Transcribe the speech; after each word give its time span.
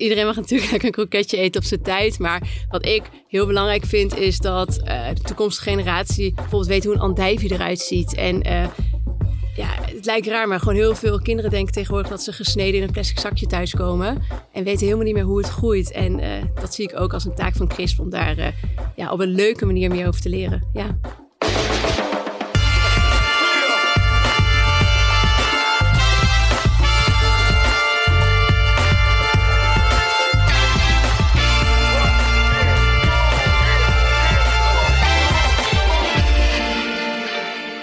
iedereen 0.00 0.26
mag 0.26 0.36
natuurlijk 0.36 0.82
een 0.82 0.90
kroketje 0.90 1.36
eten 1.36 1.60
op 1.60 1.66
zijn 1.66 1.82
tijd. 1.82 2.18
Maar 2.18 2.66
wat 2.68 2.86
ik 2.86 3.02
heel 3.28 3.46
belangrijk 3.46 3.84
vind, 3.84 4.16
is 4.16 4.38
dat 4.38 4.80
uh, 4.84 5.08
de 5.14 5.20
toekomstige 5.20 5.70
generatie 5.70 6.32
bijvoorbeeld 6.34 6.66
weet 6.66 6.84
hoe 6.84 6.94
een 6.94 7.00
andijvie 7.00 7.52
eruit 7.52 7.78
ziet. 7.78 8.14
En 8.14 8.46
uh, 8.46 8.64
ja, 9.56 9.68
het 9.94 10.04
lijkt 10.04 10.26
raar, 10.26 10.48
maar 10.48 10.58
gewoon 10.58 10.74
heel 10.74 10.94
veel 10.94 11.20
kinderen 11.20 11.50
denken 11.50 11.72
tegenwoordig 11.72 12.10
dat 12.10 12.22
ze 12.22 12.32
gesneden 12.32 12.74
in 12.74 12.82
een 12.82 12.92
plastic 12.92 13.18
zakje 13.18 13.46
thuiskomen. 13.46 14.22
En 14.52 14.64
weten 14.64 14.84
helemaal 14.84 15.04
niet 15.04 15.14
meer 15.14 15.24
hoe 15.24 15.38
het 15.38 15.48
groeit. 15.48 15.90
En 15.90 16.18
uh, 16.18 16.26
dat 16.60 16.74
zie 16.74 16.84
ik 16.84 17.00
ook 17.00 17.12
als 17.12 17.24
een 17.24 17.34
taak 17.34 17.56
van 17.56 17.70
Chris 17.70 17.98
om 17.98 18.10
daar 18.10 18.54
ja, 18.96 19.12
op 19.12 19.20
een 19.20 19.34
leuke 19.34 19.66
manier 19.66 19.90
meer 19.90 20.06
over 20.06 20.20
te 20.20 20.28
leren. 20.28 20.68
Ja. 20.72 20.98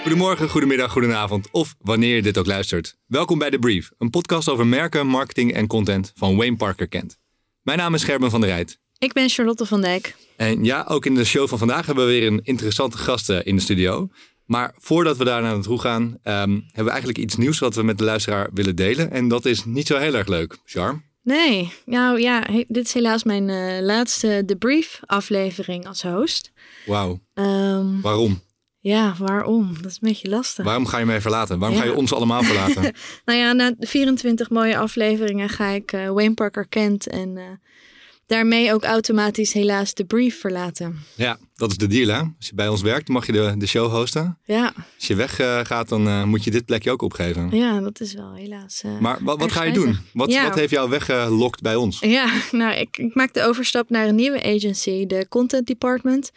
Goedemorgen, 0.08 0.48
goedemiddag, 0.48 0.92
goedenavond 0.92 1.48
of 1.50 1.74
wanneer 1.80 2.14
je 2.14 2.22
dit 2.22 2.38
ook 2.38 2.46
luistert. 2.46 2.96
Welkom 3.06 3.38
bij 3.38 3.50
The 3.50 3.58
Brief, 3.58 3.90
een 3.98 4.10
podcast 4.10 4.48
over 4.48 4.66
merken, 4.66 5.06
marketing 5.06 5.52
en 5.52 5.66
content 5.66 6.12
van 6.14 6.36
Wayne 6.36 6.56
Parker 6.56 6.88
Kent. 6.88 7.18
Mijn 7.62 7.78
naam 7.78 7.94
is 7.94 8.04
Gerben 8.04 8.30
van 8.30 8.40
der 8.40 8.50
Rijt. 8.50 8.80
Ik 8.98 9.12
ben 9.12 9.28
Charlotte 9.28 9.66
van 9.66 9.80
Dijk. 9.80 10.16
En 10.36 10.64
ja, 10.64 10.84
ook 10.88 11.06
in 11.06 11.14
de 11.14 11.24
show 11.24 11.48
van 11.48 11.58
vandaag 11.58 11.86
hebben 11.86 12.06
we 12.06 12.10
weer 12.10 12.26
een 12.26 12.40
interessante 12.42 12.98
gast 12.98 13.28
in 13.28 13.56
de 13.56 13.62
studio. 13.62 14.08
Maar 14.44 14.74
voordat 14.78 15.16
we 15.16 15.24
daar 15.24 15.42
naartoe 15.42 15.80
gaan, 15.80 16.02
um, 16.02 16.16
hebben 16.66 16.84
we 16.84 16.90
eigenlijk 16.90 17.18
iets 17.18 17.36
nieuws 17.36 17.58
wat 17.58 17.74
we 17.74 17.82
met 17.82 17.98
de 17.98 18.04
luisteraar 18.04 18.48
willen 18.52 18.76
delen. 18.76 19.10
En 19.10 19.28
dat 19.28 19.44
is 19.44 19.64
niet 19.64 19.86
zo 19.86 19.96
heel 19.96 20.14
erg 20.14 20.28
leuk. 20.28 20.58
Char? 20.64 21.02
Nee, 21.22 21.72
nou 21.84 22.20
ja, 22.20 22.46
dit 22.68 22.86
is 22.86 22.92
helaas 22.92 23.24
mijn 23.24 23.48
uh, 23.48 23.80
laatste 23.80 24.42
The 24.46 24.56
Brief 24.56 25.00
aflevering 25.06 25.86
als 25.86 26.02
host. 26.02 26.52
Wauw. 26.86 27.20
Um, 27.34 28.00
Waarom? 28.00 28.46
Ja, 28.88 29.14
waarom? 29.18 29.74
Dat 29.74 29.90
is 29.90 29.98
een 30.00 30.08
beetje 30.08 30.28
lastig. 30.28 30.64
Waarom 30.64 30.86
ga 30.86 30.98
je 30.98 31.04
mij 31.04 31.20
verlaten? 31.20 31.58
Waarom 31.58 31.78
ga 31.78 31.84
je 31.84 31.94
ons 31.94 32.12
allemaal 32.12 32.42
verlaten? 32.42 32.82
nou 33.24 33.38
ja, 33.38 33.52
na 33.52 33.74
24 33.78 34.50
mooie 34.50 34.78
afleveringen 34.78 35.48
ga 35.48 35.68
ik 35.68 35.92
uh, 35.92 36.08
Wayne 36.08 36.34
Parker 36.34 36.66
Kent 36.68 37.06
en 37.06 37.36
uh, 37.36 37.42
daarmee 38.26 38.72
ook 38.72 38.84
automatisch 38.84 39.52
helaas 39.52 39.94
de 39.94 40.04
brief 40.04 40.40
verlaten. 40.40 40.98
Ja, 41.14 41.38
dat 41.54 41.70
is 41.70 41.76
de 41.76 41.86
deal 41.86 42.08
hè. 42.08 42.18
Als 42.18 42.46
je 42.48 42.54
bij 42.54 42.68
ons 42.68 42.82
werkt, 42.82 43.08
mag 43.08 43.26
je 43.26 43.32
de, 43.32 43.54
de 43.58 43.66
show 43.66 43.92
hosten. 43.92 44.38
Ja. 44.44 44.72
Als 44.96 45.06
je 45.06 45.14
weggaat, 45.14 45.60
uh, 45.60 45.66
gaat, 45.66 45.88
dan 45.88 46.28
moet 46.28 46.44
je 46.44 46.50
dit 46.50 46.64
plekje 46.64 46.90
ook 46.90 47.02
opgeven. 47.02 47.56
Ja, 47.56 47.80
dat 47.80 48.00
is 48.00 48.14
wel 48.14 48.34
helaas. 48.34 48.82
maar 49.00 49.18
wat, 49.20 49.38
wat 49.38 49.52
ga 49.52 49.62
je 49.62 49.72
doen? 49.72 49.98
Wat, 50.12 50.30
ja. 50.30 50.42
wat 50.42 50.54
heeft 50.54 50.70
jou 50.70 50.90
weggelokt 50.90 51.62
bij 51.62 51.76
ons? 51.76 52.00
Ja, 52.00 52.32
nou, 52.50 52.74
ik, 52.74 52.98
ik 52.98 53.14
maak 53.14 53.34
de 53.34 53.44
overstap 53.44 53.90
naar 53.90 54.08
een 54.08 54.14
nieuwe 54.14 54.42
agency, 54.42 55.06
de 55.06 55.26
Content 55.28 55.66
Department. 55.66 56.32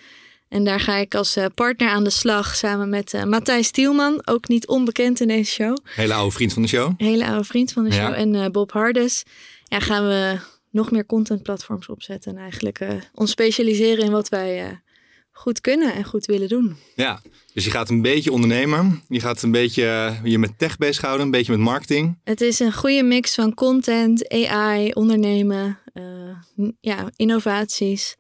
En 0.52 0.64
daar 0.64 0.80
ga 0.80 0.96
ik 0.96 1.16
als 1.16 1.36
eh, 1.36 1.46
partner 1.56 1.90
aan 1.90 2.04
de 2.04 2.10
slag 2.10 2.56
samen 2.56 2.90
met 2.90 3.14
uh, 3.14 3.24
Matthijs 3.24 3.72
Tielman, 3.72 4.22
ook 4.26 4.48
niet 4.48 4.68
onbekend 4.68 5.20
in 5.20 5.28
deze 5.28 5.52
show. 5.52 5.78
Hele 5.84 6.14
oude 6.14 6.32
vriend 6.32 6.54
van 6.54 6.62
de 6.62 6.68
show. 6.68 6.94
Hele 6.98 7.26
oude 7.26 7.44
vriend 7.44 7.72
van 7.72 7.84
de 7.84 7.92
show. 7.92 8.14
En 8.14 8.34
uh, 8.34 8.46
Bob 8.48 8.72
Hardes. 8.72 9.24
Ja, 9.64 9.80
gaan 9.80 10.08
we 10.08 10.40
nog 10.72 10.92
meer 10.92 11.06
contentplatforms 11.06 11.88
opzetten. 11.88 12.36
En 12.36 12.42
eigenlijk 12.42 12.86
ons 13.14 13.32
specialiseren 13.32 14.06
in 14.06 14.12
wat 14.12 14.30
wij 14.30 14.82
goed 15.32 15.62
kunnen 15.62 15.94
en 15.94 16.04
goed 16.04 16.26
willen 16.26 16.48
doen. 16.48 16.76
Ja, 16.96 17.22
dus 17.54 17.66
je 17.66 17.72
gaat 17.72 17.90
een 17.90 18.02
beetje 18.02 18.32
ondernemen. 18.32 19.04
Je 19.08 19.20
gaat 19.20 19.42
een 19.42 19.52
beetje 19.52 20.16
je 20.24 20.38
met 20.38 20.58
tech 20.58 20.78
bezighouden, 20.78 21.26
een 21.26 21.32
beetje 21.32 21.52
met 21.52 21.62
marketing. 21.62 22.20
Het 22.24 22.42
is 22.42 22.60
een 22.60 22.74
goede 22.74 23.04
mix 23.04 23.36
van 23.36 23.54
content, 23.54 24.30
AI, 24.30 24.92
ondernemen, 24.92 25.80
ja, 26.82 27.10
innovaties. 27.16 28.18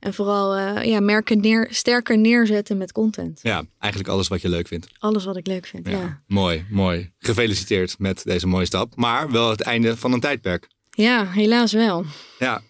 En 0.00 0.14
vooral 0.14 0.58
uh, 0.58 0.84
ja, 0.84 1.00
merken 1.00 1.40
neer, 1.40 1.68
sterker 1.70 2.18
neerzetten 2.18 2.76
met 2.76 2.92
content. 2.92 3.40
Ja, 3.42 3.64
eigenlijk 3.78 4.12
alles 4.12 4.28
wat 4.28 4.40
je 4.40 4.48
leuk 4.48 4.68
vindt. 4.68 4.88
Alles 4.98 5.24
wat 5.24 5.36
ik 5.36 5.46
leuk 5.46 5.66
vind, 5.66 5.88
ja. 5.88 6.22
Mooi, 6.26 6.64
mooi. 6.70 7.10
Gefeliciteerd 7.18 7.98
met 7.98 8.24
deze 8.24 8.46
mooie 8.46 8.64
stap. 8.64 8.96
Maar 8.96 9.30
wel 9.30 9.50
het 9.50 9.60
einde 9.60 9.96
van 9.96 10.12
een 10.12 10.20
tijdperk. 10.20 10.68
Ja, 10.90 11.26
helaas 11.26 11.72
wel. 11.72 12.04
Ja, 12.38 12.62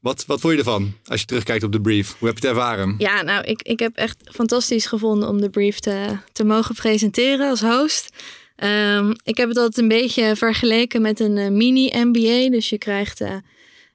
wat, 0.00 0.24
wat 0.26 0.40
vond 0.40 0.52
je 0.52 0.58
ervan 0.58 0.92
als 1.04 1.20
je 1.20 1.26
terugkijkt 1.26 1.64
op 1.64 1.72
de 1.72 1.80
brief? 1.80 2.16
Hoe 2.18 2.28
heb 2.28 2.38
je 2.38 2.48
het 2.48 2.56
ervaren? 2.56 2.94
Ja, 2.98 3.22
nou, 3.22 3.44
ik, 3.44 3.62
ik 3.62 3.78
heb 3.78 3.96
echt 3.96 4.16
fantastisch 4.32 4.86
gevonden 4.86 5.28
om 5.28 5.40
de 5.40 5.50
brief 5.50 5.78
te, 5.78 6.16
te 6.32 6.44
mogen 6.44 6.74
presenteren 6.74 7.48
als 7.48 7.60
host. 7.60 8.10
Um, 8.64 9.14
ik 9.24 9.36
heb 9.36 9.48
het 9.48 9.56
altijd 9.56 9.78
een 9.78 9.88
beetje 9.88 10.36
vergeleken 10.36 11.02
met 11.02 11.20
een 11.20 11.36
uh, 11.36 11.48
mini-MBA. 11.48 12.50
Dus 12.50 12.68
je 12.68 12.78
krijgt 12.78 13.20
uh, 13.20 13.34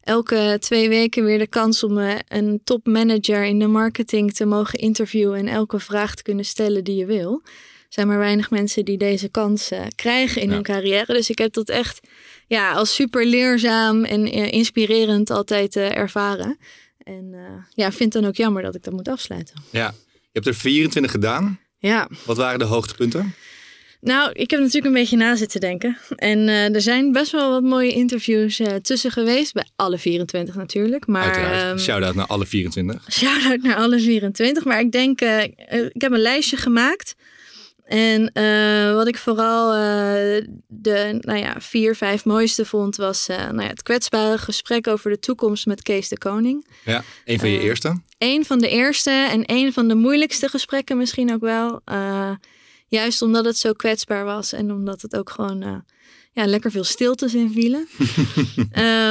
elke 0.03 0.57
twee 0.59 0.89
weken 0.89 1.23
weer 1.23 1.37
de 1.37 1.47
kans 1.47 1.83
om 1.83 1.97
uh, 1.97 2.15
een 2.27 2.61
topmanager 2.63 3.43
in 3.43 3.59
de 3.59 3.67
marketing 3.67 4.33
te 4.33 4.45
mogen 4.45 4.79
interviewen 4.79 5.39
en 5.39 5.47
elke 5.47 5.79
vraag 5.79 6.15
te 6.15 6.23
kunnen 6.23 6.45
stellen 6.45 6.83
die 6.83 6.95
je 6.95 7.05
wil. 7.05 7.41
Er 7.43 7.99
zijn 7.99 8.07
maar 8.07 8.17
weinig 8.17 8.49
mensen 8.49 8.85
die 8.85 8.97
deze 8.97 9.29
kans 9.29 9.71
uh, 9.71 9.79
krijgen 9.95 10.41
in 10.41 10.51
hun 10.51 10.63
carrière. 10.63 11.13
Dus 11.13 11.29
ik 11.29 11.37
heb 11.37 11.53
dat 11.53 11.69
echt 11.69 12.07
ja, 12.47 12.71
als 12.71 12.95
super 12.95 13.25
leerzaam 13.25 14.03
en 14.03 14.37
uh, 14.37 14.51
inspirerend 14.51 15.29
altijd 15.29 15.75
ervaren. 15.75 16.57
En 16.97 17.35
ja, 17.69 17.91
vind 17.91 18.13
dan 18.13 18.25
ook 18.25 18.35
jammer 18.35 18.61
dat 18.61 18.75
ik 18.75 18.83
dat 18.83 18.93
moet 18.93 19.07
afsluiten. 19.07 19.55
Ja, 19.69 19.93
je 20.11 20.29
hebt 20.31 20.47
er 20.47 20.55
24 20.55 21.11
gedaan. 21.11 21.59
Ja. 21.77 22.09
Wat 22.25 22.37
waren 22.37 22.59
de 22.59 22.65
hoogtepunten? 22.65 23.33
Nou, 24.03 24.31
ik 24.31 24.49
heb 24.51 24.59
natuurlijk 24.59 24.85
een 24.85 25.01
beetje 25.01 25.17
na 25.17 25.35
zitten 25.35 25.59
denken. 25.59 25.97
En 26.15 26.39
uh, 26.39 26.75
er 26.75 26.81
zijn 26.81 27.11
best 27.11 27.31
wel 27.31 27.49
wat 27.49 27.63
mooie 27.63 27.91
interviews 27.91 28.59
uh, 28.59 28.67
tussen 28.67 29.11
geweest. 29.11 29.53
Bij 29.53 29.67
alle 29.75 29.97
24 29.97 30.55
natuurlijk. 30.55 31.07
Maar, 31.07 31.23
Uiteraard. 31.23 31.71
Um, 31.71 31.79
shout-out 31.79 32.15
naar 32.15 32.25
alle 32.25 32.45
24. 32.45 33.11
Shout-out 33.11 33.61
naar 33.61 33.75
alle 33.75 33.99
24. 33.99 34.65
Maar 34.65 34.79
ik 34.79 34.91
denk, 34.91 35.21
uh, 35.21 35.43
ik 35.93 36.01
heb 36.01 36.11
een 36.11 36.19
lijstje 36.19 36.57
gemaakt. 36.57 37.15
En 37.83 38.31
wat 38.95 39.07
ik 39.07 39.17
vooral 39.17 39.71
de 40.67 41.17
nou 41.19 41.39
ja, 41.39 41.55
vier, 41.59 41.95
vijf 41.95 42.25
mooiste 42.25 42.65
vond, 42.65 42.95
was 42.95 43.27
nou 43.27 43.61
ja, 43.61 43.67
het 43.67 43.83
kwetsbare 43.83 44.37
gesprek 44.37 44.87
over 44.87 45.11
de 45.11 45.19
toekomst 45.19 45.65
met 45.65 45.81
Kees 45.81 46.07
de 46.07 46.17
Koning. 46.17 46.67
Ja, 46.85 47.03
een 47.25 47.39
van 47.39 47.49
je 47.49 47.59
eerste. 47.59 48.01
Een 48.17 48.45
van 48.45 48.59
de 48.59 48.69
eerste 48.69 49.27
en 49.31 49.43
een 49.45 49.73
van 49.73 49.87
de 49.87 49.95
moeilijkste 49.95 50.49
gesprekken 50.49 50.97
misschien 50.97 51.33
ook 51.33 51.41
wel. 51.41 51.81
Juist 52.93 53.21
omdat 53.21 53.45
het 53.45 53.57
zo 53.57 53.73
kwetsbaar 53.73 54.25
was 54.25 54.53
en 54.53 54.71
omdat 54.71 55.01
het 55.01 55.15
ook 55.15 55.29
gewoon 55.29 55.63
uh, 55.63 55.75
ja, 56.31 56.45
lekker 56.45 56.71
veel 56.71 56.83
stiltes 56.83 57.33
in 57.33 57.51
vielen. 57.51 57.87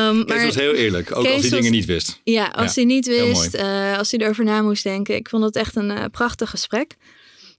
um, 0.09 0.25
Kees 0.27 0.45
was 0.45 0.55
heel 0.55 0.75
eerlijk, 0.75 1.17
ook 1.17 1.25
Kees 1.25 1.33
als 1.33 1.43
hij 1.43 1.51
dingen 1.51 1.73
niet 1.73 1.85
wist. 1.85 2.21
Ja, 2.25 2.47
als 2.47 2.75
hij 2.75 2.85
niet 2.85 3.07
wist, 3.07 3.55
uh, 3.55 3.99
als 3.99 4.11
hij 4.11 4.21
erover 4.21 4.45
na 4.45 4.63
moest 4.63 4.83
denken. 4.83 5.15
Ik 5.15 5.29
vond 5.29 5.45
het 5.45 5.57
echt 5.57 5.77
een 5.77 5.91
uh, 5.91 6.05
prachtig 6.11 6.51
gesprek. 6.51 6.97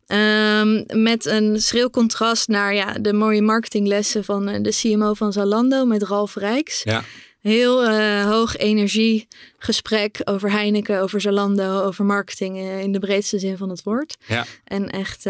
Um, 0.07 0.83
met 0.87 1.25
een 1.25 1.61
schril 1.61 1.89
contrast 1.89 2.47
naar 2.47 2.75
ja, 2.75 2.93
de 2.93 3.13
mooie 3.13 3.41
marketinglessen 3.41 4.23
van 4.23 4.45
de 4.45 4.71
CMO 4.81 5.13
van 5.13 5.33
Zalando 5.33 5.85
met 5.85 6.03
Ralf 6.03 6.35
Rijks. 6.35 6.83
Ja. 6.83 7.03
Heel 7.39 7.89
uh, 7.89 8.25
hoog 8.25 8.57
energie 8.57 9.27
gesprek 9.57 10.21
over 10.23 10.51
Heineken, 10.51 11.01
over 11.01 11.21
Zalando, 11.21 11.81
over 11.81 12.05
marketing 12.05 12.57
in 12.57 12.91
de 12.91 12.99
breedste 12.99 13.39
zin 13.39 13.57
van 13.57 13.69
het 13.69 13.83
woord. 13.83 14.17
Ja. 14.27 14.45
En 14.63 14.89
echt 14.89 15.25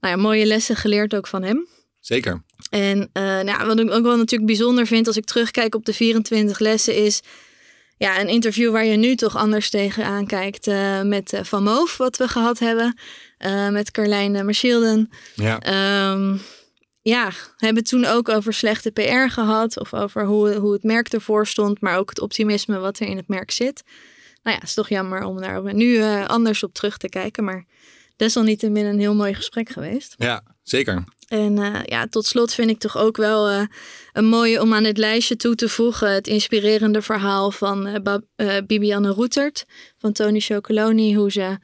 nou 0.00 0.16
ja, 0.16 0.22
mooie 0.22 0.46
lessen 0.46 0.76
geleerd 0.76 1.14
ook 1.14 1.26
van 1.26 1.42
hem. 1.42 1.66
Zeker. 2.00 2.42
En 2.70 2.98
uh, 2.98 3.40
nou, 3.40 3.66
wat 3.66 3.78
ik 3.78 3.90
ook 3.90 4.02
wel 4.02 4.16
natuurlijk 4.16 4.46
bijzonder 4.46 4.86
vind 4.86 5.06
als 5.06 5.16
ik 5.16 5.24
terugkijk 5.24 5.74
op 5.74 5.84
de 5.84 5.92
24 5.92 6.58
lessen 6.58 6.94
is... 6.94 7.22
Ja, 7.96 8.20
een 8.20 8.28
interview 8.28 8.72
waar 8.72 8.84
je 8.84 8.96
nu 8.96 9.14
toch 9.14 9.36
anders 9.36 9.70
tegenaan 9.70 10.26
kijkt 10.26 10.66
uh, 10.66 11.02
met 11.02 11.32
uh, 11.32 11.40
Van 11.42 11.62
Moof, 11.62 11.96
wat 11.96 12.16
we 12.16 12.28
gehad 12.28 12.58
hebben. 12.58 12.98
met 13.70 13.90
Carlijn 13.90 14.44
Marschilden. 14.44 15.10
Ja. 15.34 16.12
Um, 16.12 16.40
ja, 17.02 17.30
hebben 17.56 17.84
toen 17.84 18.04
ook 18.04 18.28
over 18.28 18.52
slechte 18.52 18.90
PR 18.90 19.28
gehad. 19.28 19.78
Of 19.78 19.94
over 19.94 20.24
hoe, 20.24 20.54
hoe 20.54 20.72
het 20.72 20.82
merk 20.82 21.08
ervoor 21.08 21.46
stond. 21.46 21.80
Maar 21.80 21.98
ook 21.98 22.08
het 22.08 22.20
optimisme 22.20 22.78
wat 22.78 22.98
er 22.98 23.06
in 23.06 23.16
het 23.16 23.28
merk 23.28 23.50
zit. 23.50 23.82
Nou 24.42 24.56
ja, 24.56 24.60
het 24.60 24.68
is 24.68 24.74
toch 24.74 24.88
jammer 24.88 25.24
om 25.24 25.40
daar 25.40 25.74
nu 25.74 26.02
anders 26.26 26.62
op 26.62 26.74
terug 26.74 26.96
te 26.96 27.08
kijken. 27.08 27.44
Maar 27.44 27.64
desalniettemin 28.18 28.84
een 28.84 28.98
heel 28.98 29.14
mooi 29.14 29.34
gesprek 29.34 29.68
geweest. 29.68 30.14
Ja, 30.16 30.42
zeker. 30.62 31.04
En 31.28 31.56
uh, 31.56 31.80
ja, 31.84 32.06
tot 32.06 32.26
slot 32.26 32.54
vind 32.54 32.70
ik 32.70 32.78
toch 32.78 32.96
ook 32.96 33.16
wel 33.16 33.50
uh, 33.50 33.62
een 34.12 34.24
mooie 34.24 34.60
om 34.60 34.74
aan 34.74 34.84
het 34.84 34.98
lijstje 34.98 35.36
toe 35.36 35.54
te 35.54 35.68
voegen. 35.68 36.12
Het 36.12 36.26
inspirerende 36.26 37.02
verhaal 37.02 37.50
van 37.50 37.86
uh, 37.86 38.56
Bibianne 38.66 39.08
Roetert 39.08 39.64
van 39.98 40.12
Tony 40.12 40.40
Chocoloni. 40.40 41.14
Hoe 41.14 41.32
ze 41.32 41.58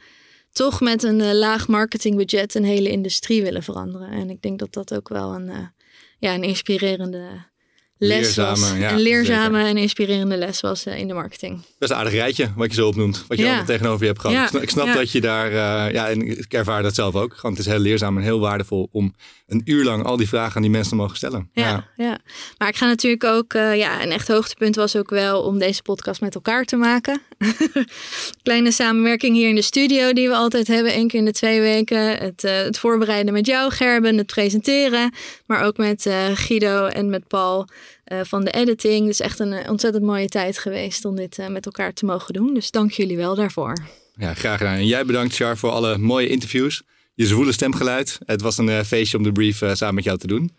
toch 0.53 0.81
met 0.81 1.03
een 1.03 1.35
laag 1.35 1.69
marketingbudget 1.69 2.55
een 2.55 2.65
hele 2.65 2.91
industrie 2.91 3.43
willen 3.43 3.63
veranderen. 3.63 4.11
En 4.11 4.31
ik 4.31 4.43
denk 4.43 4.59
dat 4.59 4.73
dat 4.73 4.95
ook 4.95 5.09
wel 5.09 5.35
een, 5.35 5.73
ja, 6.19 6.35
een 6.35 6.45
inspirerende 6.45 7.53
les 7.99 8.37
was. 8.37 8.61
Leerzame, 8.61 8.81
ja, 8.81 8.93
een 8.93 9.01
leerzame 9.01 9.55
zeker. 9.57 9.69
en 9.71 9.77
inspirerende 9.77 10.37
les 10.37 10.61
was 10.61 10.85
eh, 10.87 10.99
in 10.99 11.09
de 11.09 11.15
marketing. 11.15 11.61
Best 11.79 11.91
een 11.93 11.97
aardig 11.99 12.13
rijtje 12.13 12.53
wat 12.57 12.69
je 12.69 12.75
zo 12.75 12.87
opnoemt. 12.87 13.25
Wat 13.29 13.37
je 13.39 13.43
Ja. 13.43 13.49
allemaal 13.49 13.67
tegenover 13.67 14.01
je 14.01 14.07
hebt 14.07 14.21
gehad. 14.21 14.53
Ja. 14.53 14.61
Ik 14.61 14.71
snap, 14.71 14.93
dat 14.95 15.11
je 15.13 15.21
daar... 15.21 15.47
eh, 15.47 15.93
ja, 15.93 16.09
en 16.09 16.29
ik 16.29 16.53
ervaar 16.53 16.83
dat 16.83 16.95
zelf 16.95 17.15
ook. 17.15 17.35
Gewoon, 17.35 17.51
het 17.57 17.61
is 17.67 17.73
heel 17.73 17.79
leerzaam 17.81 18.17
en 18.17 18.23
heel 18.23 18.41
waardevol 18.41 18.89
om 18.93 19.15
een 19.47 19.63
uur 19.65 19.85
lang 19.85 20.05
al 20.05 20.17
die 20.17 20.29
vragen 20.29 20.57
aan 20.57 20.63
die 20.63 20.71
mensen 20.71 20.91
te 20.91 20.97
mogen 20.97 21.17
stellen. 21.17 21.51
Ja, 21.53 21.89
ja. 21.97 22.19
maar 22.59 22.69
ik 22.69 22.77
ga 22.77 22.87
natuurlijk 22.87 23.25
ook, 23.25 23.55
eh, 23.55 23.77
ja, 23.77 24.03
een 24.03 24.11
echt 24.13 24.29
hoogtepunt 24.29 24.77
was 24.77 24.97
ook 24.97 25.11
wel 25.11 25.43
om 25.43 25.59
deze 25.59 25.83
podcast 25.83 26.21
met 26.21 26.35
elkaar 26.35 26.65
te 26.65 26.77
maken. 26.77 27.21
Kleine 28.43 28.71
samenwerking 28.73 29.37
hier 29.37 29.49
in 29.49 29.55
de 29.55 29.63
studio 29.63 30.13
die 30.13 30.29
we 30.29 30.35
altijd 30.35 30.67
hebben, 30.67 30.93
één 30.93 31.09
keer 31.09 31.19
in 31.19 31.25
de 31.25 31.33
twee 31.33 31.61
weken. 31.61 32.19
Het, 32.19 32.43
het 32.43 32.79
voorbereiden 32.79 33.33
met 33.33 33.47
jou, 33.47 33.73
Gerben, 33.73 34.17
het 34.19 34.27
presenteren. 34.27 35.13
Maar 35.47 35.63
ook 35.65 35.77
met 35.77 36.07
Guido 36.35 36.87
en 36.87 37.11
met 37.11 37.29
Paul 37.29 37.69
eh, 38.05 38.21
van 38.23 38.45
de 38.45 38.51
editing. 38.51 39.01
Het 39.01 39.13
is 39.13 39.21
echt 39.21 39.39
een 39.39 39.53
eh, 39.53 39.71
ontzettend 39.71 40.05
mooie 40.05 40.29
tijd 40.29 40.59
geweest 40.59 41.05
om 41.05 41.17
dit 41.17 41.39
eh, 41.39 41.49
met 41.49 41.67
elkaar 41.67 41.93
te 41.93 42.05
mogen 42.05 42.35
doen. 42.35 42.55
Dus 42.55 42.71
dank 42.71 42.91
jullie 42.91 43.17
wel 43.17 43.35
daarvoor. 43.35 43.77
Ja, 44.17 44.35
graag 44.35 44.59
gedaan. 44.59 44.75
En 44.75 44.87
jij 44.87 45.05
bedankt, 45.05 45.35
Char, 45.35 45.57
voor 45.57 45.71
alle 45.71 45.99
mooie 45.99 46.29
interviews. 46.29 46.83
Je 47.15 47.27
zwoele 47.27 47.53
stemgeluid. 47.53 48.19
Het 48.25 48.41
was 48.41 48.59
een 48.59 48.85
feestje 48.85 49.17
om 49.17 49.23
de 49.23 49.33
brief 49.33 49.63
samen 49.73 49.95
met 49.95 50.05
jou 50.05 50.19
te 50.19 50.27
doen. 50.27 50.51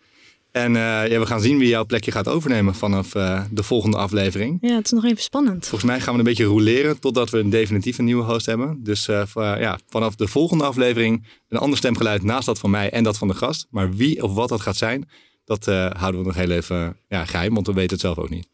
En 0.52 0.72
ja, 0.72 1.18
we 1.18 1.26
gaan 1.26 1.40
zien 1.40 1.58
wie 1.58 1.68
jouw 1.68 1.84
plekje 1.84 2.10
gaat 2.10 2.28
overnemen 2.28 2.74
vanaf 2.74 3.08
de 3.50 3.62
volgende 3.62 3.96
aflevering. 3.96 4.58
Ja, 4.60 4.74
het 4.74 4.84
is 4.84 4.90
nog 4.90 5.04
even 5.04 5.22
spannend. 5.22 5.66
Volgens 5.66 5.90
mij 5.90 6.00
gaan 6.00 6.12
we 6.12 6.18
een 6.18 6.24
beetje 6.24 6.44
roleren 6.44 7.00
totdat 7.00 7.30
we 7.30 7.38
een 7.38 7.50
definitief 7.50 7.98
een 7.98 8.04
nieuwe 8.04 8.24
host 8.24 8.46
hebben. 8.46 8.80
Dus 8.82 9.06
ja, 9.34 9.78
vanaf 9.88 10.14
de 10.14 10.28
volgende 10.28 10.64
aflevering 10.64 11.26
een 11.48 11.58
ander 11.58 11.78
stemgeluid 11.78 12.22
naast 12.22 12.46
dat 12.46 12.58
van 12.58 12.70
mij 12.70 12.90
en 12.90 13.04
dat 13.04 13.18
van 13.18 13.28
de 13.28 13.34
gast. 13.34 13.66
Maar 13.70 13.94
wie 13.94 14.22
of 14.22 14.34
wat 14.34 14.48
dat 14.48 14.60
gaat 14.60 14.76
zijn, 14.76 15.08
dat 15.46 15.66
eh, 15.66 15.90
houden 15.90 16.20
we 16.20 16.26
nog 16.26 16.36
heel 16.36 16.50
even 16.50 16.96
ja, 17.08 17.24
geheim, 17.24 17.54
want 17.54 17.66
we 17.66 17.72
weten 17.72 17.90
het 17.90 18.00
zelf 18.00 18.18
ook 18.18 18.30
niet. 18.30 18.48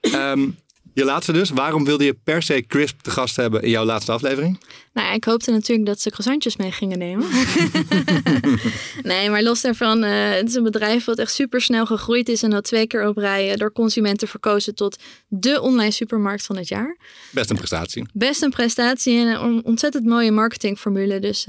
Ehm, 0.00 0.48
je 0.94 1.04
laatste 1.04 1.32
dus. 1.32 1.50
Waarom 1.50 1.84
wilde 1.84 2.04
je 2.04 2.14
per 2.24 2.42
se 2.42 2.64
Crisp 2.66 3.00
te 3.00 3.10
gast 3.10 3.36
hebben 3.36 3.62
in 3.62 3.70
jouw 3.70 3.84
laatste 3.84 4.12
aflevering? 4.12 4.60
Nou, 4.92 5.14
ik 5.14 5.24
hoopte 5.24 5.50
natuurlijk 5.50 5.86
dat 5.88 6.00
ze 6.00 6.10
croissantjes 6.10 6.56
mee 6.56 6.72
gingen 6.72 6.98
nemen. 6.98 7.26
nee, 9.02 9.30
maar 9.30 9.42
los 9.42 9.60
daarvan, 9.60 10.04
eh, 10.04 10.30
het 10.30 10.48
is 10.48 10.54
een 10.54 10.62
bedrijf 10.62 11.04
wat 11.04 11.18
echt 11.18 11.32
super 11.34 11.60
snel 11.60 11.86
gegroeid 11.86 12.28
is 12.28 12.42
en 12.42 12.50
dat 12.50 12.64
twee 12.64 12.86
keer 12.86 13.08
op 13.08 13.16
rij 13.16 13.50
eh, 13.52 13.56
door 13.56 13.72
consumenten 13.72 14.28
verkozen 14.28 14.74
tot 14.74 14.98
de 15.28 15.60
online 15.60 15.90
supermarkt 15.90 16.46
van 16.46 16.56
het 16.56 16.68
jaar. 16.68 16.96
Best 17.30 17.50
een 17.50 17.56
prestatie. 17.56 18.06
Best 18.12 18.42
een 18.42 18.50
prestatie 18.50 19.18
en 19.18 19.26
een 19.26 19.40
on- 19.40 19.64
ontzettend 19.64 20.04
mooie 20.04 20.30
marketingformule. 20.32 21.18
Dus 21.18 21.46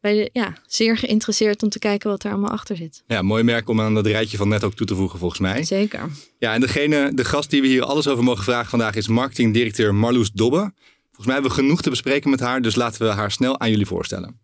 bij 0.00 0.12
de, 0.14 0.30
ja, 0.32 0.52
zeer 0.66 0.96
geïnteresseerd 0.96 1.62
om 1.62 1.68
te 1.68 1.78
kijken 1.78 2.10
wat 2.10 2.24
er 2.24 2.30
allemaal 2.30 2.50
achter 2.50 2.76
zit. 2.76 3.02
Ja, 3.06 3.22
mooi 3.22 3.42
merk 3.42 3.68
om 3.68 3.80
aan 3.80 3.94
dat 3.94 4.06
rijtje 4.06 4.36
van 4.36 4.48
net 4.48 4.64
ook 4.64 4.74
toe 4.74 4.86
te 4.86 4.94
voegen 4.94 5.18
volgens 5.18 5.40
mij. 5.40 5.64
Zeker. 5.64 6.00
Ja, 6.38 6.54
en 6.54 6.60
degene, 6.60 7.14
de 7.14 7.24
gast 7.24 7.50
die 7.50 7.60
we 7.60 7.66
hier 7.66 7.82
alles 7.82 8.08
over 8.08 8.24
mogen 8.24 8.44
vragen 8.44 8.70
vandaag 8.70 8.94
is 8.94 9.08
marketingdirecteur 9.08 9.94
Marloes 9.94 10.30
Dobbe. 10.32 10.72
Volgens 11.14 11.26
mij 11.26 11.34
hebben 11.34 11.56
we 11.56 11.62
genoeg 11.62 11.82
te 11.82 11.90
bespreken 11.90 12.30
met 12.30 12.40
haar, 12.40 12.62
dus 12.62 12.74
laten 12.74 13.06
we 13.06 13.12
haar 13.12 13.30
snel 13.30 13.60
aan 13.60 13.70
jullie 13.70 13.86
voorstellen. 13.86 14.40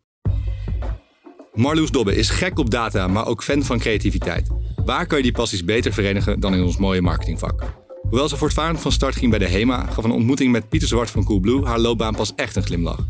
Marloes 1.54 1.90
Dobbe 1.90 2.16
is 2.16 2.30
gek 2.30 2.58
op 2.58 2.70
data, 2.70 3.08
maar 3.08 3.26
ook 3.26 3.42
fan 3.42 3.62
van 3.62 3.78
creativiteit. 3.78 4.48
Waar 4.84 5.06
kan 5.06 5.16
je 5.16 5.24
die 5.24 5.32
passies 5.32 5.64
beter 5.64 5.92
verenigen 5.92 6.40
dan 6.40 6.54
in 6.54 6.62
ons 6.62 6.76
mooie 6.76 7.02
marketingvak? 7.02 7.62
Hoewel 8.02 8.28
ze 8.28 8.36
voortvarend 8.36 8.80
van 8.80 8.92
start 8.92 9.16
ging 9.16 9.30
bij 9.30 9.38
de 9.38 9.48
HEMA, 9.48 9.86
gaf 9.86 10.04
een 10.04 10.10
ontmoeting 10.10 10.52
met 10.52 10.68
Pieter 10.68 10.88
Zwart 10.88 11.10
van 11.10 11.24
Coolblue 11.24 11.64
haar 11.64 11.78
loopbaan 11.78 12.14
pas 12.14 12.32
echt 12.34 12.56
een 12.56 12.64
glimlach. 12.64 13.06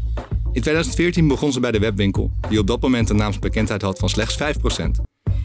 In 0.52 0.62
2014 0.62 1.28
begon 1.28 1.52
ze 1.52 1.60
bij 1.60 1.72
de 1.72 1.78
webwinkel, 1.78 2.32
die 2.48 2.58
op 2.58 2.66
dat 2.66 2.80
moment 2.80 3.10
een 3.10 3.16
naamsbekendheid 3.16 3.82
had 3.82 3.98
van 3.98 4.08
slechts 4.08 4.38
5%. 4.38 4.90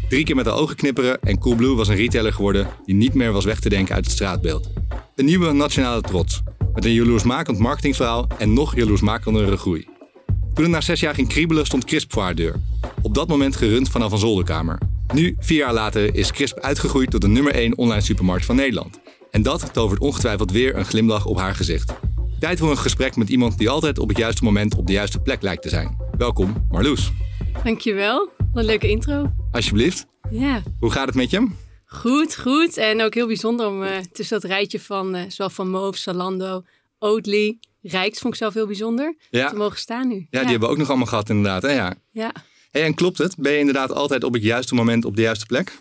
Drie 0.10 0.24
keer 0.24 0.36
met 0.36 0.46
de 0.46 0.52
ogen 0.52 0.76
knipperen 0.76 1.22
en 1.22 1.40
Coolblue 1.40 1.76
was 1.76 1.88
een 1.88 1.96
retailer 1.96 2.34
geworden 2.34 2.68
die 2.86 2.96
niet 2.96 3.14
meer 3.14 3.32
was 3.32 3.46
weg 3.46 3.60
te 3.60 3.70
denken 3.70 3.96
uit 3.96 4.04
het 4.04 4.14
straatbeeld. 4.14 4.70
Een 5.16 5.26
nieuwe 5.26 5.52
nationale 5.52 6.02
trots, 6.02 6.42
met 6.76 6.86
een 6.86 6.94
jaloersmakend 6.94 7.60
marketingverhaal 7.60 8.28
en 8.38 8.54
nog 8.54 8.76
jaloersmakendere 8.76 9.58
groei. 9.58 9.88
Toen 10.54 10.64
het 10.64 10.74
na 10.74 10.82
zes 10.82 11.00
jaar 11.00 11.14
ging 11.14 11.28
kriebelen, 11.28 11.66
stond 11.66 11.86
Crisp 11.86 12.14
voor 12.14 12.24
haar 12.24 12.36
deur. 12.36 12.56
Op 13.02 13.14
dat 13.14 13.28
moment 13.28 13.56
gerund 13.56 13.90
vanaf 13.90 14.12
een 14.12 14.18
zolderkamer. 14.18 14.78
Nu, 15.14 15.36
vier 15.40 15.58
jaar 15.58 15.74
later, 15.74 16.16
is 16.16 16.32
Crisp 16.32 16.60
uitgegroeid 16.60 17.12
tot 17.12 17.22
de 17.22 17.28
nummer 17.28 17.54
1 17.54 17.78
online 17.78 18.02
supermarkt 18.02 18.46
van 18.46 18.56
Nederland. 18.56 19.00
En 19.32 19.42
dat 19.42 19.74
tovert 19.74 20.00
ongetwijfeld 20.00 20.52
weer 20.52 20.76
een 20.76 20.86
glimlach 20.86 21.26
op 21.26 21.38
haar 21.38 21.56
gezicht. 21.56 21.94
Tijd 22.40 22.60
voor 22.60 22.72
een 22.72 22.78
gesprek 22.78 23.16
met 23.16 23.30
iemand 23.30 23.58
die 23.58 23.70
altijd 23.70 24.00
op 24.00 24.08
het 24.08 24.18
juiste 24.18 24.44
moment 24.44 24.76
op 24.76 24.88
de 24.88 24.94
juiste 24.94 25.20
plek 25.20 25.42
lijkt 25.42 25.62
te 25.62 25.70
zijn. 25.70 25.98
Welkom, 26.18 26.66
Marloes. 26.70 27.12
Dankjewel. 27.64 28.30
Wat 28.38 28.48
een 28.54 28.66
leuke 28.66 28.90
intro. 28.90 29.32
Alsjeblieft. 29.52 30.06
Ja, 30.30 30.62
Hoe 30.80 30.92
gaat 30.92 31.06
het 31.06 31.16
met 31.16 31.30
je? 31.30 31.48
Goed, 31.86 32.38
goed. 32.38 32.78
En 32.78 33.02
ook 33.02 33.14
heel 33.14 33.28
bijzonder 33.28 33.68
om 33.68 33.84
eh, 33.84 33.98
tussen 34.12 34.42
dat 34.42 34.52
rijtje 34.52 34.80
van, 34.80 35.16
eh, 35.16 35.24
zowel 35.28 35.50
van 35.50 35.70
Move, 35.70 35.98
Zalando, 35.98 36.64
Oatly, 37.00 37.58
Rijks 37.82 38.20
vond 38.20 38.34
ik 38.34 38.40
zelf 38.40 38.54
heel 38.54 38.68
bijzonder. 38.68 39.16
Ja. 39.30 39.50
Te 39.50 39.56
mogen 39.56 39.80
staan 39.80 40.08
nu. 40.08 40.16
Ja, 40.16 40.40
die 40.40 40.50
hebben 40.50 40.60
we 40.60 40.68
ook 40.68 40.78
nog 40.78 40.88
allemaal 40.88 41.08
gehad 41.08 41.30
inderdaad. 41.30 41.62
Hè? 41.62 41.72
Ja. 41.72 41.94
Ja. 42.12 42.32
Hey, 42.72 42.84
en 42.84 42.94
klopt 42.94 43.18
het? 43.18 43.36
Ben 43.38 43.52
je 43.52 43.60
inderdaad 43.60 43.92
altijd 43.92 44.24
op 44.24 44.34
het 44.34 44.44
juiste 44.44 44.76
moment 44.76 45.06
op 45.06 45.16
de 45.16 45.22
juiste 45.22 45.46
plek? 45.46 45.80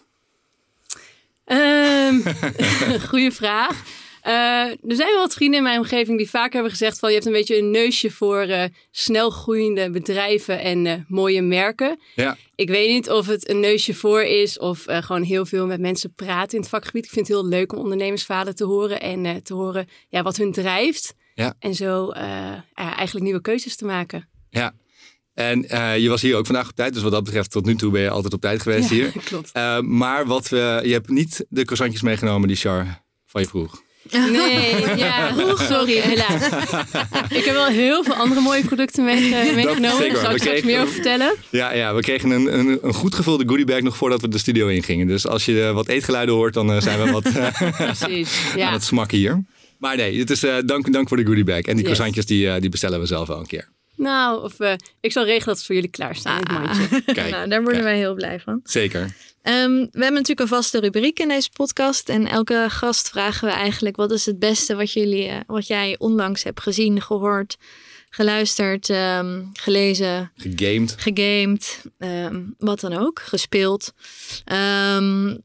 Ehm 1.44 2.20
goeie 3.08 3.32
vraag. 3.32 3.82
Eh, 4.24 4.32
er 4.70 4.96
zijn 4.96 5.12
wel 5.12 5.20
wat 5.20 5.34
vrienden 5.34 5.58
in 5.58 5.64
mijn 5.64 5.78
omgeving 5.78 6.18
die 6.18 6.30
vaak 6.30 6.52
hebben 6.52 6.70
gezegd 6.70 6.98
van 6.98 7.08
je 7.08 7.14
hebt 7.14 7.26
een 7.26 7.32
beetje 7.32 7.58
een 7.58 7.70
neusje 7.70 8.10
voor 8.10 8.40
eh, 8.40 8.64
snel 8.90 9.30
groeiende 9.30 9.90
bedrijven 9.90 10.60
en 10.60 10.86
eh, 10.86 10.94
mooie 11.08 11.42
merken. 11.42 12.00
Ja. 12.14 12.36
Ik 12.54 12.68
weet 12.68 12.90
niet 12.90 13.10
of 13.10 13.26
het 13.26 13.48
een 13.48 13.60
neusje 13.60 13.94
voor 13.94 14.22
is 14.22 14.58
of 14.58 14.84
gewoon 14.86 15.22
heel 15.22 15.46
veel 15.46 15.66
met 15.66 15.80
mensen 15.80 16.14
praten 16.14 16.56
in 16.56 16.60
het 16.60 16.68
vakgebied. 16.68 17.04
Ik 17.04 17.10
vind 17.10 17.28
het 17.28 17.36
heel 17.36 17.46
leuk 17.46 17.72
om 17.72 17.78
ondernemersverhalen 17.78 18.54
te 18.54 18.64
horen 18.64 19.00
en 19.00 19.42
te 19.42 19.54
horen 19.54 19.86
ja, 20.08 20.22
wat 20.22 20.36
hun 20.36 20.52
drijft. 20.52 21.14
Ja. 21.34 21.54
En 21.58 21.74
zo 21.74 22.12
ja, 22.14 22.64
eigenlijk 22.74 23.24
nieuwe 23.24 23.40
keuzes 23.40 23.76
te 23.76 23.84
maken. 23.84 24.28
Ja. 24.50 24.72
En 25.34 25.60
je 26.00 26.08
was 26.08 26.22
hier 26.22 26.36
ook 26.36 26.46
vandaag 26.46 26.68
op 26.68 26.74
tijd. 26.74 26.92
Dus 26.94 27.02
wat 27.02 27.12
dat 27.12 27.24
betreft, 27.24 27.50
tot 27.50 27.64
nu 27.64 27.74
toe 27.74 27.90
ben 27.90 28.02
je 28.02 28.10
altijd 28.10 28.32
op 28.32 28.40
tijd 28.40 28.62
geweest 28.62 28.90
hier. 28.90 29.12
klopt. 29.24 29.52
Maar 29.82 30.26
wat 30.26 30.48
we, 30.48 30.80
je 30.84 30.92
hebt 30.92 31.08
niet 31.08 31.46
de 31.48 31.62
croissantjes 31.62 32.02
meegenomen 32.02 32.48
die 32.48 32.56
Char 32.56 33.02
van 33.26 33.40
je 33.40 33.48
vroeg. 33.48 33.83
Nee, 34.12 34.96
ja, 35.04 35.32
sorry, 35.56 36.00
helaas. 36.00 36.42
Ik 37.38 37.44
heb 37.44 37.54
wel 37.54 37.66
heel 37.66 38.04
veel 38.04 38.14
andere 38.14 38.40
mooie 38.40 38.64
producten 38.64 39.04
mee, 39.04 39.20
meegenomen. 39.54 39.82
Daar 39.82 39.90
zal 39.90 40.02
ik 40.04 40.16
straks 40.16 40.42
kregen- 40.42 40.66
meer 40.66 40.80
over 40.80 40.92
vertellen. 40.94 41.34
Ja, 41.50 41.72
ja 41.72 41.94
we 41.94 42.00
kregen 42.00 42.30
een, 42.30 42.58
een, 42.58 42.78
een 42.82 42.94
goed 42.94 43.14
gevulde 43.14 43.44
goodiebag 43.48 43.80
nog 43.80 43.96
voordat 43.96 44.20
we 44.20 44.28
de 44.28 44.38
studio 44.38 44.66
ingingen. 44.68 45.06
Dus 45.06 45.26
als 45.26 45.44
je 45.44 45.62
eh, 45.64 45.72
wat 45.72 45.88
eetgeluiden 45.88 46.34
hoort, 46.34 46.54
dan 46.54 46.72
eh, 46.72 46.80
zijn 46.80 47.02
we 47.02 47.10
wat 47.12 47.26
aan 48.66 48.72
het 48.72 48.84
smakken 48.84 49.18
hier. 49.18 49.44
Maar 49.78 49.96
nee, 49.96 50.18
het 50.18 50.30
is, 50.30 50.44
eh, 50.44 50.54
dank, 50.66 50.92
dank 50.92 51.08
voor 51.08 51.16
de 51.16 51.24
goodiebag. 51.26 51.54
En 51.60 51.62
die 51.62 51.74
Yes. 51.74 51.82
croissantjes 51.82 52.26
die, 52.26 52.60
die 52.60 52.70
bestellen 52.70 53.00
we 53.00 53.06
zelf 53.06 53.28
wel 53.28 53.38
een 53.38 53.46
keer. 53.46 53.68
Nou, 53.96 54.42
of 54.42 54.60
eh, 54.60 54.74
ik 55.00 55.12
zal 55.12 55.24
regelen 55.24 55.46
dat 55.46 55.56
het 55.56 55.66
voor 55.66 55.74
jullie 55.74 55.90
klaarstaan 55.90 56.40
in 56.40 56.46
het 56.54 56.62
mandje. 56.62 57.02
Kijk, 57.14 57.30
nou, 57.30 57.48
daar 57.48 57.62
worden 57.62 57.80
kijk. 57.80 57.84
wij 57.92 57.96
heel 57.96 58.14
blij 58.14 58.40
van. 58.40 58.60
Zeker. 58.64 59.14
Ehm, 59.42 59.70
we 59.72 59.88
hebben 59.90 60.12
natuurlijk 60.12 60.40
een 60.40 60.46
vaste 60.48 60.80
rubriek 60.80 61.18
in 61.18 61.28
deze 61.28 61.50
podcast. 61.52 62.08
En 62.08 62.26
elke 62.26 62.66
gast 62.68 63.08
vragen 63.08 63.48
we 63.48 63.54
eigenlijk: 63.54 63.96
wat 63.96 64.10
is 64.10 64.26
het 64.26 64.38
beste 64.38 64.74
wat, 64.76 64.92
jullie, 64.92 65.26
eh, 65.28 65.40
wat 65.46 65.66
jij 65.66 65.94
onlangs 65.98 66.42
hebt 66.42 66.60
gezien, 66.60 67.00
gehoord, 67.02 67.56
geluisterd, 68.10 68.90
ehm, 68.90 69.42
gelezen, 69.52 70.32
Gegamed. 70.36 70.94
gegamed, 70.98 71.82
ehm, 71.98 72.42
wat 72.58 72.80
dan 72.80 72.96
ook, 72.98 73.20
gespeeld. 73.20 73.92
Ehm, 74.44 75.36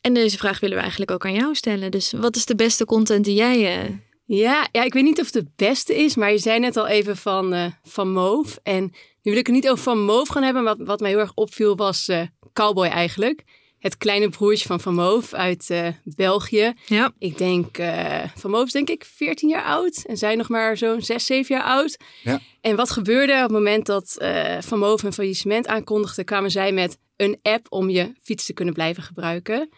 en 0.00 0.14
deze 0.14 0.36
vraag 0.36 0.60
willen 0.60 0.76
we 0.76 0.82
eigenlijk 0.82 1.10
ook 1.10 1.24
aan 1.24 1.34
jou 1.34 1.54
stellen. 1.54 1.90
Dus 1.90 2.12
wat 2.16 2.36
is 2.36 2.44
de 2.44 2.54
beste 2.56 2.84
content 2.84 3.24
die 3.24 3.34
jij. 3.34 3.80
eh, 3.84 3.90
Ja, 4.26 4.68
ja, 4.72 4.82
ik 4.82 4.92
weet 4.92 5.02
niet 5.02 5.20
of 5.20 5.32
het 5.32 5.44
de 5.44 5.50
beste 5.56 5.96
is, 5.96 6.16
maar 6.16 6.30
je 6.30 6.38
zei 6.38 6.58
net 6.58 6.76
al 6.76 6.86
even 6.86 7.16
van, 7.16 7.52
eh 7.52 7.66
van 7.82 8.12
Move. 8.12 8.60
En 8.62 8.82
nu 9.22 9.30
wil 9.32 9.36
ik 9.36 9.46
het 9.46 9.54
niet 9.54 9.68
over 9.68 9.84
Van 9.84 10.04
Move 10.04 10.32
gaan 10.32 10.42
hebben. 10.42 10.62
Wat, 10.64 10.76
wat 10.78 11.00
mij 11.00 11.10
heel 11.10 11.18
erg 11.18 11.32
opviel 11.34 11.76
was 11.76 12.08
eh, 12.08 12.22
Cowboy 12.52 12.86
eigenlijk. 12.86 13.42
Het 13.78 13.96
kleine 13.96 14.28
broertje 14.28 14.66
van 14.66 14.80
Van 14.80 14.94
Move 14.94 15.36
uit 15.36 15.70
eh, 15.70 15.88
België. 16.04 16.72
ja. 16.86 17.12
Ik 17.18 17.38
denk, 17.38 17.78
eh 17.78 18.22
Van 18.36 18.50
Move 18.50 18.64
is 18.64 18.72
denk 18.72 18.88
ik 18.88 19.04
14 19.04 19.48
jaar 19.48 19.64
oud. 19.64 20.04
En 20.06 20.16
zij 20.16 20.34
nog 20.34 20.48
maar 20.48 20.76
zo'n 20.76 21.02
6, 21.02 21.26
7 21.26 21.54
jaar 21.54 21.64
oud. 21.64 21.96
Ja. 22.22 22.40
En 22.60 22.76
wat 22.76 22.90
gebeurde 22.90 23.32
op 23.32 23.40
het 23.42 23.50
moment 23.50 23.86
dat 23.86 24.16
eh 24.18 24.56
Van 24.60 24.78
Move 24.78 25.06
een 25.06 25.12
faillissement 25.12 25.66
aankondigde... 25.66 26.24
kwamen 26.24 26.50
zij 26.50 26.72
met 26.72 26.98
een 27.16 27.38
app 27.42 27.66
om 27.68 27.90
je 27.90 28.12
fiets 28.22 28.46
te 28.46 28.52
kunnen 28.52 28.74
blijven 28.74 29.02
gebruiken. 29.02 29.68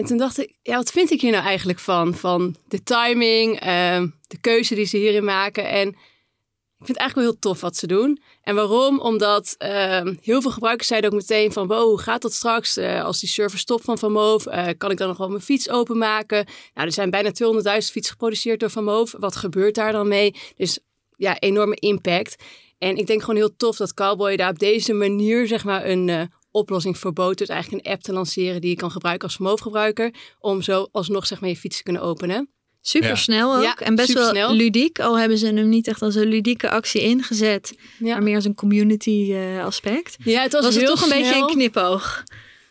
En 0.00 0.06
toen 0.06 0.16
dacht 0.16 0.38
ik, 0.38 0.54
ja, 0.62 0.76
wat 0.76 0.90
vind 0.90 1.10
ik 1.10 1.20
hier 1.20 1.30
nou 1.30 1.44
eigenlijk 1.44 1.78
van? 1.78 2.14
Van 2.14 2.56
de 2.68 2.82
timing, 2.82 3.60
ehm, 3.60 4.08
de 4.26 4.38
keuze 4.40 4.74
die 4.74 4.84
ze 4.84 4.96
hierin 4.96 5.24
maken. 5.24 5.68
En 5.68 5.88
ik 5.88 6.86
vind 6.86 6.88
het 6.88 6.96
eigenlijk 6.96 7.14
wel 7.14 7.24
heel 7.24 7.38
tof 7.38 7.60
wat 7.60 7.76
ze 7.76 7.86
doen. 7.86 8.22
En 8.42 8.54
waarom? 8.54 9.00
Omdat 9.00 9.54
ehm, 9.58 10.14
heel 10.22 10.42
veel 10.42 10.50
gebruikers 10.50 10.88
zeiden 10.88 11.10
ook 11.10 11.16
meteen 11.16 11.52
van... 11.52 11.66
wow, 11.66 11.88
hoe 11.88 11.98
gaat 11.98 12.22
dat 12.22 12.32
straks 12.32 12.76
eh, 12.76 13.04
als 13.04 13.20
die 13.20 13.28
server 13.28 13.58
stopt 13.58 13.84
van 13.84 13.98
Van 13.98 14.12
Move? 14.12 14.50
Eh, 14.50 14.68
kan 14.78 14.90
ik 14.90 14.96
dan 14.96 15.08
nog 15.08 15.16
wel 15.16 15.28
mijn 15.28 15.42
fiets 15.42 15.70
openmaken? 15.70 16.46
Nou, 16.74 16.86
er 16.86 16.92
zijn 16.92 17.10
bijna 17.10 17.30
200.000 17.30 17.90
fietsen 17.90 18.12
geproduceerd 18.12 18.60
door 18.60 18.70
Van 18.70 18.84
Move. 18.84 19.18
Wat 19.18 19.36
gebeurt 19.36 19.74
daar 19.74 19.92
dan 19.92 20.08
mee? 20.08 20.34
Dus 20.56 20.78
ja, 21.16 21.38
enorme 21.38 21.74
impact. 21.74 22.42
En 22.78 22.96
ik 22.96 23.06
denk 23.06 23.20
gewoon 23.20 23.36
heel 23.36 23.56
tof 23.56 23.76
dat 23.76 23.94
Cowboy 23.94 24.36
daar 24.36 24.50
op 24.50 24.58
deze 24.58 24.92
manier 24.92 25.46
zeg 25.46 25.64
maar 25.64 25.84
een 25.84 26.08
eh, 26.08 26.22
oplossing 26.50 26.98
verbood. 26.98 27.38
Dus 27.38 27.48
eigenlijk 27.48 27.86
een 27.86 27.92
app 27.92 28.02
te 28.02 28.12
lanceren 28.12 28.60
die 28.60 28.70
je 28.70 28.76
kan 28.76 28.90
gebruiken 28.90 29.24
als 29.26 29.36
vermogengebruiker. 29.36 30.14
Om 30.38 30.62
zo 30.62 30.88
alsnog 30.92 31.26
zeg 31.26 31.40
maar, 31.40 31.48
je 31.50 31.56
fiets 31.56 31.76
te 31.76 31.82
kunnen 31.82 32.02
openen. 32.02 32.50
Super 32.82 33.08
Ja. 33.08 33.14
snel 33.14 33.56
ook. 33.56 33.62
Ja, 33.62 33.76
en 33.76 33.94
best 33.94 34.12
wel 34.12 34.52
ludiek. 34.54 35.00
Al 35.00 35.18
hebben 35.18 35.38
ze 35.38 35.46
hem 35.46 35.68
niet 35.68 35.88
echt 35.88 36.02
als 36.02 36.14
een 36.14 36.28
ludieke 36.28 36.70
actie 36.70 37.00
ingezet. 37.00 37.78
Ja, 37.98 38.12
Maar 38.14 38.22
meer 38.22 38.34
als 38.34 38.44
een 38.44 38.54
community 38.54 39.32
eh, 39.32 39.64
aspect. 39.64 40.16
ja 40.24 40.42
het 40.42 40.52
was, 40.52 40.64
Was 40.64 40.74
het 40.74 40.82
heel 40.84 40.94
toch 40.94 41.02
een 41.02 41.08
beetje 41.08 41.24
snel. 41.32 41.48
een 41.48 41.54
knipoog? 41.54 42.22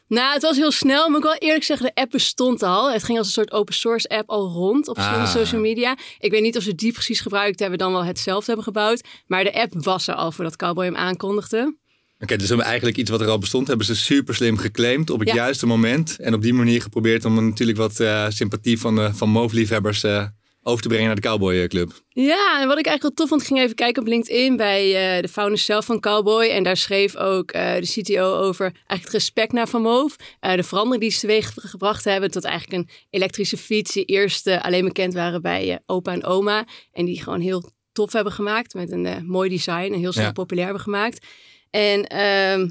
Nou, 0.08 0.34
het 0.34 0.42
was 0.42 0.58
heel 0.58 0.72
snel. 0.72 1.08
Moet 1.10 1.18
ik 1.18 1.24
wel 1.24 1.36
eerlijk 1.36 1.64
zeggen, 1.64 1.86
de 1.86 2.02
app 2.02 2.12
bestond 2.12 2.64
al. 2.64 2.92
Het 2.92 3.04
ging 3.04 3.18
als 3.18 3.28
een 3.28 3.34
soort 3.34 3.52
open 3.52 3.74
source 3.74 4.08
app 4.10 4.30
al 4.30 4.48
rond 4.48 4.88
op 4.88 4.96
verschillende 4.96 5.28
Ah. 5.28 5.34
social 5.36 5.62
media. 5.62 5.98
Ik 6.20 6.32
weet 6.32 6.42
niet 6.42 6.58
of 6.58 6.64
ze 6.64 6.76
die 6.76 6.92
precies 6.94 7.20
gebruikt 7.20 7.60
hebben, 7.60 7.78
dan 7.78 7.92
wel 7.92 8.04
hetzelfde 8.04 8.46
hebben 8.46 8.64
gebouwd. 8.64 9.04
Maar 9.28 9.44
de 9.44 9.54
app 9.62 9.74
was 9.84 10.08
er 10.08 10.16
al 10.16 10.32
voordat 10.32 10.56
Cowboy 10.56 10.86
hem 10.86 10.96
aankondigde. 10.96 11.78
Oké, 12.20 12.36
dus 12.36 12.48
hebben 12.48 12.66
eigenlijk 12.66 12.98
iets 12.98 13.10
wat 13.10 13.22
er 13.22 13.28
al 13.28 13.38
bestond, 13.38 13.68
hebben 13.68 13.86
ze 13.86 13.96
super 13.96 14.36
slim 14.36 14.58
geclaimd 14.58 15.10
op 15.10 15.20
het 15.20 15.28
Ja. 15.28 15.36
juiste 15.36 15.66
moment. 15.66 16.20
En 16.20 16.34
op 16.34 16.42
die 16.42 16.54
manier 16.54 16.82
geprobeerd 16.82 17.26
om 17.26 17.46
natuurlijk 17.50 17.78
wat 17.78 18.00
eh, 18.00 18.26
sympathie 18.30 18.80
van, 18.80 18.96
de 18.96 19.14
van 19.14 19.30
Move-liefhebbers 19.30 20.04
eh, 20.04 20.26
over 20.64 20.82
te 20.82 20.88
brengen 20.88 21.06
naar 21.06 21.16
de 21.16 21.22
Cowboy 21.22 21.68
Club. 21.68 21.92
Ja, 22.10 22.62
en 22.62 22.68
wat 22.68 22.78
ik 22.80 22.86
eigenlijk 22.86 23.02
wel 23.02 23.12
tof 23.12 23.28
vond, 23.30 23.44
ging 23.44 23.60
even 23.60 23.76
kijken 23.76 24.02
op 24.02 24.08
LinkedIn 24.08 24.56
bij 24.58 24.82
de 25.22 25.28
founders 25.28 25.66
zelf 25.66 25.86
van 25.86 26.00
Cowboy. 26.00 26.44
En 26.46 26.64
daar 26.64 26.78
schreef 26.78 27.16
ook 27.16 27.52
de 27.54 27.82
CTO 28.02 28.36
over 28.36 28.64
eigenlijk 28.66 29.04
het 29.04 29.12
respect 29.12 29.52
naar 29.52 29.68
Van 29.68 29.82
Moof. 29.82 30.16
De 30.40 30.64
verandering 30.64 31.02
die 31.02 31.12
ze 31.12 31.20
teweeg 31.20 31.54
gebracht 31.56 32.04
hebben 32.04 32.32
tot 32.32 32.44
eigenlijk 32.44 32.84
een 32.84 32.90
elektrische 33.10 33.58
fiets 33.58 33.94
die 33.94 34.06
eerst 34.06 34.48
alleen 34.48 34.84
bekend 34.86 35.14
waren 35.14 35.42
bij 35.42 35.80
opa 35.86 36.12
en 36.12 36.24
oma. 36.24 36.66
En 36.92 37.06
die 37.06 37.24
gewoon 37.24 37.42
heel 37.42 37.72
tof 37.92 38.14
hebben 38.14 38.34
gemaakt 38.34 38.74
met 38.74 38.92
een 38.92 39.26
mooi 39.26 39.50
design 39.50 39.92
en 39.94 40.00
heel 40.00 40.12
snel 40.12 40.26
Ja. 40.26 40.32
populair 40.32 40.66
hebben 40.66 40.84
gemaakt. 40.84 41.26
En 41.70 42.08
ehm, 42.08 42.70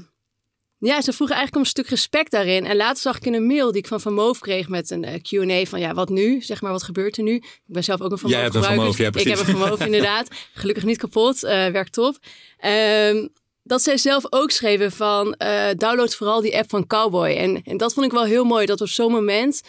ja, 0.79 1.01
ze 1.01 1.13
vroegen 1.13 1.35
eigenlijk 1.35 1.55
om 1.55 1.61
een 1.61 1.65
stuk 1.65 1.87
respect 1.87 2.31
daarin. 2.31 2.65
En 2.65 2.75
later 2.75 3.01
zag 3.01 3.17
ik 3.17 3.25
in 3.25 3.33
een 3.33 3.45
mail 3.45 3.71
die 3.71 3.81
ik 3.81 3.87
van 3.87 4.01
Van 4.01 4.13
Moof 4.13 4.39
kreeg 4.39 4.67
met 4.69 4.89
een 4.89 5.03
eh, 5.03 5.21
Q&A 5.21 5.69
van 5.69 5.79
ja, 5.79 5.93
wat 5.93 6.09
nu? 6.09 6.41
Zeg 6.41 6.61
maar, 6.61 6.71
wat 6.71 6.83
gebeurt 6.83 7.17
er 7.17 7.23
nu? 7.23 7.35
Ik 7.35 7.61
ben 7.65 7.83
zelf 7.83 8.01
ook 8.01 8.11
een 8.11 8.17
Van 8.17 8.29
Jij 8.29 8.41
Moof 8.41 8.53
hebt 8.53 8.65
een 8.65 8.73
Van 8.75 8.83
Moof, 8.83 8.95
gebruiker. 8.95 9.21
ja, 9.21 9.31
ik 9.31 9.37
heb 9.37 9.47
een 9.47 9.59
Van 9.59 9.69
Moof 9.69 9.85
inderdaad. 9.85 10.27
Gelukkig 10.53 10.83
niet 10.83 10.97
kapot, 10.97 11.43
eh, 11.43 11.67
werkt 11.67 11.93
top. 11.93 12.17
Ehm, 12.57 13.27
dat 13.63 13.81
zij 13.81 13.97
zelf 13.97 14.23
ook 14.29 14.51
schreven 14.51 14.91
van 14.91 15.33
eh, 15.33 15.67
download 15.75 16.15
vooral 16.15 16.41
die 16.41 16.57
app 16.57 16.69
van 16.69 16.87
Cowboy. 16.87 17.29
En, 17.29 17.61
en 17.63 17.77
dat 17.77 17.93
vond 17.93 18.05
ik 18.05 18.11
wel 18.11 18.23
heel 18.23 18.43
mooi, 18.43 18.65
dat 18.65 18.81
op 18.81 18.87
zo'n 18.87 19.11
moment 19.11 19.61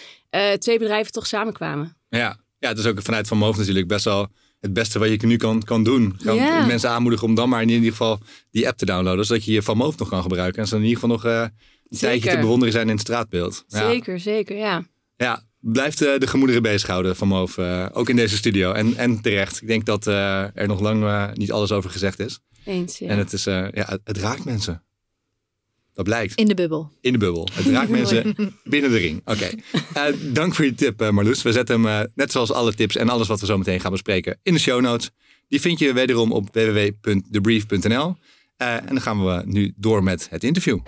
twee 0.59 0.79
bedrijven 0.79 1.13
toch 1.13 1.27
samenkwamen. 1.27 1.97
Ja. 2.09 2.39
ja, 2.59 2.69
het 2.69 2.79
is 2.79 2.87
ook 2.87 3.03
vanuit 3.03 3.29
Van 3.29 3.39
Move 3.39 3.59
natuurlijk 3.59 3.89
best 3.89 4.05
wel 4.05 4.29
het 4.61 4.73
beste 4.73 4.99
wat 4.99 5.09
je 5.21 5.27
nu 5.27 5.37
kan, 5.37 5.63
kan 5.63 5.85
doen. 5.85 6.17
Ja. 6.19 6.67
mensen 6.67 6.91
aanmoedigen 6.91 7.27
om 7.27 7.35
dan 7.35 7.49
maar 7.49 7.63
in 7.63 7.69
ieder 7.69 7.91
geval 7.91 8.19
die 8.51 8.69
app 8.69 8.79
te 8.79 8.87
downloaden. 8.87 9.25
Zodat 9.25 9.45
je 9.45 9.53
je 9.53 9.63
Van 9.63 9.77
nog 9.77 10.09
kan 10.09 10.23
gebruiken. 10.23 10.63
En 10.63 10.69
ze 10.69 10.77
in 10.77 10.83
ieder 10.83 10.99
geval 10.99 11.11
nog 11.11 11.25
eh, 11.25 11.41
een 11.89 11.99
tijdje 11.99 12.31
te 12.31 12.39
bewonderen 12.39 12.73
zijn 12.73 12.87
in 12.87 12.93
het 12.93 13.01
straatbeeld. 13.01 13.65
Ja. 13.69 13.91
Zeker, 13.91 14.21
zeker, 14.21 14.57
ja. 14.57 14.87
Ja, 15.17 15.43
blijft 15.61 15.99
de 15.99 16.27
gemoederen 16.27 16.63
bezighouden 16.63 17.17
van 17.17 17.29
Move. 17.29 17.63
eh, 17.63 17.87
ook 17.93 18.09
in 18.09 18.17
deze 18.17 18.37
studio. 18.37 18.73
En, 18.73 18.97
en 18.97 19.21
terecht. 19.21 19.63
Ik 19.63 19.69
denk 19.69 19.87
dat 19.87 20.07
eh, 20.07 20.57
er 20.57 20.67
nog 20.67 20.81
lang 20.81 21.31
niet 21.35 21.53
alles 21.53 21.73
over 21.73 21.91
gezegd 21.91 22.19
is. 22.19 22.39
Eens, 22.65 22.99
ja. 22.99 23.09
En 23.09 23.19
het, 23.19 23.33
is, 23.33 23.45
ja, 23.45 23.71
het, 23.73 24.01
het 24.05 24.19
raakt 24.19 24.45
mensen. 24.45 24.83
Dat 26.01 26.09
blijkt. 26.09 26.35
In 26.35 26.47
de 26.47 26.55
bubbel. 26.55 26.91
In 27.01 27.13
de 27.13 27.19
bubbel. 27.19 27.49
Het 27.53 27.67
raakt 27.67 27.89
mensen 27.99 28.35
binnen 28.65 28.91
de 28.91 28.97
ring. 28.97 29.21
Oké. 29.25 29.51
Eh, 29.93 30.05
dank 30.33 30.55
voor 30.55 30.65
je 30.65 30.75
tip, 30.75 31.01
eh, 31.01 31.11
Marloes. 31.11 31.43
We 31.43 31.53
zetten 31.53 31.83
hem, 31.83 32.01
eh, 32.01 32.07
net 32.15 32.33
zoals 32.33 32.53
alle 32.53 32.75
tips 32.75 32.97
en 32.97 33.09
alles 33.09 33.29
wat 33.29 33.41
we 33.41 33.47
zo 33.47 33.59
meteen 33.59 33.81
gaan 33.81 33.91
bespreken, 33.91 34.39
in 34.43 34.53
de 34.53 34.59
show 34.59 34.81
notes. 34.81 35.11
Die 35.49 35.61
vind 35.61 35.79
je 35.79 35.93
wederom 35.93 36.33
op 36.33 36.49
www.thebrief.nl. 36.53 38.17
En 38.57 38.87
dan 38.87 39.01
gaan 39.01 39.25
we 39.25 39.43
nu 39.45 39.73
door 39.77 40.03
met 40.03 40.27
het 40.31 40.45
interview. 40.45 40.79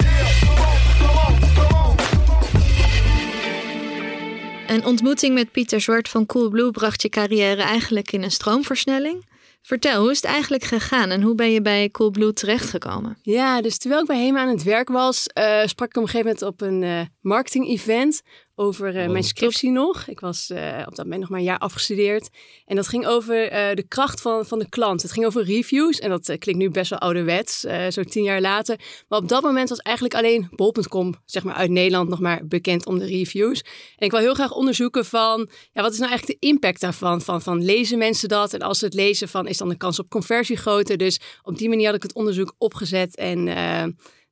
Een 4.67 4.85
ontmoeting 4.85 5.35
met 5.35 5.53
Pieter 5.53 5.81
Zwart 5.81 6.09
van 6.09 6.27
Coolblue 6.27 6.71
bracht 6.71 7.03
je 7.03 7.09
carrière 7.09 7.63
eigenlijk 7.63 8.13
in 8.13 8.23
een 8.23 8.31
stroomversnelling. 8.31 9.25
Vertel, 9.63 10.01
hoe 10.01 10.11
is 10.11 10.17
het 10.17 10.25
eigenlijk 10.31 10.65
gegaan 10.65 11.11
en 11.11 11.23
hoe 11.23 11.35
ben 11.35 11.51
je 11.51 11.63
bij 11.63 11.91
Coolblue 11.91 12.33
terechtgekomen? 12.33 13.19
Ja, 13.23 13.61
dus 13.61 13.79
terwijl 13.79 14.01
ik 14.01 14.07
bij 14.07 14.25
HEMA 14.25 14.41
aan 14.41 14.49
het 14.49 14.63
werk 14.63 14.89
was, 14.89 15.27
eh, 15.27 15.61
sprak 15.65 15.89
ik 15.89 15.97
op 15.97 16.03
een 16.03 16.09
gegeven 16.09 16.27
moment 16.27 16.43
op 16.43 16.61
een 16.61 16.83
eh 16.83 17.01
marketing-event 17.23 18.23
over 18.55 18.97
eh, 18.97 19.05
Oh, 19.07 19.11
mijn 19.11 19.25
scriptie 19.25 19.71
nog. 19.71 20.07
Ik 20.07 20.21
was 20.21 20.51
eh, 20.51 20.83
op 20.87 20.95
dat 20.95 21.05
moment 21.05 21.21
nog 21.21 21.29
maar 21.29 21.39
een 21.39 21.45
jaar 21.45 21.59
afgestudeerd. 21.59 22.29
En 22.67 22.77
dat 22.77 22.89
ging 22.89 23.07
over 23.07 23.49
eh, 23.49 23.75
de 23.75 23.83
kracht 23.83 24.21
van, 24.21 24.47
van 24.47 24.59
de 24.59 24.69
klant. 24.69 25.03
Het 25.03 25.13
ging 25.13 25.27
over 25.27 25.45
reviews. 25.45 25.99
En 25.99 26.11
dat 26.11 26.25
klinkt 26.25 26.61
nu 26.61 26.71
best 26.71 26.91
wel 26.91 26.99
ouderwets, 26.99 27.61
zo 27.89 28.03
tien 28.03 28.23
jaar 28.23 28.41
later. 28.41 28.81
Maar 29.09 29.19
op 29.19 29.29
dat 29.29 29.43
moment 29.43 29.69
was 29.69 29.79
eigenlijk 29.79 30.17
alleen 30.17 30.49
bol.com, 30.51 31.15
zeg 31.25 31.45
maar 31.45 31.55
uit 31.55 31.71
Nederland, 31.71 32.09
nog 32.09 32.21
maar 32.21 32.47
bekend 32.47 32.87
om 32.87 32.99
de 32.99 33.07
reviews. 33.07 33.61
En 33.97 34.07
ik 34.07 34.11
wil 34.11 34.21
heel 34.21 34.35
graag 34.35 34.53
onderzoeken 34.53 35.05
van, 35.05 35.49
ja, 35.73 35.83
wat 35.83 35.93
is 35.93 35.99
nou 35.99 36.11
eigenlijk 36.11 36.41
de 36.41 36.47
impact 36.47 36.81
daarvan? 36.81 37.21
Van, 37.21 37.43
van 37.43 37.65
lezen 37.65 37.99
mensen 37.99 38.29
dat? 38.29 38.55
En 38.55 38.61
als 38.61 38.79
ze 38.79 38.85
het 38.85 38.95
lezen, 38.95 39.29
van, 39.29 39.47
is 39.47 39.59
dan 39.59 39.69
de 39.69 39.77
kans 39.77 39.99
op 39.99 40.09
conversie 40.09 40.57
groter? 40.57 40.97
Dus 40.97 41.21
op 41.43 41.59
die 41.59 41.69
manier 41.69 41.87
had 41.87 41.95
ik 41.95 42.03
het 42.03 42.15
onderzoek 42.15 42.55
opgezet 42.59 43.17
en 43.17 43.49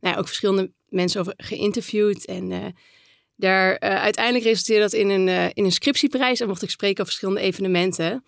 nou 0.00 0.14
ja, 0.14 0.16
ook 0.16 0.26
verschillende 0.26 0.72
mensen 0.90 1.20
over 1.20 1.34
geïnterviewd. 1.36 2.24
En 2.24 2.52
eh, 2.52 2.64
daar 3.36 3.74
eh, 3.74 4.02
uiteindelijk 4.02 4.44
resulteerde 4.44 4.82
dat 4.82 4.92
in 4.92 5.08
een, 5.08 5.28
eh, 5.28 5.44
in 5.52 5.64
een 5.64 5.72
scriptieprijs 5.72 6.40
en 6.40 6.48
mocht 6.48 6.62
ik 6.62 6.70
spreken 6.70 7.00
op 7.00 7.06
verschillende 7.06 7.40
evenementen. 7.40 8.24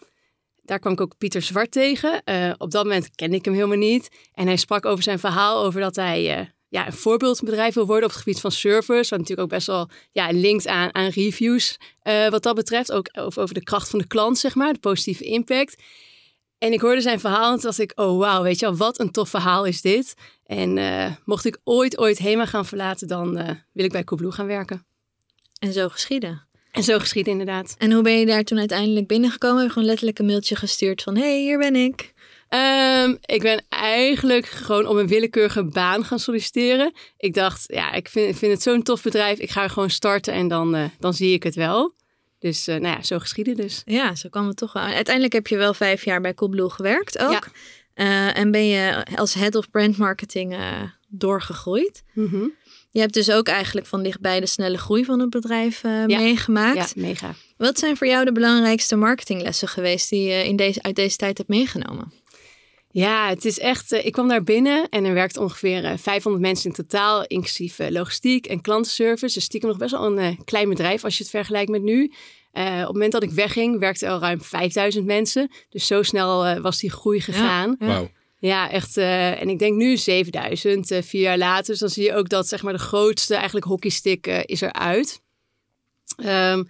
Daar 0.62 0.78
kwam 0.78 0.92
ik 0.92 1.00
ook 1.00 1.19
Pieter 1.19 1.42
Zwart 1.42 1.71
tegen. 1.71 2.23
Op 2.59 2.71
dat 2.71 2.85
moment 2.85 3.14
kende 3.14 3.37
ik 3.37 3.45
hem 3.45 3.54
helemaal 3.54 3.76
niet. 3.76 4.09
En 4.35 4.47
hij 4.47 4.57
sprak 4.57 4.87
over 4.87 5.02
zijn 5.02 5.19
verhaal 5.19 5.64
over 5.64 5.81
dat 5.81 5.97
hij 5.97 6.52
ja, 6.69 6.87
een 6.87 6.92
voorbeeldbedrijf 6.92 7.75
wil 7.75 7.87
worden 7.87 8.04
op 8.04 8.11
het 8.11 8.19
gebied 8.19 8.40
van 8.40 8.50
servers. 8.50 9.09
Wat 9.09 9.19
natuurlijk 9.19 9.49
ook 9.49 9.54
best 9.54 9.66
wel 9.66 9.88
ja, 10.12 10.28
linkt 10.31 10.66
aan, 10.66 10.95
aan 10.95 11.09
reviews 11.09 11.78
wat 12.31 12.42
dat 12.42 12.54
betreft. 12.54 12.92
Ook 12.92 13.09
over, 13.12 13.42
over 13.42 13.54
de 13.54 13.62
kracht 13.62 13.90
van 13.90 13.99
de 13.99 14.07
klant, 14.07 14.38
zeg 14.38 14.54
maar, 14.54 14.73
de 14.73 14.78
positieve 14.78 15.25
impact. 15.25 15.83
En 16.62 16.73
ik 16.73 16.81
hoorde 16.81 17.00
zijn 17.00 17.21
verhaal 17.21 17.52
en 17.52 17.52
toen 17.52 17.62
dacht 17.62 17.78
ik, 17.78 17.92
oh 17.95 18.19
wauw, 18.19 18.42
weet 18.42 18.59
je 18.59 18.66
wel, 18.66 18.76
wat 18.76 19.00
een 19.00 19.11
tof 19.11 19.28
verhaal 19.28 19.64
is 19.64 19.81
dit. 19.81 20.14
En 20.47 20.78
eh, 20.78 21.11
mocht 21.25 21.45
ik 21.45 21.59
ooit, 21.64 21.99
ooit 21.99 22.19
Hema 22.19 22.47
gaan 22.47 22.66
verlaten, 22.66 23.09
dan 23.09 23.37
eh, 23.37 23.54
wil 23.73 23.85
ik 23.85 23.92
bij 23.92 24.04
Coolblue 24.04 24.33
gaan 24.33 24.47
werken. 24.47 24.85
En 25.59 25.73
zo 25.73 25.88
geschieden. 25.88 26.47
En 26.71 26.83
zo 26.83 26.99
geschieden 26.99 27.33
inderdaad. 27.33 27.75
En 27.78 27.92
hoe 27.92 28.02
ben 28.02 28.19
je 28.19 28.26
daar 28.26 28.42
toen 28.42 28.59
uiteindelijk 28.59 29.07
binnengekomen? 29.07 29.57
Heb 29.57 29.66
je 29.66 29.73
gewoon 29.73 29.88
letterlijk 29.88 30.19
een 30.19 30.26
mailtje 30.26 30.57
gestuurd 30.57 31.02
van... 31.02 31.16
hey, 31.16 31.40
hier 31.40 31.59
ben 31.59 31.76
ik. 31.76 32.12
Ehm, 32.49 33.14
ik 33.25 33.42
ben 33.42 33.64
eigenlijk 33.69 34.47
gewoon 34.47 34.87
op 34.87 34.97
een 34.97 35.09
willekeurige 35.09 35.64
baan 35.64 36.04
gaan 36.04 36.19
solliciteren. 36.19 36.92
Ik 37.16 37.35
dacht, 37.35 37.64
ja, 37.66 37.92
ik 37.92 38.09
vind, 38.09 38.28
ik 38.28 38.37
vind 38.37 38.52
het 38.52 38.62
zo'n 38.62 38.83
tof 38.83 39.02
bedrijf. 39.02 39.38
Ik 39.38 39.50
ga 39.50 39.62
er 39.62 39.71
gewoon 39.71 39.90
starten 39.90 40.33
en 40.33 40.49
dan, 40.49 40.75
eh, 40.75 40.85
dan 40.99 41.14
zie 41.14 41.33
ik 41.33 41.42
het 41.42 41.54
wel. 41.54 41.95
Dus 42.43 42.67
eh, 42.67 42.77
nou 42.77 42.97
ja, 42.97 43.03
zo 43.03 43.19
geschieden 43.19 43.57
dus. 43.57 43.83
Ja, 43.85 44.15
zo 44.15 44.29
kwam 44.29 44.47
het 44.47 44.57
toch 44.57 44.73
wel. 44.73 44.83
Uiteindelijk 44.83 45.35
heb 45.35 45.47
je 45.47 45.57
wel 45.57 45.75
vijf 45.75 46.05
jaar 46.05 46.21
bij 46.21 46.35
Coolblue 46.35 46.71
gewerkt 46.71 47.19
ook. 47.19 47.31
Ja. 47.31 47.43
Eh, 47.95 48.39
en 48.39 48.51
ben 48.51 48.67
je 48.67 49.05
als 49.17 49.35
head 49.35 49.55
of 49.55 49.71
brand 49.71 49.97
marketing 49.97 50.53
eh, 50.53 50.83
doorgegroeid. 51.09 52.03
Mhm. 52.13 52.47
Je 52.91 53.01
hebt 53.01 53.15
dus 53.15 53.31
ook 53.31 53.47
eigenlijk 53.49 53.87
van 53.87 54.03
dichtbij 54.03 54.41
de 54.41 54.47
snelle 54.47 54.79
groei 54.79 55.05
van 55.05 55.21
het 55.21 55.31
bedrijf 55.31 55.83
Ja. 55.83 56.07
meegemaakt. 56.07 56.93
Ja, 56.95 57.03
mega. 57.03 57.35
Wat 57.57 57.79
zijn 57.79 57.97
voor 57.97 58.07
jou 58.07 58.25
de 58.25 58.33
belangrijkste 58.33 58.97
marketinglessen 58.97 59.69
geweest 59.69 60.11
die 60.11 60.23
je 60.23 60.47
in 60.47 60.57
deze, 60.57 60.83
uit 60.83 60.95
deze 60.97 61.17
tijd 61.17 61.37
hebt 61.39 61.49
meegenomen? 61.51 62.13
Ja, 62.93 63.29
het 63.29 63.45
is 63.45 63.59
echt. 63.59 63.93
eh, 63.93 64.05
ik 64.07 64.13
kwam 64.13 64.29
daar 64.29 64.43
binnen 64.43 64.89
en 64.89 65.05
er 65.05 65.15
werkten 65.15 65.43
ongeveer 65.43 65.85
eh, 65.85 65.93
500 65.99 66.45
mensen 66.45 66.69
in 66.71 66.77
totaal, 66.77 67.25
inclusief 67.27 67.79
eh, 67.79 67.91
logistiek 67.91 68.47
en 68.47 68.61
klantenservice. 68.61 69.35
Dus 69.35 69.45
stiekem 69.45 69.69
nog 69.69 69.79
best 69.79 69.91
wel 69.93 70.07
een 70.07 70.19
eh, 70.19 70.37
klein 70.45 70.69
bedrijf 70.69 71.05
als 71.05 71.17
je 71.17 71.23
het 71.23 71.33
vergelijkt 71.33 71.71
met 71.71 71.83
nu. 71.83 72.13
Eh, 72.53 72.65
op 72.73 72.79
het 72.79 72.93
moment 72.93 73.13
dat 73.13 73.23
ik 73.23 73.31
wegging, 73.31 73.79
werkten 73.79 74.07
er 74.09 74.13
al 74.15 74.21
ruim 74.21 74.41
5000 74.43 75.07
mensen. 75.07 75.51
Dus 75.69 75.87
zo 75.87 76.03
snel 76.03 76.45
eh, 76.47 76.61
was 76.61 76.79
die 76.81 76.91
groei 76.91 77.21
gegaan. 77.21 77.77
Ja, 77.79 78.09
Ja. 78.39 78.71
echt. 78.71 78.97
eh, 78.97 79.41
en 79.41 79.49
ik 79.49 79.59
denk 79.59 79.77
nu 79.77 79.97
7000, 79.97 80.91
eh, 80.91 81.03
vier 81.03 81.21
jaar 81.21 81.39
later. 81.39 81.65
Dus 81.67 81.79
dan 81.79 81.89
zie 81.89 82.05
je 82.05 82.15
ook 82.15 82.29
dat 82.29 82.49
zeg 82.49 82.63
maar, 82.63 82.73
de 82.73 82.79
grootste 82.79 83.35
eigenlijk 83.35 83.67
hockeystick 83.67 84.27
eh, 84.27 84.41
is 84.45 84.61
eruit. 84.61 85.21
Ehm, 86.17 86.63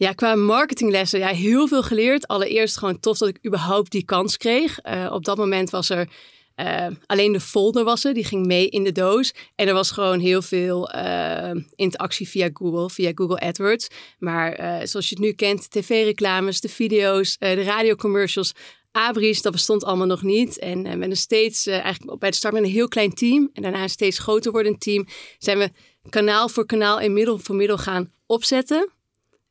ja, 0.00 0.12
qua 0.12 0.34
marketinglessen, 0.34 1.18
ja, 1.18 1.28
heel 1.28 1.68
veel 1.68 1.82
geleerd. 1.82 2.28
Allereerst 2.28 2.76
gewoon 2.76 3.00
tof 3.00 3.18
dat 3.18 3.28
ik 3.28 3.46
überhaupt 3.46 3.90
die 3.90 4.04
kans 4.04 4.36
kreeg. 4.36 4.78
Eh, 4.78 5.10
op 5.12 5.24
dat 5.24 5.36
moment 5.36 5.70
was 5.70 5.90
er 5.90 6.08
eh, 6.54 6.86
alleen 7.06 7.32
de 7.32 7.40
folder 7.40 7.84
was 7.84 8.04
er, 8.04 8.14
die 8.14 8.24
ging 8.24 8.46
mee 8.46 8.68
in 8.68 8.84
de 8.84 8.92
doos. 8.92 9.34
En 9.54 9.68
er 9.68 9.74
was 9.74 9.90
gewoon 9.90 10.20
heel 10.20 10.42
veel 10.42 10.90
eh, 10.90 11.50
interactie 11.74 12.28
via 12.28 12.50
Google, 12.52 12.90
via 12.90 13.12
Google 13.14 13.40
AdWords. 13.40 13.88
Maar 14.18 14.54
zoals 14.86 15.08
je 15.08 15.14
het 15.14 15.24
nu 15.24 15.32
kent, 15.32 15.70
tv-reclames, 15.70 16.60
de 16.60 16.68
video's, 16.68 17.36
de 17.38 17.62
radiocommercials, 17.62 18.52
abris, 18.92 19.42
dat 19.42 19.52
bestond 19.52 19.84
allemaal 19.84 20.06
nog 20.06 20.22
niet. 20.22 20.58
En 20.58 20.82
met 20.98 21.10
een 21.10 21.16
steeds, 21.16 21.66
eigenlijk 21.66 22.18
bij 22.18 22.30
de 22.30 22.36
start 22.36 22.54
met 22.54 22.62
een 22.62 22.70
heel 22.70 22.88
klein 22.88 23.14
team 23.14 23.50
en 23.52 23.62
daarna 23.62 23.82
een 23.82 23.90
steeds 23.90 24.18
groter 24.18 24.52
wordend 24.52 24.80
team, 24.80 25.06
zijn 25.38 25.58
we 25.58 25.70
kanaal 26.08 26.48
voor 26.48 26.66
kanaal 26.66 27.00
en 27.00 27.12
middel 27.12 27.38
voor 27.38 27.54
middel 27.54 27.78
gaan 27.78 28.12
opzetten. 28.26 28.98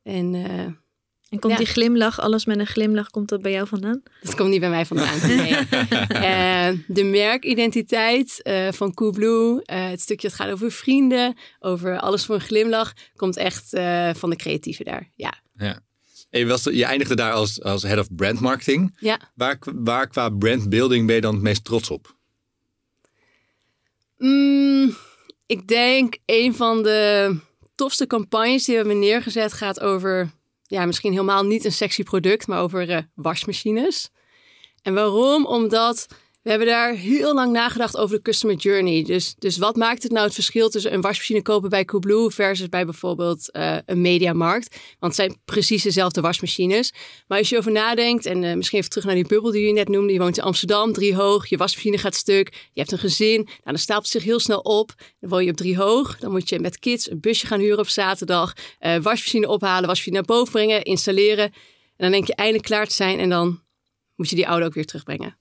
En 0.04 0.36
eh, 0.36 0.60
En 1.30 1.40
komt 1.40 1.54
Ja. 1.54 1.58
die 1.60 1.68
glimlach, 1.68 2.20
alles 2.20 2.46
met 2.46 2.60
een 2.60 2.68
glimlach, 2.68 3.10
komt 3.10 3.30
dat 3.30 3.42
bij 3.42 3.52
jou 3.52 3.68
vandaan? 3.68 4.04
Dat 4.22 4.36
komt 4.36 4.50
niet 4.50 4.60
bij 4.60 4.70
mij 4.70 4.86
vandaan. 4.86 5.20
Nee. 5.38 5.56
Eh, 6.08 6.70
de 6.88 7.04
merkidentiteit 7.04 8.42
eh, 8.42 8.72
van 8.72 8.94
Coolblue, 8.94 9.62
eh 9.66 9.90
het 9.90 10.02
stukje 10.02 10.28
dat 10.28 10.36
gaat 10.38 10.50
over 10.52 10.72
vrienden, 10.72 11.38
over 11.60 12.00
alles 12.00 12.26
voor 12.26 12.36
een 12.36 12.42
glimlach, 12.42 12.94
komt 13.16 13.38
echt 13.38 13.74
eh, 13.74 14.10
van 14.14 14.30
de 14.30 14.36
creatieven 14.36 14.86
daar. 14.86 15.10
Ja. 15.16 15.34
Ja. 15.56 15.80
En 16.30 16.40
je, 16.40 16.46
was, 16.46 16.64
je 16.64 16.86
eindigde 16.86 17.16
daar 17.16 17.32
als, 17.34 17.62
als 17.62 17.84
head 17.84 18.00
of 18.00 18.16
brand 18.16 18.40
marketing. 18.40 18.96
ja. 19.00 19.20
Waar, 19.36 19.58
waar 19.76 20.08
qua 20.08 20.30
brandbuilding 20.30 21.06
ben 21.06 21.16
je 21.16 21.22
dan 21.22 21.34
het 21.34 21.44
meest 21.44 21.64
trots 21.64 21.90
op? 21.90 22.16
Mm, 24.18 24.96
ik 25.46 25.68
denk 25.68 26.18
een 26.26 26.56
van 26.56 26.84
de 26.84 27.36
tofste 27.80 28.08
campagnes 28.08 28.66
die 28.66 28.76
we 28.76 28.82
hebben 28.82 29.00
neergezet 29.00 29.54
gaat 29.54 29.80
over, 29.80 30.32
ja, 30.64 30.86
misschien 30.86 31.12
helemaal 31.12 31.44
niet 31.44 31.66
een 31.66 31.72
sexy 31.72 32.04
product, 32.04 32.48
maar 32.48 32.62
over 32.62 32.90
eh, 32.90 32.98
wasmachines. 33.16 34.10
En 34.82 34.94
waarom? 34.94 35.46
Omdat 35.46 36.08
we 36.50 36.56
hebben 36.56 36.74
daar 36.74 36.94
heel 36.94 37.34
lang 37.34 37.52
nagedacht 37.52 37.98
over 37.98 38.16
de 38.16 38.22
customer 38.22 38.56
journey. 38.56 39.04
Dus, 39.04 39.36
dus 39.38 39.58
wat 39.58 39.76
maakt 39.76 40.04
het 40.04 40.12
nou 40.12 40.26
het 40.26 40.34
verschil 40.34 40.70
tussen 40.70 40.94
een 40.94 41.02
wasmachine 41.02 41.42
kopen 41.42 41.70
bij 41.70 41.86
Coolblue 41.86 42.30
versus 42.30 42.70
bij 42.70 42.86
bijvoorbeeld 42.86 43.52
eh, 43.52 43.78
een 43.86 44.02
mediamarkt? 44.02 44.78
Want 45.00 45.18
het 45.18 45.26
zijn 45.26 45.42
precies 45.46 45.84
dezelfde 45.84 46.22
wasmachines. 46.22 46.94
Maar 47.28 47.38
als 47.38 47.50
je 47.50 47.58
over 47.58 47.72
nadenkt, 47.72 48.26
en 48.26 48.44
eh, 48.44 48.56
misschien 48.56 48.78
even 48.78 48.90
terug 48.90 49.06
naar 49.06 49.16
die 49.16 49.28
bubbel 49.28 49.52
die 49.52 49.66
je 49.66 49.74
net 49.74 49.90
noemde. 49.90 50.14
Je 50.14 50.20
woont 50.20 50.38
in 50.38 50.44
Amsterdam, 50.44 50.94
drie 50.94 51.16
hoog, 51.16 51.48
je 51.48 51.58
wasmachine 51.58 51.98
gaat 51.98 52.16
stuk. 52.16 52.70
Je 52.74 52.80
hebt 52.80 52.92
een 52.92 52.98
gezin, 52.98 53.42
nou, 53.44 53.58
dan 53.64 53.78
stapelt 53.78 54.04
het 54.04 54.14
zich 54.14 54.24
heel 54.24 54.40
snel 54.40 54.60
op. 54.60 54.94
Dan 55.20 55.30
woon 55.30 55.44
je 55.44 55.52
op 55.52 55.58
drie 55.58 55.78
hoog, 55.78 56.18
dan 56.20 56.32
moet 56.32 56.50
je 56.50 56.60
met 56.60 56.80
kids 56.80 57.10
een 57.10 57.20
busje 57.20 57.48
gaan 57.48 57.60
huren 57.60 57.80
op 57.80 57.88
zaterdag. 57.88 58.54
eh, 58.80 58.92
wasmachine 58.92 59.48
ophalen, 59.48 59.88
wasmachine 59.88 60.16
naar 60.16 60.26
boven 60.26 60.52
brengen, 60.52 60.84
installeren. 60.84 61.46
En 61.46 61.52
dan 61.98 62.12
denk 62.12 62.28
je 62.28 62.36
eindelijk 62.36 62.66
klaar 62.66 62.88
te 62.88 62.96
zijn 62.96 63.20
en 63.20 63.30
dan 63.30 63.62
moet 64.16 64.30
je 64.30 64.36
die 64.36 64.48
oude 64.48 64.66
ook 64.66 64.74
weer 64.74 64.86
terugbrengen. 64.86 65.39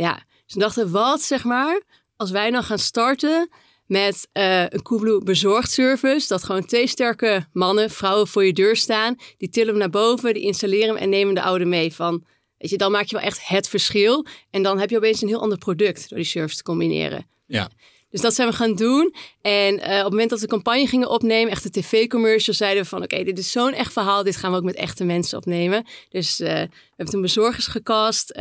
Ja. 0.00 0.14
Dus 0.44 0.54
we 0.54 0.60
dachten, 0.60 0.90
wat 0.90 1.22
zeg 1.22 1.44
maar, 1.44 1.82
als 2.16 2.30
wij 2.30 2.50
nou 2.50 2.64
gaan 2.64 2.78
starten 2.78 3.48
met 3.86 4.28
eh, 4.32 4.62
een 4.68 4.82
Coolblue 4.82 5.22
bezorgdservice, 5.24 6.28
dat 6.28 6.44
gewoon 6.44 6.64
twee 6.64 6.86
sterke 6.86 7.46
mannen, 7.52 7.90
vrouwen 7.90 8.28
voor 8.28 8.44
je 8.44 8.52
deur 8.52 8.76
staan, 8.76 9.16
die 9.36 9.48
tillen 9.48 9.68
hem 9.68 9.78
naar 9.78 9.90
boven, 9.90 10.34
die 10.34 10.42
installeren 10.42 10.88
hem 10.88 10.96
en 10.96 11.08
nemen 11.08 11.34
de 11.34 11.42
oude 11.42 11.64
mee 11.64 11.94
van, 11.94 12.24
weet 12.58 12.70
je, 12.70 12.76
dan 12.76 12.92
maak 12.92 13.04
je 13.04 13.16
wel 13.16 13.24
echt 13.24 13.48
het 13.48 13.68
verschil. 13.68 14.26
En 14.50 14.62
dan 14.62 14.78
heb 14.78 14.90
je 14.90 14.96
opeens 14.96 15.22
een 15.22 15.28
heel 15.28 15.40
ander 15.40 15.58
product 15.58 16.08
door 16.08 16.18
die 16.18 16.26
service 16.26 16.56
te 16.56 16.62
combineren. 16.62 17.26
Ja. 17.46 17.70
Dus 18.10 18.20
dat 18.20 18.34
zijn 18.34 18.48
we 18.48 18.54
gaan 18.54 18.74
doen. 18.74 19.14
En 19.42 19.80
eh, 19.80 19.96
op 19.96 20.02
het 20.02 20.10
moment 20.10 20.30
dat 20.30 20.40
we 20.40 20.46
de 20.46 20.52
campagne 20.52 20.86
gingen 20.86 21.10
opnemen, 21.10 21.52
echt 21.52 21.62
de 21.62 21.80
tv-commercials, 21.80 22.58
zeiden 22.58 22.82
we 22.82 22.88
van 22.88 23.02
oké, 23.02 23.24
dit 23.24 23.38
is 23.38 23.52
zo'n 23.52 23.72
echt 23.72 23.92
verhaal. 23.92 24.22
Dit 24.22 24.36
gaan 24.36 24.50
we 24.50 24.56
ook 24.56 24.64
met 24.64 24.74
echte 24.74 25.04
mensen 25.04 25.38
opnemen. 25.38 25.86
Dus 26.08 26.40
eh, 26.40 26.48
we 26.48 26.68
hebben 26.88 27.14
toen 27.14 27.20
bezorgers 27.20 27.66
gecast, 27.66 28.32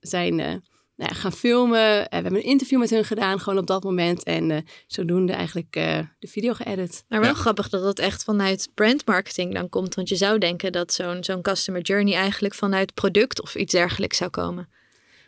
zijn 0.00 0.62
nou 0.96 1.10
ja, 1.12 1.20
gaan 1.20 1.32
filmen. 1.32 2.00
Eh, 2.00 2.08
we 2.08 2.14
hebben 2.24 2.34
een 2.34 2.42
interview 2.42 2.78
met 2.78 2.90
hun 2.90 3.04
gedaan, 3.04 3.40
gewoon 3.40 3.58
op 3.58 3.66
dat 3.66 3.84
moment. 3.84 4.22
En 4.22 4.50
eh, 4.50 4.58
zodoende 4.86 5.32
eigenlijk 5.32 5.76
eh, 5.76 5.98
de 6.18 6.28
video 6.28 6.52
geëdit. 6.52 7.04
Maar 7.08 7.20
wel 7.20 7.28
Ja. 7.28 7.34
grappig 7.34 7.68
dat 7.68 7.82
dat 7.82 7.98
echt 7.98 8.24
vanuit 8.24 8.68
brandmarketing 8.74 9.54
dan 9.54 9.68
komt. 9.68 9.94
Want 9.94 10.08
je 10.08 10.16
zou 10.16 10.38
denken 10.38 10.72
dat 10.72 10.92
zo'n 10.92 11.24
zo'n 11.24 11.42
customer 11.42 11.80
journey 11.82 12.14
eigenlijk 12.14 12.54
vanuit 12.54 12.94
product 12.94 13.42
of 13.42 13.54
iets 13.54 13.72
dergelijks 13.72 14.16
zou 14.16 14.30
komen. 14.30 14.68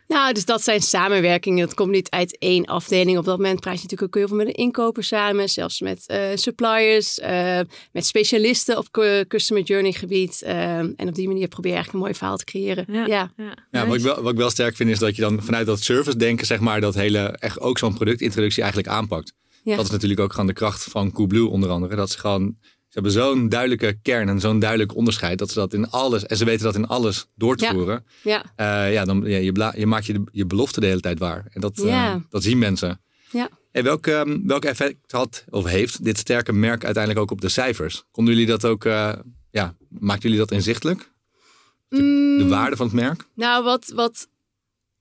Nou, 0.08 0.32
dus 0.32 0.44
dat 0.44 0.62
zijn 0.62 0.82
samenwerkingen. 0.82 1.66
Dat 1.66 1.74
komt 1.74 1.90
niet 1.90 2.10
uit 2.10 2.38
één 2.38 2.64
afdeling. 2.64 3.18
Op 3.18 3.24
dat 3.24 3.36
moment 3.38 3.60
praat 3.60 3.74
je 3.76 3.82
natuurlijk 3.82 4.16
ook 4.16 4.18
heel 4.18 4.28
veel 4.28 4.36
met 4.36 4.46
een 4.46 4.64
inkoper 4.64 5.04
samen. 5.04 5.48
Zelfs 5.48 5.80
met 5.80 6.06
eh, 6.06 6.20
suppliers, 6.34 7.18
eh, 7.18 7.60
met 7.92 8.06
specialisten 8.06 8.78
op 8.78 8.90
cu- 8.90 9.24
customer 9.28 9.62
journey 9.62 9.92
gebied. 9.92 10.42
Eh, 10.42 10.78
en 10.78 11.08
op 11.08 11.14
die 11.14 11.28
manier 11.28 11.48
probeer 11.48 11.70
je 11.70 11.76
eigenlijk 11.76 11.92
een 11.92 12.10
mooi 12.10 12.14
verhaal 12.14 12.36
te 12.36 12.44
creëren. 12.44 12.84
Ja, 12.88 13.06
ja. 13.06 13.30
Ja, 13.70 13.86
wat, 13.86 13.96
ik 13.96 14.02
wel, 14.02 14.22
wat 14.22 14.32
ik 14.32 14.38
wel 14.38 14.50
sterk 14.50 14.76
vind 14.76 14.90
is 14.90 14.98
dat 14.98 15.16
je 15.16 15.22
dan 15.22 15.42
vanuit 15.42 15.66
dat 15.66 15.80
service 15.80 16.16
denken, 16.16 16.46
zeg 16.46 16.60
maar, 16.60 16.80
dat 16.80 16.94
hele, 16.94 17.18
echt 17.18 17.60
ook 17.60 17.78
zo'n 17.78 17.94
productintroductie 17.94 18.62
eigenlijk 18.62 18.92
aanpakt. 18.92 19.32
Ja. 19.62 19.76
Dat 19.76 19.84
is 19.84 19.90
natuurlijk 19.90 20.20
ook 20.20 20.30
gewoon 20.32 20.46
de 20.46 20.52
kracht 20.52 20.84
van 20.84 21.12
Coolblue 21.12 21.48
onder 21.48 21.70
andere. 21.70 21.96
Dat 21.96 22.10
ze 22.10 22.18
gewoon, 22.18 22.56
hebben 23.02 23.12
zo'n 23.12 23.48
duidelijke 23.48 23.98
kern 24.02 24.28
en 24.28 24.40
zo'n 24.40 24.58
duidelijk 24.58 24.94
onderscheid. 24.94 25.38
Dat 25.38 25.50
ze 25.50 25.58
dat 25.58 25.72
in 25.74 25.90
alles, 25.90 26.26
en 26.26 26.36
ze 26.36 26.44
weten 26.44 26.64
dat 26.64 26.74
in 26.74 26.86
alles 26.86 27.26
door 27.34 27.56
te 27.56 27.64
Ja. 27.64 27.70
voeren. 27.72 28.04
ja. 28.22 28.44
Eh, 28.56 28.92
ja, 28.92 29.04
dan, 29.04 29.22
ja, 29.24 29.36
je, 29.38 29.52
bla- 29.52 29.74
je 29.76 29.86
maakt 29.86 30.06
je, 30.06 30.12
de- 30.12 30.28
je 30.32 30.46
belofte 30.46 30.80
de 30.80 30.86
hele 30.86 31.00
tijd 31.00 31.18
waar. 31.18 31.46
En 31.52 31.60
dat, 31.60 31.78
eh, 31.78 32.14
dat 32.30 32.42
zien 32.42 32.58
mensen. 32.58 33.00
Ja. 33.30 33.48
En 33.72 33.84
welk, 33.84 34.06
ehm, 34.06 34.38
welk 34.46 34.64
effect 34.64 35.12
had 35.12 35.44
of 35.50 35.64
heeft 35.64 36.04
dit 36.04 36.18
sterke 36.18 36.52
merk 36.52 36.84
uiteindelijk 36.84 37.22
ook 37.24 37.30
op 37.30 37.40
de 37.40 37.48
cijfers? 37.48 38.04
Konden 38.10 38.34
jullie 38.34 38.48
dat 38.48 38.64
ook, 38.64 38.84
eh, 38.84 39.12
ja, 39.50 39.74
maakten 39.88 40.22
jullie 40.30 40.44
dat 40.44 40.50
inzichtelijk? 40.50 41.10
De 41.88 41.96
Mm, 42.40 42.48
waarde 42.48 42.76
van 42.76 42.86
het 42.86 42.94
merk? 42.94 43.24
Nou, 43.34 43.64
wat, 43.64 43.92
wat 43.94 44.28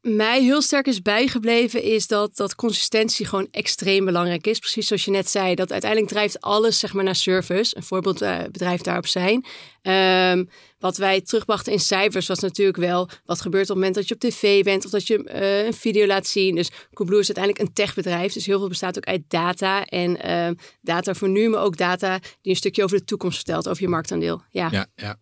mij 0.05 0.41
heel 0.43 0.61
sterk 0.61 0.87
is 0.87 1.01
bijgebleven, 1.01 1.83
is 1.83 2.07
dat, 2.07 2.35
dat 2.35 2.55
consistentie 2.55 3.25
gewoon 3.25 3.47
extreem 3.51 4.05
belangrijk 4.05 4.47
is. 4.47 4.59
Precies 4.59 4.87
zoals 4.87 5.05
je 5.05 5.11
net 5.11 5.29
zei, 5.29 5.55
dat 5.55 5.71
uiteindelijk 5.71 6.11
drijft 6.11 6.41
alles 6.41 6.79
zeg 6.79 6.93
maar, 6.93 7.03
naar 7.03 7.15
service. 7.15 7.77
Een 7.77 7.83
voorbeeldbedrijf 7.83 8.81
daarop 8.81 9.07
zijn. 9.07 9.45
Ehm, 9.81 10.45
wat 10.79 10.97
wij 10.97 11.21
terugbrachten 11.21 11.71
in 11.71 11.79
cijfers 11.79 12.27
was 12.27 12.39
natuurlijk 12.39 12.77
wel 12.77 13.09
wat 13.25 13.41
gebeurt 13.41 13.63
op 13.63 13.69
het 13.69 13.77
moment 13.77 13.95
dat 13.95 14.07
je 14.07 14.13
op 14.13 14.19
tv 14.19 14.63
bent 14.63 14.85
of 14.85 14.91
dat 14.91 15.07
je 15.07 15.23
eh, 15.23 15.65
een 15.65 15.73
video 15.73 16.05
laat 16.05 16.27
zien. 16.27 16.55
Dus 16.55 16.69
Coolblue 16.93 17.19
is 17.19 17.27
uiteindelijk 17.35 17.67
een 17.67 17.73
techbedrijf, 17.73 18.33
dus 18.33 18.45
heel 18.45 18.59
veel 18.59 18.67
bestaat 18.67 18.97
ook 18.97 19.05
uit 19.05 19.21
data. 19.27 19.85
En 19.85 20.21
ehm, 20.21 20.53
data 20.81 21.13
voor 21.13 21.29
nu, 21.29 21.49
maar 21.49 21.61
ook 21.61 21.77
data 21.77 22.19
die 22.19 22.51
een 22.51 22.55
stukje 22.55 22.83
over 22.83 22.97
de 22.97 23.03
toekomst 23.03 23.35
vertelt, 23.35 23.67
over 23.67 23.83
je 23.83 23.89
marktaandeel. 23.89 24.41
Ja. 24.51 24.67
Ja, 24.71 24.87
ja. 24.95 25.17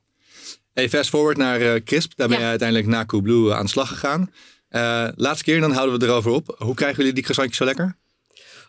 Hey, 0.73 0.89
fast 0.89 1.09
forward 1.09 1.37
naar 1.37 1.61
eh, 1.61 1.83
Crisp. 1.83 2.11
Daar 2.15 2.27
ben 2.27 2.37
Ja. 2.37 2.43
je 2.43 2.49
uiteindelijk 2.49 2.89
na 2.89 3.05
Coolblue 3.05 3.49
eh, 3.49 3.57
aan 3.57 3.63
de 3.63 3.71
slag 3.71 3.87
gegaan. 3.87 4.31
Eh, 4.73 5.07
laatste 5.15 5.43
keer, 5.43 5.59
dan 5.59 5.71
houden 5.71 5.93
we 5.95 6.01
het 6.01 6.09
erover 6.09 6.31
op. 6.31 6.55
Hoe 6.57 6.73
krijgen 6.73 6.97
jullie 6.97 7.13
die 7.13 7.23
croissantjes 7.23 7.57
zo 7.57 7.65
lekker? 7.65 7.97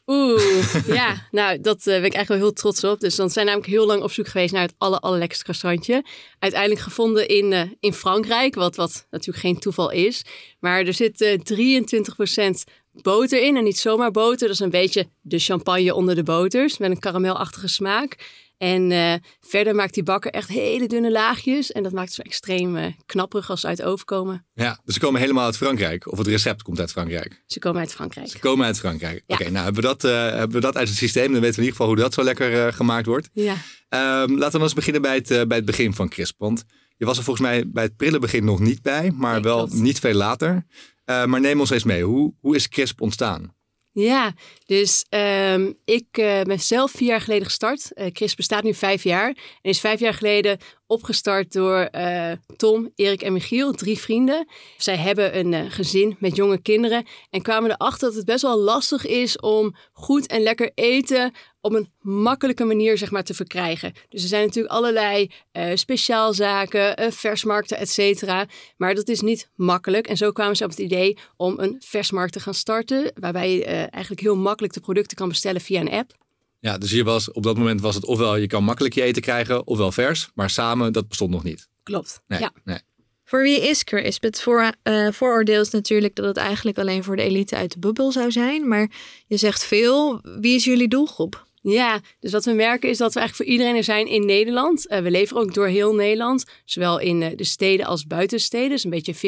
Oeh, 0.06 0.74
ja. 0.98 1.28
Nou, 1.30 1.60
dat 1.60 1.78
eh, 1.78 1.84
ben 1.84 2.04
ik 2.04 2.14
eigenlijk 2.14 2.28
wel 2.28 2.38
heel 2.38 2.52
trots 2.52 2.84
op. 2.84 3.00
Dus 3.00 3.14
dan 3.14 3.30
zijn 3.30 3.46
namelijk 3.46 3.70
heel 3.70 3.86
lang 3.86 4.02
op 4.02 4.12
zoek 4.12 4.28
geweest 4.28 4.52
naar 4.52 4.62
het 4.62 4.74
aller, 4.78 4.98
allerlekkerste 4.98 5.44
croissantje. 5.44 6.04
Uiteindelijk 6.38 6.80
gevonden 6.80 7.28
in, 7.28 7.52
eh, 7.52 7.62
in 7.80 7.92
Frankrijk, 7.92 8.54
wat, 8.54 8.76
wat 8.76 9.06
natuurlijk 9.10 9.44
geen 9.44 9.58
toeval 9.58 9.90
is. 9.90 10.22
Maar 10.60 10.86
er 10.86 10.94
zit 10.94 11.20
eh 11.20 11.38
23% 11.40 12.64
boter 12.92 13.42
in 13.42 13.56
en 13.56 13.64
niet 13.64 13.78
zomaar 13.78 14.10
boter. 14.10 14.46
Dat 14.46 14.56
is 14.56 14.60
een 14.60 14.70
beetje 14.70 15.08
de 15.20 15.38
champagne 15.38 15.94
onder 15.94 16.14
de 16.14 16.22
boters 16.22 16.78
met 16.78 16.90
een 16.90 16.98
karamelachtige 16.98 17.68
smaak. 17.68 18.16
En 18.58 18.90
eh, 18.92 19.14
verder 19.40 19.74
maakt 19.74 19.94
die 19.94 20.02
bakker 20.02 20.30
echt 20.30 20.48
hele 20.48 20.86
dunne 20.86 21.10
laagjes. 21.10 21.72
En 21.72 21.82
dat 21.82 21.92
maakt 21.92 22.12
zo 22.12 22.22
extreem 22.22 22.76
eh, 22.76 22.92
knapperig 23.06 23.50
als 23.50 23.60
ze 23.60 23.66
uit 23.66 23.76
de 23.76 23.84
oven 23.84 24.04
komen. 24.06 24.46
Ja, 24.54 24.80
dus 24.84 24.94
ze 24.94 25.00
komen 25.00 25.20
helemaal 25.20 25.44
uit 25.44 25.56
Frankrijk. 25.56 26.12
Of 26.12 26.18
het 26.18 26.26
recept 26.26 26.62
komt 26.62 26.80
uit 26.80 26.90
Frankrijk. 26.90 27.42
Ze 27.46 27.58
komen 27.58 27.80
uit 27.80 27.92
Frankrijk. 27.92 28.28
Ze 28.28 28.38
komen 28.38 28.66
uit 28.66 28.78
Frankrijk. 28.78 29.22
Ja. 29.26 29.34
Oké, 29.34 29.50
nou 29.50 29.64
hebben 29.64 29.82
we, 29.82 29.88
dat, 29.88 30.04
eh, 30.04 30.12
hebben 30.12 30.56
we 30.56 30.60
dat 30.60 30.76
uit 30.76 30.88
het 30.88 30.96
systeem. 30.96 31.32
Dan 31.32 31.40
weten 31.40 31.54
we 31.60 31.62
in 31.62 31.62
ieder 31.62 31.70
geval 31.72 31.86
hoe 31.86 31.96
dat 31.96 32.14
zo 32.14 32.22
lekker 32.22 32.72
gemaakt 32.72 33.06
wordt. 33.06 33.28
Ja. 33.32 33.54
Ehm, 33.88 34.02
laten 34.30 34.44
we 34.44 34.50
dan 34.50 34.62
eens 34.62 34.74
beginnen 34.74 35.02
bij 35.02 35.14
het, 35.14 35.28
bij 35.48 35.56
het 35.56 35.66
begin 35.66 35.94
van 35.94 36.08
Crisp. 36.08 36.34
Want 36.38 36.64
je 36.96 37.04
was 37.04 37.18
er 37.18 37.24
volgens 37.24 37.46
mij 37.46 37.70
bij 37.70 37.82
het 37.84 37.96
prille 37.96 38.18
begin 38.18 38.44
nog 38.44 38.60
niet 38.60 38.82
bij. 38.82 39.10
Maar 39.10 39.32
Nee, 39.32 39.42
wel 39.42 39.56
klopt. 39.56 39.72
niet 39.82 39.98
veel 39.98 40.14
later. 40.14 40.66
Maar 41.04 41.40
neem 41.40 41.60
ons 41.60 41.70
eens 41.70 41.84
mee. 41.84 42.02
Hoe, 42.04 42.34
hoe 42.40 42.54
is 42.56 42.68
Crisp 42.68 43.00
ontstaan? 43.00 43.54
Ja, 43.94 44.32
dus 44.66 45.04
ehm, 45.08 45.72
ik 45.84 46.06
eh, 46.10 46.40
ben 46.42 46.60
zelf 46.60 46.90
vier 46.90 47.08
jaar 47.08 47.20
geleden 47.20 47.44
gestart. 47.44 47.92
Eh, 47.92 48.06
Chris 48.12 48.34
bestaat 48.34 48.62
nu 48.62 48.74
vijf 48.74 49.02
jaar. 49.02 49.28
En 49.28 49.70
is 49.70 49.80
vijf 49.80 50.00
jaar 50.00 50.14
geleden 50.14 50.58
opgestart 50.86 51.52
door 51.52 51.78
eh, 51.78 52.32
Tom, 52.56 52.90
Erik 52.94 53.22
en 53.22 53.32
Michiel, 53.32 53.72
drie 53.72 53.98
vrienden. 53.98 54.48
Zij 54.76 54.96
hebben 54.96 55.38
een 55.38 55.70
gezin 55.70 56.16
met 56.18 56.36
jonge 56.36 56.62
kinderen. 56.62 57.06
En 57.30 57.42
kwamen 57.42 57.70
erachter 57.70 58.08
dat 58.08 58.16
het 58.16 58.26
best 58.26 58.42
wel 58.42 58.58
lastig 58.58 59.06
is 59.06 59.40
om 59.40 59.74
goed 59.92 60.26
en 60.26 60.42
lekker 60.42 60.70
eten 60.74 61.32
op 61.64 61.72
een 61.72 61.88
makkelijke 62.00 62.64
manier 62.64 62.98
zeg 62.98 63.10
maar, 63.10 63.24
te 63.24 63.34
verkrijgen. 63.34 63.92
Dus 64.08 64.22
er 64.22 64.28
zijn 64.28 64.44
natuurlijk 64.46 64.74
allerlei 64.74 65.30
eh, 65.52 65.70
speciaalzaken, 65.74 66.96
eh, 66.96 67.10
versmarkten, 67.10 67.78
et 67.78 67.90
cetera. 67.90 68.46
Maar 68.76 68.94
dat 68.94 69.08
is 69.08 69.20
niet 69.20 69.48
makkelijk. 69.54 70.06
En 70.06 70.16
zo 70.16 70.32
kwamen 70.32 70.56
ze 70.56 70.64
op 70.64 70.70
het 70.70 70.78
idee 70.78 71.18
om 71.36 71.58
een 71.58 71.76
versmarkt 71.84 72.32
te 72.32 72.40
gaan 72.40 72.54
starten. 72.54 73.12
Waarbij 73.14 73.52
je 73.52 73.64
eh, 73.64 73.78
eigenlijk 73.78 74.20
heel 74.20 74.36
makkelijk 74.36 74.74
de 74.74 74.80
producten 74.80 75.16
kan 75.16 75.28
bestellen 75.28 75.60
via 75.60 75.80
een 75.80 75.90
app. 75.92 76.12
Ja, 76.60 76.78
dus 76.78 76.90
hier 76.90 77.04
was, 77.04 77.32
op 77.32 77.42
dat 77.42 77.56
moment 77.56 77.80
was 77.80 77.94
het 77.94 78.04
ofwel 78.04 78.36
je 78.36 78.46
kan 78.46 78.64
makkelijk 78.64 78.94
je 78.94 79.02
eten 79.02 79.22
krijgen, 79.22 79.66
ofwel 79.66 79.92
vers. 79.92 80.30
Maar 80.34 80.50
samen, 80.50 80.92
dat 80.92 81.08
bestond 81.08 81.30
nog 81.30 81.44
niet. 81.44 81.68
Klopt. 81.82 82.20
Nee, 82.26 82.40
Ja. 82.40 82.52
nee. 82.64 82.78
Voor 83.24 83.42
wie 83.42 83.68
is 83.68 83.84
Crisp? 83.84 84.22
Het 84.22 84.40
voor, 84.40 84.72
eh, 84.82 85.08
vooroordeel 85.12 85.60
is 85.60 85.70
natuurlijk 85.70 86.14
dat 86.14 86.24
het 86.24 86.36
eigenlijk 86.36 86.78
alleen 86.78 87.04
voor 87.04 87.16
de 87.16 87.22
elite 87.22 87.56
uit 87.56 87.72
de 87.72 87.78
bubbel 87.78 88.12
zou 88.12 88.30
zijn. 88.30 88.68
Maar 88.68 88.90
je 89.26 89.36
zegt 89.36 89.64
veel. 89.64 90.20
Wie 90.40 90.54
is 90.54 90.64
jullie 90.64 90.88
doelgroep? 90.88 91.43
Ja, 91.72 92.00
dus 92.20 92.32
wat 92.32 92.44
we 92.44 92.52
merken 92.52 92.88
is 92.88 92.98
dat 92.98 93.14
we 93.14 93.20
eigenlijk 93.20 93.48
voor 93.48 93.58
iedereen 93.58 93.76
er 93.78 93.84
zijn 93.84 94.06
in 94.06 94.26
Nederland. 94.26 94.86
Eh, 94.86 95.00
we 95.00 95.10
leveren 95.10 95.42
ook 95.42 95.54
door 95.54 95.66
heel 95.66 95.94
Nederland, 95.94 96.44
zowel 96.64 96.98
in 96.98 97.22
eh, 97.22 97.36
de 97.36 97.44
steden 97.44 97.86
als 97.86 98.06
buiten 98.06 98.36
de 98.36 98.42
steden. 98.42 98.68
Dus 98.68 98.84
een 98.84 98.90
beetje 98.90 99.14
50-50 99.14 99.18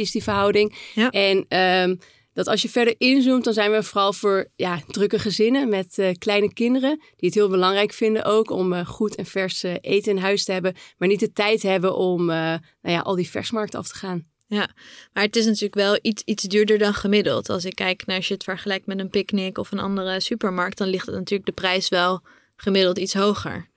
is 0.00 0.10
die 0.10 0.22
verhouding. 0.22 0.74
Ja. 0.94 1.10
En 1.10 1.44
ehm, 1.48 1.96
dat 2.32 2.46
als 2.46 2.62
je 2.62 2.68
verder 2.68 2.94
inzoomt, 2.98 3.44
dan 3.44 3.52
zijn 3.52 3.70
we 3.70 3.82
vooral 3.82 4.12
voor 4.12 4.48
ja, 4.56 4.80
drukke 4.86 5.18
gezinnen 5.18 5.68
met 5.68 5.98
uh, 5.98 6.10
kleine 6.18 6.52
kinderen. 6.52 6.96
Die 7.16 7.28
het 7.28 7.34
heel 7.34 7.48
belangrijk 7.48 7.92
vinden 7.92 8.24
ook 8.24 8.50
om 8.50 8.72
uh, 8.72 8.86
goed 8.86 9.14
en 9.14 9.26
vers 9.26 9.64
uh, 9.64 9.74
eten 9.80 10.12
in 10.12 10.22
huis 10.22 10.44
te 10.44 10.52
hebben. 10.52 10.74
Maar 10.98 11.08
niet 11.08 11.20
de 11.20 11.32
tijd 11.32 11.62
hebben 11.62 11.96
om 11.96 12.24
nou 12.24 12.60
ja, 12.82 13.00
al 13.00 13.14
die 13.14 13.30
versmarkten 13.30 13.78
af 13.78 13.88
te 13.88 13.94
gaan. 13.94 14.31
Ja, 14.52 14.68
maar 15.12 15.22
het 15.22 15.36
is 15.36 15.44
natuurlijk 15.44 15.74
wel 15.74 15.98
iets, 16.02 16.22
iets 16.24 16.42
duurder 16.42 16.78
dan 16.78 16.94
gemiddeld. 16.94 17.48
Als 17.48 17.64
ik 17.64 17.74
kijk 17.74 18.06
naar 18.06 18.16
als 18.16 18.28
je 18.28 18.34
het 18.34 18.44
vergelijkt 18.44 18.86
met 18.86 18.98
een 18.98 19.10
picknick 19.10 19.58
of 19.58 19.72
een 19.72 19.78
andere 19.78 20.20
supermarkt, 20.20 20.78
dan 20.78 20.88
ligt 20.88 21.06
het 21.06 21.14
natuurlijk 21.14 21.46
de 21.46 21.52
prijs 21.52 21.88
wel 21.88 22.20
gemiddeld 22.56 22.98
iets 22.98 23.14
hoger. 23.14 23.70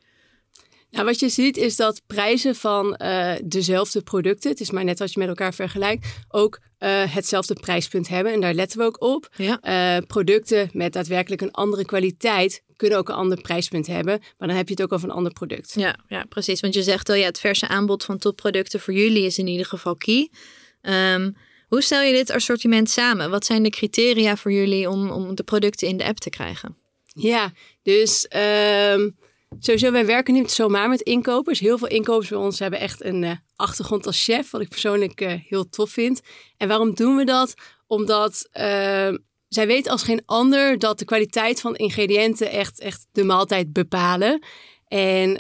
Nou, 0.92 1.06
wat 1.06 1.20
je 1.20 1.30
ziet 1.30 1.58
is 1.58 1.76
dat 1.76 2.02
prijzen 2.08 2.56
van 2.56 3.00
uh, 3.02 3.34
dezelfde 3.44 4.02
producten, 4.02 4.50
het 4.50 4.60
is 4.60 4.72
maar 4.72 4.84
net 4.84 5.02
als 5.02 5.14
je 5.14 5.20
met 5.20 5.28
elkaar 5.28 5.54
vergelijkt, 5.54 6.08
ook 6.28 6.60
uh, 6.80 7.14
hetzelfde 7.14 7.54
prijspunt 7.54 8.08
hebben. 8.08 8.34
En 8.34 8.42
daar 8.42 8.54
letten 8.54 8.80
we 8.80 8.86
ook 8.86 9.02
op. 9.02 9.30
Ja. 9.36 9.60
Uh, 9.98 10.06
producten 10.08 10.70
met 10.74 10.94
daadwerkelijk 10.94 11.42
een 11.42 11.52
andere 11.52 11.86
kwaliteit 11.86 12.64
kunnen 12.76 12.98
ook 12.98 13.10
een 13.10 13.16
ander 13.16 13.42
prijspunt 13.42 13.88
hebben. 13.88 14.20
Maar 14.38 14.48
dan 14.48 14.58
heb 14.58 14.68
je 14.68 14.74
het 14.74 14.84
ook 14.84 14.94
over 14.94 15.10
een 15.10 15.16
ander 15.16 15.34
product. 15.34 15.74
Ja, 15.76 15.96
ja 16.08 16.26
precies. 16.30 16.60
Want 16.60 16.74
je 16.74 16.84
zegt 16.84 17.10
al, 17.10 17.16
ja, 17.16 17.26
het 17.26 17.40
verse 17.40 17.68
aanbod 17.68 18.04
van 18.04 18.18
topproducten 18.18 18.80
voor 18.80 18.94
jullie 18.94 19.26
is 19.26 19.38
in 19.38 19.48
ieder 19.48 19.66
geval 19.66 19.96
key. 19.96 20.30
Um, 20.90 21.36
hoe 21.68 21.82
stel 21.82 22.02
je 22.02 22.14
dit 22.14 22.32
assortiment 22.32 22.90
samen? 22.90 23.30
Wat 23.30 23.46
zijn 23.46 23.64
de 23.64 23.70
criteria 23.70 24.36
voor 24.36 24.52
jullie 24.52 24.90
om, 24.90 25.10
om 25.10 25.36
de 25.36 25.44
producten 25.44 25.88
in 25.88 25.98
de 25.98 26.06
app 26.06 26.18
te 26.18 26.30
krijgen? 26.30 26.78
Ja, 27.06 27.52
dus 27.84 28.28
um, 28.94 29.18
sowieso, 29.60 29.92
wij 29.92 30.06
werken 30.06 30.34
niet 30.34 30.52
zomaar 30.52 30.90
met 30.90 31.02
inkopers. 31.02 31.60
Heel 31.60 31.78
veel 31.78 31.88
inkopers 31.88 32.30
bij 32.30 32.38
ons 32.38 32.60
hebben 32.60 32.80
echt 32.80 33.04
een 33.04 33.24
uh, 33.24 33.32
achtergrond 33.56 34.06
als 34.06 34.24
chef, 34.24 34.52
wat 34.52 34.62
ik 34.62 34.70
persoonlijk 34.70 35.22
uh, 35.22 35.34
heel 35.48 35.70
tof 35.70 35.90
vind. 35.90 36.22
En 36.58 36.68
waarom 36.68 36.96
doen 36.96 37.16
we 37.16 37.24
dat? 37.24 37.54
Omdat 37.88 38.50
uh, 38.54 38.62
zij 39.48 39.68
weten 39.68 39.92
als 39.92 40.04
geen 40.04 40.22
ander 40.26 40.80
dat 40.80 41.00
de 41.00 41.06
kwaliteit 41.06 41.62
van 41.62 41.76
ingrediënten 41.76 42.52
echt, 42.52 42.80
echt 42.80 43.08
de 43.12 43.24
maaltijd 43.24 43.74
bepalen. 43.74 44.44
En 44.88 45.40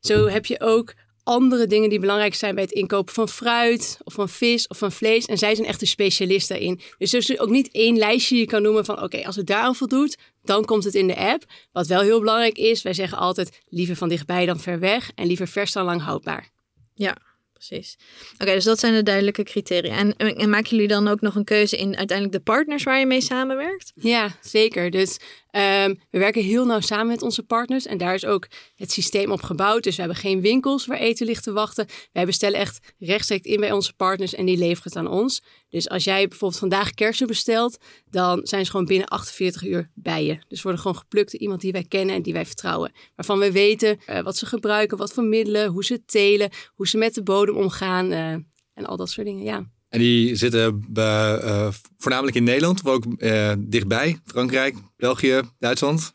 zo 0.00 0.26
heb 0.26 0.46
je 0.46 0.60
ook 0.60 0.94
andere 1.24 1.66
dingen 1.66 1.88
die 1.88 1.98
belangrijk 1.98 2.34
zijn 2.34 2.54
bij 2.54 2.64
het 2.64 2.72
inkopen 2.72 3.14
van 3.14 3.28
fruit 3.28 3.98
of 4.04 4.12
van 4.12 4.28
vis 4.28 4.66
of 4.66 4.78
van 4.78 4.92
vlees. 4.92 5.26
En 5.26 5.38
zij 5.38 5.54
zijn 5.54 5.68
echt 5.68 5.80
de 5.80 5.86
specialist 5.86 6.48
daarin. 6.48 6.80
Dus 6.98 7.12
er 7.12 7.18
is 7.18 7.38
ook 7.38 7.50
niet 7.50 7.70
één 7.72 7.96
lijstje 7.96 8.36
je 8.36 8.46
kan 8.46 8.62
noemen 8.62 8.84
van 8.84 9.02
oké, 9.02 9.24
als 9.24 9.36
het 9.36 9.46
daaraan 9.46 9.74
voldoet, 9.74 10.16
dan 10.42 10.64
komt 10.64 10.84
het 10.84 10.94
in 10.94 11.06
de 11.06 11.16
app. 11.16 11.44
Wat 11.72 11.86
wel 11.86 12.00
heel 12.00 12.18
belangrijk 12.18 12.58
is, 12.58 12.82
wij 12.82 12.94
zeggen 12.94 13.18
altijd 13.18 13.62
liever 13.68 13.96
van 13.96 14.08
dichtbij 14.08 14.46
dan 14.46 14.60
ver 14.60 14.78
weg 14.78 15.10
en 15.14 15.26
liever 15.26 15.48
vers 15.48 15.72
dan 15.72 15.84
lang 15.84 16.02
houdbaar. 16.02 16.48
Ja, 16.94 17.16
precies. 17.52 17.96
Oké, 18.38 18.52
dus 18.52 18.64
dat 18.64 18.78
zijn 18.78 18.94
de 18.94 19.02
duidelijke 19.02 19.42
criteria. 19.42 19.96
En, 19.96 20.16
en, 20.16 20.50
maken 20.50 20.70
jullie 20.70 20.88
dan 20.88 21.08
ook 21.08 21.20
nog 21.20 21.34
een 21.34 21.44
keuze 21.44 21.76
in 21.76 21.96
uiteindelijk 21.96 22.36
de 22.36 22.42
partners 22.52 22.82
waar 22.82 22.98
je 22.98 23.06
mee 23.06 23.20
samenwerkt? 23.20 23.92
Ja, 23.94 24.38
zeker. 24.40 24.90
Dus 24.90 25.18
um, 25.56 26.00
we 26.10 26.18
werken 26.18 26.42
heel 26.42 26.66
nauw 26.66 26.80
samen 26.80 27.06
met 27.06 27.22
onze 27.22 27.42
partners 27.42 27.86
en 27.86 27.98
daar 27.98 28.14
is 28.14 28.24
ook 28.24 28.46
het 28.74 28.92
systeem 28.92 29.32
op 29.32 29.42
gebouwd. 29.42 29.82
Dus 29.82 29.96
we 29.96 30.02
hebben 30.02 30.20
geen 30.20 30.40
winkels 30.40 30.86
waar 30.86 30.98
eten 30.98 31.26
ligt 31.26 31.42
te 31.42 31.52
wachten. 31.52 31.86
Wij 32.12 32.26
bestellen 32.26 32.58
echt 32.58 32.94
rechtstreeks 32.98 33.46
in 33.46 33.60
bij 33.60 33.72
onze 33.72 33.94
partners 33.94 34.34
en 34.34 34.44
die 34.44 34.56
leveren 34.56 34.82
het 34.82 34.96
aan 34.96 35.12
ons. 35.18 35.42
Dus 35.68 35.88
als 35.88 36.04
jij 36.04 36.28
bijvoorbeeld 36.28 36.60
vandaag 36.60 36.90
kersen 36.90 37.26
bestelt, 37.26 37.78
dan 38.10 38.40
zijn 38.46 38.64
ze 38.64 38.70
gewoon 38.70 38.86
binnen 38.86 39.08
48 39.08 39.64
uur 39.64 39.90
bij 39.94 40.24
je. 40.24 40.38
Dus 40.48 40.62
worden 40.62 40.80
gewoon 40.80 40.96
geplukt 40.96 41.32
door 41.32 41.40
iemand 41.40 41.60
die 41.60 41.72
wij 41.72 41.84
kennen 41.84 42.14
en 42.14 42.22
die 42.22 42.32
wij 42.32 42.46
vertrouwen. 42.46 42.92
Waarvan 43.16 43.38
we 43.38 43.52
weten 43.52 43.98
uh, 44.10 44.20
wat 44.20 44.36
ze 44.36 44.46
gebruiken, 44.46 44.98
wat 44.98 45.12
voor 45.12 45.24
middelen, 45.24 45.70
hoe 45.70 45.84
ze 45.84 46.04
telen, 46.04 46.50
hoe 46.74 46.88
ze 46.88 46.98
met 46.98 47.14
de 47.14 47.22
bodem 47.22 47.56
omgaan 47.56 48.12
uh, 48.12 48.30
en 48.74 48.86
al 48.86 48.96
dat 48.96 49.10
soort 49.10 49.26
dingen. 49.26 49.44
Ja. 49.44 49.72
En 49.94 50.00
die 50.00 50.36
zitten 50.36 50.84
bij, 50.88 51.42
uh, 51.42 51.68
voornamelijk 51.98 52.36
in 52.36 52.44
Nederland, 52.44 52.82
maar 52.82 52.92
ook 52.92 53.04
uh, 53.18 53.52
dichtbij. 53.58 54.20
Frankrijk, 54.26 54.76
België, 54.96 55.40
Duitsland. 55.58 56.14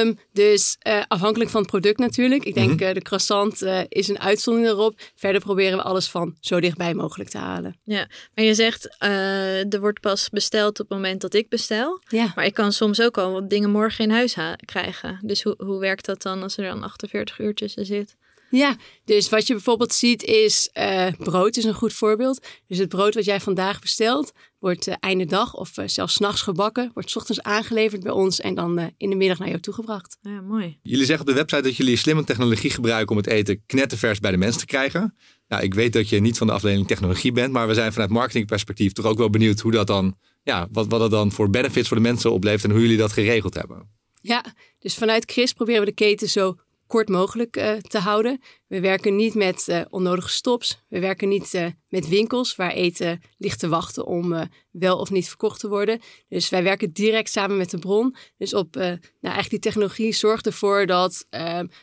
Um, 0.00 0.18
dus 0.32 0.76
uh, 0.86 1.02
afhankelijk 1.08 1.50
van 1.50 1.60
het 1.60 1.70
product 1.70 1.98
natuurlijk. 1.98 2.44
Ik 2.44 2.54
denk 2.54 2.70
mm 2.70 2.78
-hmm. 2.78 2.94
de 2.94 3.02
croissant 3.02 3.62
is 3.88 4.08
een 4.08 4.20
uitzondering 4.20 4.72
erop. 4.72 5.00
Verder 5.14 5.40
proberen 5.40 5.78
we 5.78 5.84
alles 5.84 6.08
van 6.08 6.36
zo 6.40 6.60
dichtbij 6.60 6.94
mogelijk 6.94 7.30
te 7.30 7.38
halen. 7.38 7.76
Ja, 7.82 8.08
maar 8.34 8.44
je 8.44 8.54
zegt 8.54 8.96
er 8.98 9.80
wordt 9.80 10.00
pas 10.00 10.28
besteld 10.28 10.80
op 10.80 10.88
het 10.88 10.98
moment 10.98 11.20
dat 11.20 11.34
ik 11.34 11.48
bestel. 11.48 12.00
Ja. 12.08 12.32
Maar 12.34 12.44
ik 12.44 12.54
kan 12.54 12.72
soms 12.72 13.00
ook 13.00 13.18
al 13.18 13.32
wat 13.32 13.50
dingen 13.50 13.70
morgen 13.70 14.04
in 14.04 14.10
huis 14.10 14.36
krijgen. 14.64 15.18
Dus 15.22 15.42
hoe, 15.42 15.54
hoe 15.58 15.80
werkt 15.80 16.06
dat 16.06 16.22
dan 16.22 16.42
als 16.42 16.56
er 16.56 16.64
dan 16.64 16.82
48 16.82 17.38
uurtjes 17.38 17.74
in 17.74 17.86
zit? 17.86 18.16
Ja, 18.56 18.76
dus 19.04 19.28
wat 19.28 19.46
je 19.46 19.52
bijvoorbeeld 19.52 19.92
ziet 19.92 20.22
is 20.22 20.70
uh, 20.78 21.06
brood 21.18 21.56
is 21.56 21.64
een 21.64 21.74
goed 21.74 21.92
voorbeeld. 21.92 22.46
Dus 22.66 22.78
het 22.78 22.88
brood 22.88 23.14
wat 23.14 23.24
jij 23.24 23.40
vandaag 23.40 23.80
bestelt 23.80 24.32
wordt 24.58 24.88
uh, 24.88 24.94
einde 25.00 25.24
dag 25.24 25.54
of 25.54 25.78
uh, 25.78 25.84
zelfs 25.88 26.14
s'nachts 26.14 26.42
gebakken. 26.42 26.90
Wordt 26.94 27.10
s 27.10 27.16
ochtends 27.16 27.42
aangeleverd 27.42 28.02
bij 28.02 28.12
ons 28.12 28.40
en 28.40 28.54
dan 28.54 28.92
in 28.96 29.10
de 29.10 29.16
middag 29.16 29.38
naar 29.38 29.48
jou 29.48 29.60
toegebracht. 29.60 30.18
Ja, 30.22 30.40
mooi. 30.40 30.78
Jullie 30.82 31.04
zeggen 31.04 31.26
op 31.26 31.32
de 31.32 31.38
website 31.38 31.62
dat 31.62 31.76
jullie 31.76 31.96
slimme 31.96 32.24
technologie 32.24 32.70
gebruiken 32.70 33.10
om 33.10 33.16
het 33.16 33.26
eten 33.26 33.62
knettervers 33.66 34.20
bij 34.20 34.30
de 34.30 34.36
mens 34.36 34.56
te 34.56 34.66
krijgen. 34.66 35.14
Nou, 35.48 35.62
ik 35.62 35.74
weet 35.74 35.92
dat 35.92 36.08
je 36.08 36.20
niet 36.20 36.38
van 36.38 36.46
de 36.46 36.52
afdeling 36.52 36.86
technologie 36.86 37.32
bent, 37.32 37.52
maar 37.52 37.68
we 37.68 37.74
zijn 37.74 37.92
vanuit 37.92 38.10
marketingperspectief 38.10 38.92
toch 38.92 39.06
ook 39.06 39.18
wel 39.18 39.30
benieuwd 39.30 39.60
hoe 39.60 39.72
dat 39.72 39.86
dan, 39.86 40.16
ja, 40.42 40.68
wat, 40.72 40.86
wat 40.86 41.00
dat 41.00 41.10
dan 41.10 41.32
voor 41.32 41.50
benefits 41.50 41.88
voor 41.88 41.96
de 41.96 42.02
mensen 42.02 42.32
oplevert 42.32 42.64
en 42.64 42.70
hoe 42.70 42.80
jullie 42.80 42.96
dat 42.96 43.12
geregeld 43.12 43.54
hebben. 43.54 43.88
Ja, 44.20 44.44
dus 44.78 44.94
vanuit 44.94 45.30
Chris 45.30 45.52
proberen 45.52 45.80
we 45.80 45.86
de 45.86 45.94
keten 45.94 46.28
zo 46.28 46.56
kort 46.86 47.08
mogelijk 47.08 47.56
uh, 47.56 47.72
te 47.72 47.98
houden. 47.98 48.40
We 48.66 48.80
werken 48.80 49.16
niet 49.16 49.34
met 49.34 49.66
uh, 49.68 49.80
onnodige 49.90 50.28
stops. 50.28 50.84
We 50.88 51.00
werken 51.00 51.28
niet 51.28 51.54
uh, 51.54 51.66
met 51.88 52.08
winkels 52.08 52.56
waar 52.56 52.70
eten 52.70 53.20
ligt 53.38 53.58
te 53.58 53.68
wachten 53.68 54.06
om 54.06 54.48
wel 54.70 54.98
of 54.98 55.10
niet 55.10 55.28
verkocht 55.28 55.60
te 55.60 55.68
worden. 55.68 56.00
Dus 56.28 56.48
wij 56.48 56.62
werken 56.62 56.92
direct 56.92 57.30
samen 57.30 57.56
met 57.56 57.70
de 57.70 57.78
bron. 57.78 58.16
Dus 58.38 58.54
op, 58.54 58.74
nou 58.74 58.98
eigenlijk 59.20 59.50
die 59.50 59.58
technologie 59.58 60.12
zorgt 60.12 60.46
ervoor 60.46 60.86
dat 60.86 61.26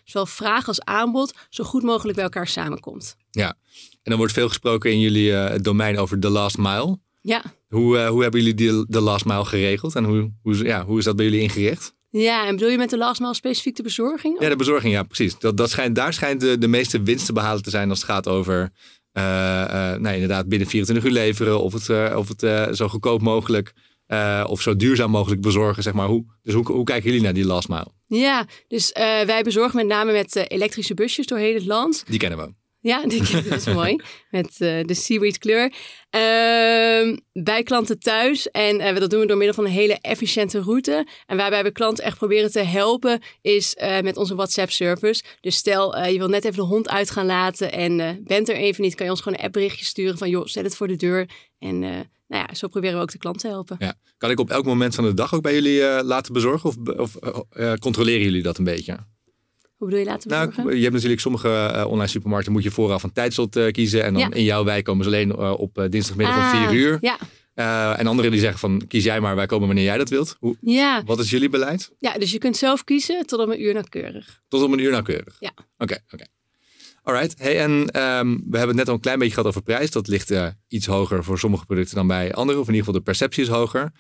zowel 0.03 0.25
vraag 0.25 0.67
als 0.67 0.81
aanbod 0.81 1.33
zo 1.49 1.63
goed 1.63 1.83
mogelijk 1.83 2.15
bij 2.15 2.23
elkaar 2.23 2.47
samenkomt. 2.47 3.15
Ja, 3.31 3.47
en 3.91 3.99
dan 4.03 4.17
wordt 4.17 4.33
veel 4.33 4.47
gesproken 4.47 4.91
in 4.91 4.99
jullie 4.99 5.59
domein 5.61 5.97
over 5.97 6.19
the 6.19 6.29
last 6.29 6.57
mile. 6.57 6.99
Ja. 7.21 7.43
Hoe, 7.67 7.99
hoe 7.99 8.21
hebben 8.21 8.41
jullie 8.41 8.55
die, 8.55 8.85
de 8.87 9.01
last 9.01 9.25
mile 9.25 9.45
geregeld 9.45 9.95
en 9.95 10.03
hoe, 10.03 10.31
hoe, 10.41 10.63
ja, 10.63 10.85
hoe 10.85 10.97
is 10.97 11.05
dat 11.05 11.15
bij 11.15 11.25
jullie 11.25 11.41
ingericht? 11.41 11.93
Ja, 12.11 12.47
en 12.47 12.55
bedoel 12.55 12.69
je 12.69 12.77
met 12.77 12.89
de 12.89 12.97
last 12.97 13.19
mile 13.19 13.33
specifiek 13.33 13.75
de 13.75 13.83
bezorging? 13.83 14.41
Ja, 14.41 14.49
de 14.49 14.55
bezorging, 14.55 14.93
ja, 14.93 15.03
precies. 15.03 15.39
Dat, 15.39 15.57
dat 15.57 15.69
schijnt, 15.69 15.95
daar 15.95 16.13
schijnt 16.13 16.41
de, 16.41 16.57
de 16.57 16.67
meeste 16.67 17.03
winst 17.03 17.25
te 17.25 17.33
behalen 17.33 17.63
te 17.63 17.69
zijn 17.69 17.89
als 17.89 18.01
het 18.01 18.09
gaat 18.09 18.27
over, 18.27 18.71
uh, 19.13 19.23
uh, 19.23 19.95
nou 19.95 20.13
inderdaad, 20.13 20.47
binnen 20.47 20.67
24 20.67 21.05
uur 21.05 21.11
leveren 21.11 21.61
of 21.61 21.73
het, 21.73 21.87
uh, 21.87 22.13
of 22.17 22.27
het 22.27 22.75
zo 22.77 22.87
goedkoop 22.87 23.21
mogelijk 23.21 23.73
of 24.47 24.61
zo 24.61 24.75
duurzaam 24.75 25.11
mogelijk 25.11 25.41
bezorgen, 25.41 25.83
zeg 25.83 25.93
maar. 25.93 26.07
Hoe, 26.07 26.25
dus 26.43 26.53
hoe, 26.53 26.71
hoe 26.71 26.83
kijken 26.83 27.05
jullie 27.05 27.23
naar 27.23 27.33
die 27.33 27.45
last 27.45 27.67
mile? 27.67 27.87
Ja, 28.05 28.45
dus 28.67 28.91
wij 29.25 29.41
bezorgen 29.43 29.75
met 29.75 29.87
name 29.87 30.11
met 30.11 30.35
elektrische 30.35 30.93
busjes 30.93 31.25
door 31.25 31.37
heel 31.37 31.53
het 31.53 31.65
land. 31.65 32.03
Die 32.07 32.19
kennen 32.19 32.39
we. 32.39 32.60
Ja, 32.81 33.01
dat 33.49 33.57
is 33.57 33.65
mooi. 33.65 33.95
Met 34.29 34.57
uh, 34.59 34.83
de 34.85 34.93
seaweed 34.93 35.37
kleur. 35.37 35.73
Uh, 36.15 37.17
bij 37.33 37.63
klanten 37.63 37.99
thuis. 37.99 38.51
En 38.51 38.75
uh, 38.79 38.95
dat 38.95 39.09
doen 39.09 39.19
we 39.19 39.25
door 39.25 39.37
middel 39.37 39.55
van 39.55 39.65
een 39.65 39.71
hele 39.71 39.97
efficiënte 40.01 40.61
route. 40.61 41.07
En 41.25 41.37
waarbij 41.37 41.63
we 41.63 41.71
klanten 41.71 42.03
echt 42.03 42.17
proberen 42.17 42.51
te 42.51 42.59
helpen, 42.59 43.21
is 43.41 43.75
uh, 43.81 43.99
met 43.99 44.17
onze 44.17 44.35
WhatsApp-service. 44.35 45.23
Dus 45.41 45.55
stel, 45.55 46.05
je 46.05 46.17
wil 46.17 46.27
net 46.27 46.45
even 46.45 46.57
de 46.57 46.63
hond 46.63 46.89
uit 46.89 47.11
gaan 47.11 47.25
laten 47.25 47.71
en 47.71 48.23
bent 48.23 48.49
er 48.49 48.55
even 48.55 48.83
niet, 48.83 48.95
kan 48.95 49.05
je 49.05 49.11
ons 49.11 49.21
gewoon 49.21 49.37
een 49.37 49.45
appberichtje 49.45 49.85
sturen 49.85 50.17
van, 50.17 50.29
joh, 50.29 50.45
zet 50.45 50.63
het 50.63 50.75
voor 50.75 50.87
de 50.87 50.95
deur. 50.95 51.29
En 51.59 51.79
nou 51.79 52.05
ja, 52.27 52.53
zo 52.53 52.67
proberen 52.67 52.95
we 52.95 53.01
ook 53.01 53.11
de 53.11 53.17
klant 53.17 53.39
te 53.39 53.47
helpen. 53.47 53.75
Ja. 53.79 53.93
Kan 54.17 54.29
ik 54.29 54.39
op 54.39 54.49
elk 54.49 54.65
moment 54.65 54.95
van 54.95 55.03
de 55.03 55.13
dag 55.13 55.33
ook 55.33 55.41
bij 55.41 55.53
jullie 55.53 56.03
laten 56.03 56.33
bezorgen? 56.33 56.69
Of, 56.69 56.75
of 56.97 57.17
controleren 57.79 58.23
jullie 58.23 58.43
dat 58.43 58.57
een 58.57 58.63
beetje? 58.63 58.97
Hoe 59.81 59.89
bedoel 59.89 60.05
je 60.05 60.11
laten 60.11 60.29
bezorgen? 60.29 60.63
Nou, 60.63 60.75
je 60.75 60.81
hebt 60.81 60.93
natuurlijk 60.93 61.21
sommige 61.21 61.73
uh, 61.75 61.85
online 61.87 62.07
supermarkten 62.07 62.51
moet 62.51 62.63
je 62.63 62.71
vooraf 62.71 63.03
een 63.03 63.11
tijdslot 63.11 63.55
uh, 63.55 63.71
kiezen. 63.71 64.03
En 64.03 64.13
dan 64.13 64.21
ja. 64.21 64.31
in 64.31 64.43
jouw 64.43 64.63
wijk 64.63 64.85
komen 64.85 65.03
ze 65.03 65.09
alleen 65.09 65.29
uh, 65.29 65.53
op 65.57 65.87
dinsdagmiddag 65.89 66.37
ah, 66.37 66.53
om 66.53 66.67
vier 66.67 66.79
uur. 66.79 66.97
Ja. 67.01 67.97
en 67.97 68.07
anderen 68.07 68.31
die 68.31 68.39
zeggen 68.39 68.59
van 68.59 68.87
kies 68.87 69.03
jij 69.03 69.19
maar, 69.19 69.35
wij 69.35 69.45
komen 69.45 69.67
wanneer 69.67 69.85
jij 69.85 69.97
dat 69.97 70.09
wilt. 70.09 70.35
Hoe, 70.39 70.57
ja. 70.61 71.03
Wat 71.05 71.19
is 71.19 71.29
jullie 71.29 71.49
beleid? 71.49 71.91
Ja, 71.97 72.13
dus 72.13 72.31
je 72.31 72.37
kunt 72.37 72.57
zelf 72.57 72.83
kiezen 72.83 73.25
tot 73.25 73.39
om 73.39 73.51
een 73.51 73.61
uur 73.61 73.73
nauwkeurig. 73.73 74.41
Tot 74.47 74.63
om 74.63 74.73
een 74.73 74.79
uur 74.79 74.91
nauwkeurig? 74.91 75.35
Ja. 75.39 75.51
Oké, 75.53 75.63
okay, 75.77 76.01
oké. 76.03 76.13
Okay. 76.13 76.27
Alright. 77.03 77.39
Hey, 77.39 77.59
en 77.59 77.71
um, 77.71 78.43
we 78.49 78.57
hebben 78.57 78.67
het 78.67 78.75
net 78.75 78.87
al 78.87 78.93
een 78.93 78.99
klein 78.99 79.19
beetje 79.19 79.33
gehad 79.33 79.49
over 79.49 79.61
prijs. 79.61 79.91
Dat 79.91 80.07
ligt 80.07 80.33
iets 80.67 80.85
hoger 80.85 81.23
voor 81.23 81.39
sommige 81.39 81.65
producten 81.65 81.95
dan 81.95 82.07
bij 82.07 82.33
andere. 82.33 82.59
Of 82.59 82.67
in 82.67 82.73
ieder 82.73 82.85
geval 82.85 82.99
de 82.99 83.05
perceptie 83.05 83.43
is 83.43 83.49
hoger. 83.49 83.91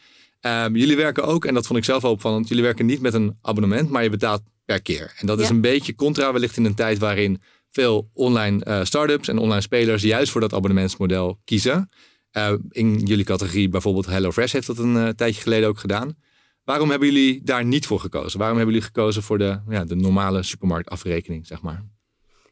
Um, 0.41 0.75
jullie 0.75 0.95
werken 0.95 1.23
ook, 1.23 1.45
en 1.45 1.53
dat 1.53 1.67
vond 1.67 1.79
ik 1.79 1.85
zelf 1.85 2.01
wel 2.01 2.11
opvallend, 2.11 2.47
jullie 2.47 2.63
werken 2.63 2.85
niet 2.85 3.01
met 3.01 3.13
een 3.13 3.37
abonnement, 3.41 3.89
maar 3.89 4.03
je 4.03 4.09
betaalt 4.09 4.41
per 4.65 4.81
keer. 4.81 5.13
En 5.17 5.27
dat 5.27 5.39
is 5.39 5.49
een 5.49 5.61
beetje 5.61 5.95
contra 5.95 6.33
wellicht 6.33 6.57
in 6.57 6.65
een 6.65 6.75
tijd 6.75 6.97
waarin 6.97 7.41
veel 7.69 8.09
online 8.13 8.65
uh, 8.67 8.83
startups 8.83 9.27
en 9.27 9.37
online 9.37 9.61
spelers 9.61 10.01
juist 10.01 10.31
voor 10.31 10.41
dat 10.41 10.53
abonnementsmodel 10.53 11.39
kiezen. 11.45 11.89
Uh, 12.37 12.53
in 12.69 12.99
jullie 12.99 13.25
categorie 13.25 13.69
bijvoorbeeld 13.69 14.05
HelloFresh 14.05 14.53
heeft 14.53 14.67
dat 14.67 14.77
een 14.77 14.95
uh, 14.95 15.09
tijdje 15.09 15.41
geleden 15.41 15.69
ook 15.69 15.79
gedaan. 15.79 16.17
Waarom 16.63 16.89
hebben 16.89 17.07
jullie 17.07 17.43
daar 17.43 17.65
niet 17.65 17.85
voor 17.85 17.99
gekozen? 17.99 18.39
Waarom 18.39 18.57
hebben 18.57 18.75
jullie 18.75 18.89
gekozen 18.89 19.23
voor 19.23 19.37
de, 19.37 19.59
ja, 19.69 19.85
de 19.85 19.95
normale 19.95 20.43
supermarktafrekening, 20.43 21.47
zeg 21.47 21.61
maar? 21.61 21.85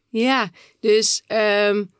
Ja, 0.10 0.49
dus 0.80 1.23
um, 1.67 1.91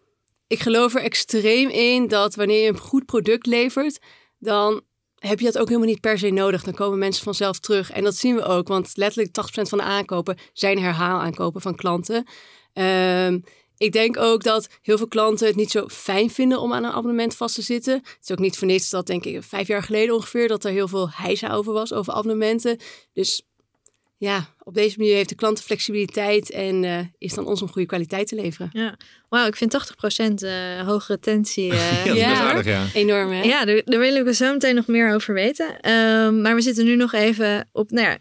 ik 0.48 0.60
geloof 0.60 0.96
er 0.96 1.02
extreem 1.02 1.70
in 1.70 2.08
dat 2.08 2.36
wanneer 2.36 2.64
je 2.64 2.70
een 2.70 2.78
goed 2.78 3.06
product 3.06 3.46
levert, 3.46 4.00
dan 4.38 4.82
heb 5.20 5.40
je 5.40 5.46
dat 5.46 5.58
ook 5.58 5.68
helemaal 5.68 5.90
niet 5.90 6.02
per 6.02 6.18
se 6.18 6.30
nodig. 6.30 6.64
Dan 6.64 6.74
komen 6.74 7.00
mensen 7.00 7.24
vanzelf 7.24 7.60
terug. 7.60 7.92
En 7.92 8.04
dat 8.04 8.16
zien 8.16 8.36
we 8.36 8.44
ook, 8.44 8.68
want 8.68 8.92
letterlijk 8.94 9.32
80% 9.60 9.62
van 9.62 9.78
de 9.78 9.84
aankopen 9.84 10.38
zijn 10.54 10.80
herhaalaankopen 10.80 11.62
van 11.62 11.76
klanten. 11.76 12.28
Ehm, 12.74 13.40
ik 13.78 13.92
denk 13.92 14.18
ook 14.18 14.44
dat 14.44 14.68
heel 14.82 14.98
veel 14.98 15.08
klanten 15.08 15.48
het 15.48 15.56
niet 15.56 15.72
zo 15.72 15.88
fijn 15.88 16.30
vinden 16.30 16.60
om 16.60 16.74
aan 16.74 16.84
een 16.84 16.92
abonnement 16.92 17.36
vast 17.36 17.56
te 17.56 17.62
zitten. 17.62 17.94
Het 17.94 18.18
is 18.22 18.32
ook 18.32 18.40
niet 18.40 18.58
voor 18.58 18.68
niets 18.68 18.90
dat, 18.90 19.08
denk 19.08 19.26
ik, 19.26 19.44
vijf 19.44 19.68
jaar 19.68 19.84
geleden 19.84 20.16
ongeveer, 20.16 20.48
dat 20.48 20.64
er 20.64 20.72
heel 20.72 20.88
veel 20.88 21.10
heisa 21.12 21.54
over 21.54 21.74
was, 21.74 21.94
over 21.94 22.14
abonnementen. 22.14 22.78
Dus 23.14 23.42
ja, 24.18 24.56
op 24.70 24.76
deze 24.76 24.98
manier 24.98 25.16
heeft 25.16 25.30
de 25.30 25.36
klant 25.36 25.58
de 25.58 25.64
flexibiliteit 25.64 26.52
en 26.52 26.84
uh, 26.84 27.00
is 27.18 27.34
dan 27.34 27.46
ons 27.46 27.62
om 27.62 27.70
goede 27.70 27.88
kwaliteit 27.88 28.28
te 28.28 28.36
leveren. 28.36 28.70
Ja, 28.74 28.98
wauw, 29.30 29.48
ik 29.48 29.56
vind 29.56 29.74
80% 29.74 30.34
uh, 30.44 30.88
hoge 30.88 31.14
retentie. 31.14 31.72
Uh, 31.72 32.06
ja, 32.06 32.14
ja. 32.14 32.50
Aardig, 32.50 32.66
ja. 32.66 32.86
enorm 32.94 33.32
hè? 33.32 33.42
Ja, 33.42 33.66
daar, 33.66 33.82
daar 33.86 34.00
willen 34.00 34.26
we 34.26 34.34
zo 34.34 34.54
meteen 34.54 34.76
nog 34.76 34.88
meer 34.88 35.14
over 35.14 35.34
weten. 35.34 35.92
Um, 35.92 36.42
maar 36.42 36.56
we 36.56 36.62
zitten 36.62 36.86
nu 36.86 36.96
nog 36.96 37.14
even 37.14 37.70
op, 37.72 37.92
nou 37.92 38.08
ja, 38.08 38.18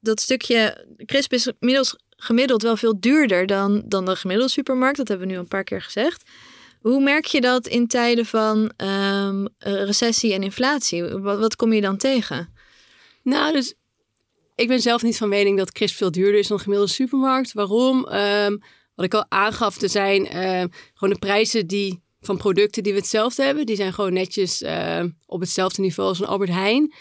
dat 0.00 0.20
stukje, 0.20 0.86
Crisp 1.06 1.32
is 1.32 1.52
inmiddels 1.58 1.96
gemiddeld 2.10 2.62
wel 2.62 2.76
veel 2.76 3.00
duurder 3.00 3.46
dan, 3.46 3.82
dan 3.86 4.04
de 4.04 4.16
gemiddelde 4.16 4.52
supermarkt. 4.52 4.96
Dat 4.96 5.08
hebben 5.08 5.26
we 5.26 5.32
nu 5.32 5.38
al 5.38 5.44
een 5.44 5.50
paar 5.50 5.64
keer 5.64 5.82
gezegd. 5.82 6.30
Hoe 6.80 7.02
merk 7.02 7.24
je 7.24 7.40
dat 7.40 7.66
in 7.66 7.86
tijden 7.86 8.26
van 8.26 8.72
um, 8.76 9.48
recessie 9.58 10.32
en 10.32 10.42
inflatie? 10.42 11.04
Wat, 11.04 11.38
wat 11.38 11.56
kom 11.56 11.72
je 11.72 11.80
dan 11.80 11.96
tegen? 11.96 12.54
Nou, 13.22 13.52
dus 13.52 13.74
ik 14.54 14.68
ben 14.68 14.80
zelf 14.80 15.02
niet 15.02 15.16
van 15.16 15.28
mening 15.28 15.58
dat 15.58 15.72
crisp 15.72 15.96
veel 15.96 16.10
duurder 16.10 16.38
is 16.38 16.46
dan 16.46 16.56
een 16.56 16.62
gemiddelde 16.62 16.92
supermarkt. 16.92 17.52
Waarom? 17.52 18.08
Um, 18.12 18.62
wat 18.94 19.04
ik 19.04 19.14
al 19.14 19.26
aangaf, 19.28 19.82
er 19.82 19.88
zijn 19.88 20.20
um, 20.20 20.70
gewoon 20.94 21.14
de 21.14 21.20
prijzen 21.20 21.66
die, 21.66 22.02
van 22.20 22.36
producten 22.36 22.82
die 22.82 22.92
we 22.92 22.98
hetzelfde 22.98 23.42
hebben. 23.42 23.66
Die 23.66 23.76
zijn 23.76 23.92
gewoon 23.92 24.12
netjes 24.12 24.62
uh, 24.62 25.04
op 25.26 25.40
hetzelfde 25.40 25.82
niveau 25.82 26.08
als 26.08 26.20
een 26.20 26.26
Albert 26.26 26.50
Heijn. 26.50 26.94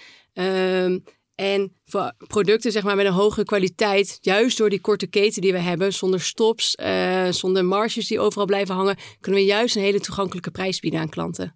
En 1.35 1.73
voor 1.85 2.13
producten 2.17 2.71
zeg 2.71 2.83
maar, 2.83 2.95
met 2.95 3.05
een 3.05 3.11
hogere 3.11 3.45
kwaliteit, 3.45 4.17
juist 4.21 4.57
door 4.57 4.69
die 4.69 4.81
korte 4.81 5.07
keten 5.07 5.41
die 5.41 5.51
we 5.51 5.59
hebben, 5.59 5.93
zonder 5.93 6.21
stops, 6.21 6.75
uh, 6.81 7.31
zonder 7.31 7.65
marges 7.65 8.07
die 8.07 8.19
overal 8.19 8.45
blijven 8.45 8.75
hangen, 8.75 8.97
kunnen 9.19 9.41
we 9.41 9.47
juist 9.47 9.75
een 9.75 9.81
hele 9.81 9.99
toegankelijke 9.99 10.51
prijs 10.51 10.79
bieden 10.79 10.99
aan 10.99 11.09
klanten. 11.09 11.55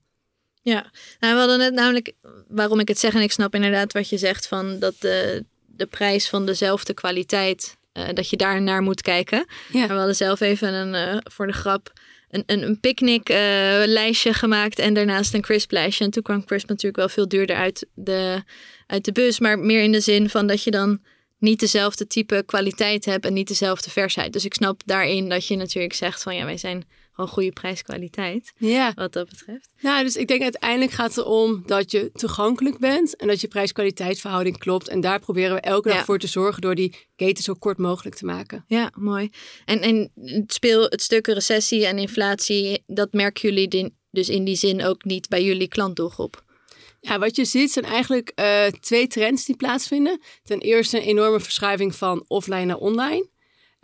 Ja, 0.61 0.91
nou, 1.19 1.33
we 1.33 1.39
hadden 1.39 1.57
net 1.57 1.73
namelijk, 1.73 2.13
waarom 2.47 2.79
ik 2.79 2.87
het 2.87 2.99
zeg, 2.99 3.13
en 3.13 3.21
ik 3.21 3.31
snap 3.31 3.55
inderdaad 3.55 3.93
wat 3.93 4.09
je 4.09 4.17
zegt, 4.17 4.47
van 4.47 4.79
dat 4.79 4.95
de, 4.99 5.45
de 5.75 5.85
prijs 5.85 6.29
van 6.29 6.45
dezelfde 6.45 6.93
kwaliteit, 6.93 7.77
uh, 7.93 8.03
dat 8.13 8.29
je 8.29 8.37
daar 8.37 8.61
naar 8.61 8.81
moet 8.81 9.01
kijken. 9.01 9.45
Ja. 9.71 9.87
We 9.87 9.93
hadden 9.93 10.15
zelf 10.15 10.39
even 10.39 10.73
een, 10.73 11.13
uh, 11.13 11.17
voor 11.23 11.47
de 11.47 11.53
grap 11.53 11.93
een, 12.29 12.43
een, 12.45 12.63
een 12.63 12.79
picknick 12.79 13.29
uh, 13.29 13.37
lijstje 13.85 14.33
gemaakt 14.33 14.79
en 14.79 14.93
daarnaast 14.93 15.33
een 15.33 15.41
crisp 15.41 15.71
lijstje. 15.71 16.03
En 16.03 16.11
toen 16.11 16.23
kwam 16.23 16.45
crisp 16.45 16.67
natuurlijk 16.67 16.95
wel 16.95 17.09
veel 17.09 17.27
duurder 17.27 17.55
uit 17.55 17.87
de, 17.93 18.43
uit 18.87 19.05
de 19.05 19.11
bus, 19.11 19.39
maar 19.39 19.59
meer 19.59 19.81
in 19.81 19.91
de 19.91 19.99
zin 19.99 20.29
van 20.29 20.47
dat 20.47 20.63
je 20.63 20.71
dan 20.71 20.99
niet 21.39 21.59
dezelfde 21.59 22.07
type 22.07 22.43
kwaliteit 22.45 23.05
hebt 23.05 23.25
en 23.25 23.33
niet 23.33 23.47
dezelfde 23.47 23.89
versheid. 23.89 24.33
Dus 24.33 24.45
ik 24.45 24.53
snap 24.53 24.81
daarin 24.85 25.29
dat 25.29 25.47
je 25.47 25.55
natuurlijk 25.55 25.93
zegt 25.93 26.23
van 26.23 26.35
ja, 26.35 26.45
wij 26.45 26.57
zijn 26.57 26.87
gewoon 27.15 27.29
goede 27.29 27.51
prijskwaliteit. 27.51 28.53
Ja. 28.57 28.91
Wat 28.95 29.13
dat 29.13 29.29
betreft. 29.29 29.73
Nou, 29.81 30.03
dus 30.03 30.15
ik 30.15 30.27
denk 30.27 30.41
uiteindelijk 30.41 30.91
gaat 30.91 31.15
het 31.15 31.25
erom 31.25 31.63
dat 31.65 31.91
je 31.91 32.11
toegankelijk 32.13 32.77
bent 32.77 33.15
en 33.15 33.27
dat 33.27 33.41
je 33.41 33.47
prijs-kwaliteitsverhouding 33.47 34.57
klopt. 34.57 34.87
En 34.87 35.01
daar 35.01 35.19
proberen 35.19 35.55
we 35.55 35.61
elke 35.61 35.87
dag 35.87 35.97
ja. 35.97 36.03
voor 36.03 36.19
te 36.19 36.27
zorgen 36.27 36.61
door 36.61 36.75
die 36.75 36.95
keten 37.15 37.43
zo 37.43 37.53
kort 37.53 37.77
mogelijk 37.77 38.15
te 38.15 38.25
maken. 38.25 38.65
Ja, 38.67 38.91
mooi. 38.97 39.29
En, 39.65 39.81
en 39.81 40.11
het, 40.21 40.53
speel, 40.53 40.83
het 40.83 41.01
stuk 41.01 41.27
recessie 41.27 41.85
en 41.85 41.97
inflatie, 41.97 42.83
dat 42.87 43.13
merken 43.13 43.49
jullie 43.49 43.93
dus 44.11 44.29
in 44.29 44.43
die 44.43 44.55
zin 44.55 44.83
ook 44.83 45.03
niet 45.03 45.29
bij 45.29 45.43
jullie 45.43 45.67
klantdoelgroep? 45.67 46.43
Ja, 47.01 47.19
wat 47.19 47.35
je 47.35 47.45
ziet 47.45 47.71
zijn 47.71 47.85
eigenlijk 47.85 48.31
uh, 48.35 48.65
twee 48.65 49.07
trends 49.07 49.45
die 49.45 49.55
plaatsvinden. 49.55 50.21
Ten 50.43 50.59
eerste 50.59 50.97
een 50.97 51.03
enorme 51.03 51.39
verschuiving 51.39 51.95
van 51.95 52.25
offline 52.27 52.65
naar 52.65 52.77
online. 52.77 53.27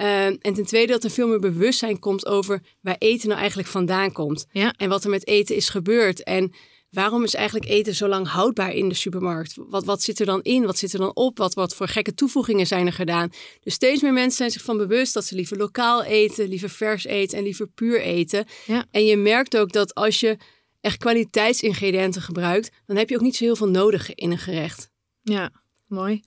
Uh, 0.02 0.26
en 0.26 0.40
ten 0.54 0.66
tweede 0.66 0.92
dat 0.92 1.04
er 1.04 1.10
veel 1.10 1.28
meer 1.28 1.40
bewustzijn 1.40 2.00
komt 2.00 2.26
over 2.26 2.62
waar 2.82 2.96
eten 2.98 3.28
nou 3.28 3.40
eigenlijk 3.40 3.70
vandaan 3.70 4.12
komt. 4.12 4.46
Ja. 4.52 4.74
En 4.78 4.90
wat 4.90 5.04
er 5.04 5.10
met 5.10 5.28
eten 5.28 5.56
is 5.56 5.70
gebeurd. 5.70 6.24
En 6.24 6.52
waarom 6.90 7.24
is 7.24 7.34
eigenlijk 7.34 7.70
eten 7.70 7.96
zo 7.96 8.08
lang 8.08 8.28
houdbaar 8.28 8.74
in 8.74 8.90
de 8.90 8.96
supermarkt? 8.96 9.54
Wat, 9.56 9.86
wat 9.86 10.02
zit 10.02 10.20
er 10.20 10.26
dan 10.26 10.42
in? 10.42 10.66
Wat 10.66 10.78
zit 10.78 10.94
er 10.94 11.00
dan 11.00 11.16
op? 11.16 11.38
Wat, 11.38 11.54
wat 11.54 11.76
voor 11.76 11.88
gekke 11.88 12.14
toevoegingen 12.14 12.68
zijn 12.68 12.86
er 12.86 12.94
gedaan? 12.94 13.30
Dus 13.60 13.74
steeds 13.74 14.02
meer 14.02 14.14
mensen 14.14 14.38
zijn 14.38 14.52
zich 14.52 14.62
van 14.62 14.78
bewust 14.78 15.14
dat 15.14 15.26
ze 15.26 15.36
liever 15.36 15.58
lokaal 15.58 16.04
eten, 16.04 16.48
liever 16.48 16.70
vers 16.70 17.06
eten 17.06 17.38
en 17.38 17.44
liever 17.44 17.68
puur 17.68 18.02
eten. 18.02 18.46
Ja. 18.66 18.86
En 18.92 19.06
je 19.06 19.18
merkt 19.18 19.58
ook 19.58 19.72
dat 19.72 19.96
als 19.96 20.20
je 20.20 20.38
echt 20.82 20.98
kwaliteitsingrediënten 20.98 22.22
gebruikt, 22.22 22.72
dan 22.86 22.98
heb 22.98 23.10
je 23.10 23.16
ook 23.16 23.22
niet 23.22 23.36
zo 23.36 23.44
heel 23.44 23.56
veel 23.56 23.70
nodig 23.70 24.14
in 24.14 24.32
een 24.32 24.38
gerecht. 24.38 24.90
Ja, 25.22 25.61
mooi. 25.91 26.23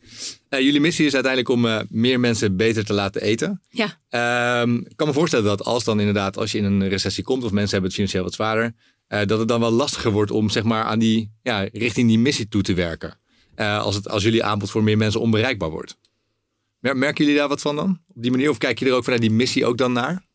Uh, 0.50 0.60
jullie 0.60 0.80
missie 0.80 1.06
is 1.06 1.14
uiteindelijk 1.14 1.52
om 1.52 1.64
uh, 1.64 1.80
meer 1.88 2.20
mensen 2.20 2.56
beter 2.56 2.84
te 2.84 2.92
laten 2.92 3.22
eten. 3.22 3.62
Ja. 3.68 3.84
Uh, 4.66 4.74
ik 4.74 4.96
kan 4.96 5.06
me 5.06 5.12
voorstellen 5.12 5.44
dat 5.44 5.64
als 5.64 5.84
dan 5.84 5.98
inderdaad, 5.98 6.36
als 6.36 6.52
je 6.52 6.58
in 6.58 6.64
een 6.64 6.88
recessie 6.88 7.24
komt 7.24 7.44
of 7.44 7.50
mensen 7.50 7.70
hebben 7.70 7.88
het 7.88 7.94
financieel 7.94 8.24
wat 8.24 8.34
zwaarder, 8.34 8.74
eh, 9.06 9.26
dat 9.26 9.38
het 9.38 9.48
dan 9.48 9.60
wel 9.60 9.70
lastiger 9.70 10.10
wordt 10.10 10.30
om 10.30 10.50
zeg 10.50 10.62
maar 10.62 10.84
aan 10.84 10.98
die, 10.98 11.30
ja, 11.42 11.68
richting 11.72 12.08
die 12.08 12.18
missie 12.18 12.48
toe 12.48 12.62
te 12.62 12.74
werken. 12.74 13.18
Eh, 13.54 13.82
als, 13.82 13.94
het, 13.94 14.08
als 14.08 14.22
jullie 14.22 14.44
aanbod 14.44 14.70
voor 14.70 14.82
meer 14.82 14.96
mensen 14.96 15.20
onbereikbaar 15.20 15.70
wordt. 15.70 15.96
Merken 16.80 17.24
jullie 17.24 17.38
daar 17.38 17.48
wat 17.48 17.60
van 17.60 17.76
dan? 17.76 18.00
Op 18.14 18.22
die 18.22 18.30
manier? 18.30 18.50
Of 18.50 18.58
kijk 18.58 18.78
je 18.78 18.86
er 18.86 18.92
ook 18.92 19.04
vanuit 19.04 19.22
die 19.22 19.30
missie 19.30 19.66
ook 19.66 19.78
dan 19.78 19.92
naar? 19.92 20.26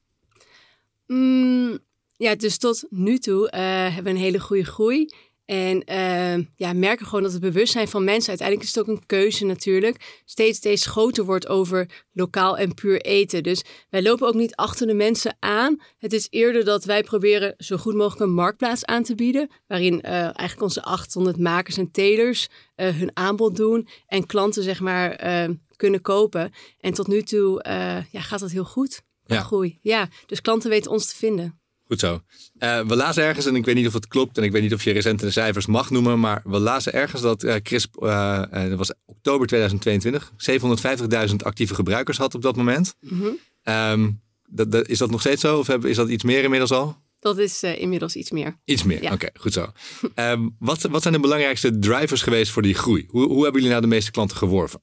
Mm, 1.07 1.79
ja, 2.17 2.35
dus 2.35 2.57
tot 2.57 2.85
nu 2.89 3.17
toe 3.17 3.49
hebben 3.55 4.03
we 4.03 4.09
een 4.09 4.15
hele 4.15 4.39
goede 4.39 4.65
groei. 4.65 5.09
En 5.49 5.83
uh, 5.91 6.45
ja, 6.55 6.73
merken 6.73 7.05
gewoon 7.05 7.23
dat 7.23 7.31
het 7.31 7.41
bewustzijn 7.41 7.87
van 7.87 8.03
mensen, 8.03 8.29
uiteindelijk 8.29 8.67
is 8.67 8.75
het 8.75 8.83
ook 8.83 8.95
een 8.95 9.05
keuze 9.05 9.45
natuurlijk, 9.45 10.21
steeds, 10.25 10.57
steeds 10.57 10.85
groter 10.85 11.25
wordt 11.25 11.47
over 11.47 11.89
lokaal 12.11 12.57
en 12.57 12.73
puur 12.73 13.01
eten. 13.01 13.43
Dus 13.43 13.63
wij 13.89 14.01
lopen 14.01 14.27
ook 14.27 14.33
niet 14.33 14.55
achter 14.55 14.87
de 14.87 14.93
mensen 14.93 15.35
aan. 15.39 15.81
Het 15.97 16.13
is 16.13 16.27
eerder 16.29 16.65
dat 16.65 16.85
wij 16.85 17.03
proberen 17.03 17.53
zo 17.57 17.77
goed 17.77 17.95
mogelijk 17.95 18.21
een 18.21 18.33
marktplaats 18.33 18.85
aan 18.85 19.03
te 19.03 19.15
bieden, 19.15 19.49
waarin 19.67 19.93
uh, 19.93 20.11
eigenlijk 20.11 20.61
onze 20.61 20.83
800 20.83 21.37
makers 21.37 21.77
en 21.77 21.91
telers 21.91 22.47
uh, 22.75 22.97
hun 22.97 23.11
aanbod 23.13 23.55
doen 23.55 23.87
en 24.07 24.25
klanten 24.25 24.63
zeg 24.63 24.79
maar 24.79 25.15
kunnen 25.75 26.01
kopen. 26.01 26.51
En 26.79 26.93
tot 26.93 27.07
nu 27.07 27.21
toe 27.21 27.63
ja, 28.11 28.21
gaat 28.21 28.39
dat 28.39 28.51
heel 28.51 28.65
goed. 28.65 29.01
Ja. 29.25 29.41
Groei. 29.41 29.79
Ja, 29.81 30.07
dus 30.25 30.41
klanten 30.41 30.69
weten 30.69 30.91
ons 30.91 31.09
te 31.09 31.15
vinden. 31.15 31.58
Goed 31.89 31.99
zo. 31.99 32.21
Uh, 32.59 32.81
we 32.81 32.95
lazen 32.95 33.23
ergens, 33.23 33.45
en 33.45 33.55
ik 33.55 33.65
weet 33.65 33.75
niet 33.75 33.87
of 33.87 33.93
het 33.93 34.07
klopt, 34.07 34.37
en 34.37 34.43
ik 34.43 34.51
weet 34.51 34.61
niet 34.61 34.73
of 34.73 34.83
je 34.83 34.91
recente 34.91 35.31
cijfers 35.31 35.65
mag 35.65 35.89
noemen, 35.89 36.19
maar 36.19 36.41
we 36.43 36.59
lazen 36.59 36.93
ergens 36.93 37.21
dat 37.21 37.43
uh, 37.43 37.55
Crisp, 37.55 38.03
uh, 38.03 38.43
dat 38.51 38.77
was 38.77 38.93
oktober 39.05 39.47
2022, 39.47 40.31
750.000 41.29 41.35
actieve 41.35 41.75
gebruikers 41.75 42.17
had 42.17 42.35
op 42.35 42.41
dat 42.41 42.55
moment. 42.55 42.95
Mm 42.99 43.19
-hmm. 43.19 43.37
um, 43.73 44.21
dat, 44.49 44.71
dat, 44.71 44.87
is 44.87 44.97
dat 44.97 45.11
nog 45.11 45.19
steeds 45.19 45.41
zo, 45.41 45.57
of 45.57 45.69
is 45.69 45.95
dat 45.95 46.09
iets 46.09 46.23
meer 46.23 46.43
inmiddels 46.43 46.71
al? 46.71 46.97
Dat 47.19 47.37
is 47.37 47.63
inmiddels 47.63 48.15
iets 48.15 48.31
meer. 48.31 48.59
Iets 48.65 48.83
meer, 48.83 49.01
ja. 49.01 49.13
oké, 49.13 49.13
okay, 49.13 49.29
goed 49.33 49.53
zo. 49.53 49.71
um, 50.15 50.55
wat, 50.59 50.81
wat 50.81 51.01
zijn 51.01 51.13
de 51.13 51.19
belangrijkste 51.19 51.79
drivers 51.79 52.21
geweest 52.21 52.51
voor 52.51 52.61
die 52.61 52.75
groei? 52.75 53.05
Hoe, 53.07 53.27
hoe 53.27 53.43
hebben 53.43 53.61
jullie 53.61 53.69
nou 53.69 53.81
de 53.81 53.95
meeste 53.95 54.11
klanten 54.11 54.37
geworven? 54.37 54.81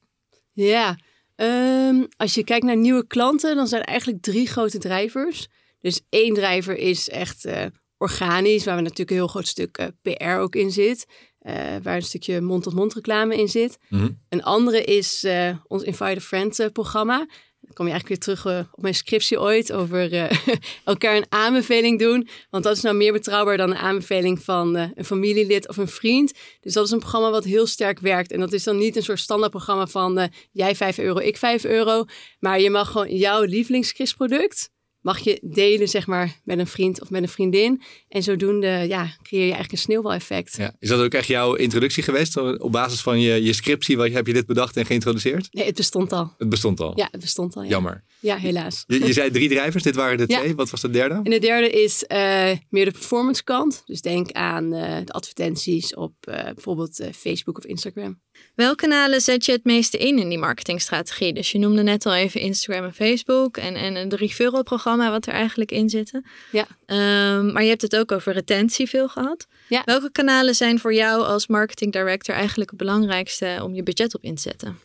Ja, 0.53 0.99
um, 1.35 2.07
als 2.17 2.33
je 2.33 2.43
kijkt 2.43 2.65
naar 2.65 2.77
nieuwe 2.77 3.07
klanten, 3.07 3.55
dan 3.55 3.67
zijn 3.67 3.81
er 3.81 3.87
eigenlijk 3.87 4.21
drie 4.21 4.47
grote 4.47 4.77
drivers. 4.77 5.47
Dus 5.79 6.01
één 6.09 6.33
drijver 6.33 6.77
is 6.77 7.09
echt 7.09 7.45
uh, 7.45 7.65
organisch, 7.97 8.65
waar 8.65 8.75
we 8.75 8.81
natuurlijk 8.81 9.09
een 9.09 9.15
heel 9.15 9.27
groot 9.27 9.47
stuk 9.47 9.77
uh, 9.77 9.87
PR 10.01 10.39
ook 10.39 10.55
in 10.55 10.71
zit. 10.71 11.05
Uh, 11.41 11.53
waar 11.83 11.95
een 11.95 12.01
stukje 12.01 12.41
mond-tot-mond 12.41 12.93
reclame 12.93 13.37
in 13.37 13.47
zit. 13.47 13.77
Mm 13.89 13.99
-hmm. 13.99 14.19
Een 14.29 14.43
andere 14.43 14.83
is 14.83 15.25
ons 15.67 15.83
Invite 15.83 16.03
a 16.03 16.19
Friend 16.19 16.69
programma. 16.73 17.17
Dan 17.61 17.73
kom 17.73 17.85
je 17.85 17.91
eigenlijk 17.91 18.07
weer 18.07 18.35
terug 18.35 18.67
op 18.71 18.81
mijn 18.81 18.95
scriptie 18.95 19.39
ooit 19.39 19.71
over 19.71 20.29
elkaar 20.83 21.15
een 21.15 21.25
aanbeveling 21.29 21.99
doen. 21.99 22.27
Want 22.49 22.63
dat 22.63 22.75
is 22.75 22.81
nou 22.81 22.95
meer 22.95 23.11
betrouwbaar 23.11 23.57
dan 23.57 23.69
een 23.69 23.77
aanbeveling 23.77 24.43
van 24.43 24.75
een 24.75 25.05
familielid 25.05 25.67
of 25.67 25.77
een 25.77 25.87
vriend. 25.87 26.33
Dus 26.59 26.73
dat 26.73 26.85
is 26.85 26.91
een 26.91 26.99
programma 26.99 27.29
wat 27.29 27.43
heel 27.43 27.67
sterk 27.67 27.99
werkt. 27.99 28.31
En 28.31 28.39
dat 28.39 28.53
is 28.53 28.63
dan 28.63 28.77
niet 28.77 28.95
een 28.95 29.03
soort 29.03 29.19
standaard 29.19 29.51
programma 29.51 29.87
van 29.87 30.31
jij 30.51 30.75
5 30.75 30.97
euro, 30.97 31.19
ik 31.19 31.37
5 31.37 31.63
euro. 31.63 32.05
Maar 32.39 32.59
je 32.59 32.69
mag 32.69 32.91
gewoon 32.91 33.15
jouw 33.15 33.43
lievelingscrispproduct 33.43 34.69
mag 35.07 35.19
je 35.19 35.39
delen, 35.41 35.87
zeg 35.87 36.07
maar, 36.07 36.39
met 36.43 36.59
een 36.59 36.67
vriend 36.67 37.01
of 37.01 37.09
met 37.09 37.21
een 37.21 37.29
vriendin. 37.29 37.81
En 38.09 38.23
zodoende, 38.23 38.67
ja, 38.67 39.15
creëer 39.21 39.45
je 39.45 39.51
eigenlijk 39.51 39.71
een 39.71 39.77
sneeuwbaleffect. 39.77 40.57
Ja. 40.57 40.75
Is 40.79 40.89
dat 40.89 40.99
ook 40.99 41.13
echt 41.13 41.27
jouw 41.27 41.53
introductie 41.53 42.03
geweest? 42.03 42.37
Op 42.37 42.71
basis 42.71 43.01
van 43.01 43.19
je, 43.19 43.43
je 43.43 43.53
scriptie, 43.53 43.97
wat, 43.97 44.11
heb 44.11 44.27
je 44.27 44.33
dit 44.33 44.45
bedacht 44.45 44.77
en 44.77 44.85
geïntroduceerd? 44.85 45.47
Nee, 45.51 45.65
het 45.65 45.75
bestond 45.75 46.11
al. 46.11 46.33
Het 46.37 46.49
bestond 46.49 46.79
al? 46.79 46.91
Ja, 46.95 47.07
het 47.11 47.21
bestond 47.21 47.55
al. 47.55 47.63
Ja. 47.63 47.69
Jammer. 47.69 48.03
Ja, 48.19 48.37
helaas. 48.37 48.83
Je, 48.87 49.05
je 49.05 49.13
zei 49.13 49.31
drie 49.31 49.49
drijvers, 49.49 49.83
dit 49.83 49.95
waren 49.95 50.17
de 50.17 50.23
Ja. 50.27 50.39
twee. 50.39 50.55
Wat 50.55 50.69
was 50.69 50.81
de 50.81 50.89
derde? 50.89 51.19
En 51.23 51.31
de 51.31 51.39
derde 51.39 51.69
is 51.69 52.03
uh, 52.07 52.51
meer 52.69 52.85
de 52.85 52.91
performance 52.91 53.43
kant. 53.43 53.81
Dus 53.85 54.01
denk 54.01 54.31
aan 54.31 54.73
uh, 54.73 54.97
de 55.03 55.11
advertenties 55.11 55.95
op 55.95 56.13
uh, 56.29 56.43
bijvoorbeeld 56.43 57.09
Facebook 57.15 57.57
of 57.57 57.65
Instagram. 57.65 58.21
Welke 58.57 58.75
kanalen 58.75 59.21
zet 59.21 59.45
je 59.45 59.51
het 59.51 59.63
meeste 59.63 59.97
in 59.97 60.19
in 60.19 60.29
die 60.29 60.37
marketingstrategie? 60.37 61.33
Dus 61.33 61.51
je 61.51 61.57
noemde 61.57 61.83
net 61.83 62.05
al 62.05 62.15
even 62.15 62.41
Instagram 62.41 62.83
en 62.83 62.93
Facebook 62.93 63.57
en, 63.57 63.75
en 63.75 63.95
een 63.95 64.15
referral 64.15 64.63
programma 64.63 65.11
wat 65.11 65.25
er 65.25 65.33
eigenlijk 65.33 65.71
in 65.71 65.89
zitten. 65.89 66.25
Ja. 66.51 66.67
Ehm, 66.85 67.51
maar 67.51 67.63
je 67.63 67.69
hebt 67.69 67.81
het 67.81 67.95
ook 67.95 68.11
over 68.11 68.33
retentie 68.33 68.87
veel 68.89 69.07
gehad. 69.07 69.47
Ja. 69.67 69.81
Welke 69.85 70.11
kanalen 70.11 70.55
zijn 70.55 70.79
voor 70.79 70.93
jou 70.93 71.23
als 71.23 71.47
marketing 71.47 71.91
director 71.91 72.35
eigenlijk 72.35 72.69
het 72.69 72.79
belangrijkste 72.79 73.59
om 73.63 73.73
je 73.73 73.83
budget 73.83 74.15
op 74.15 74.23
in 74.23 74.35
te 74.35 74.41
zetten? 74.41 74.79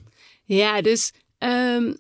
Ja, 0.44 0.82
dus 0.82 1.12
ehm, 1.38 1.92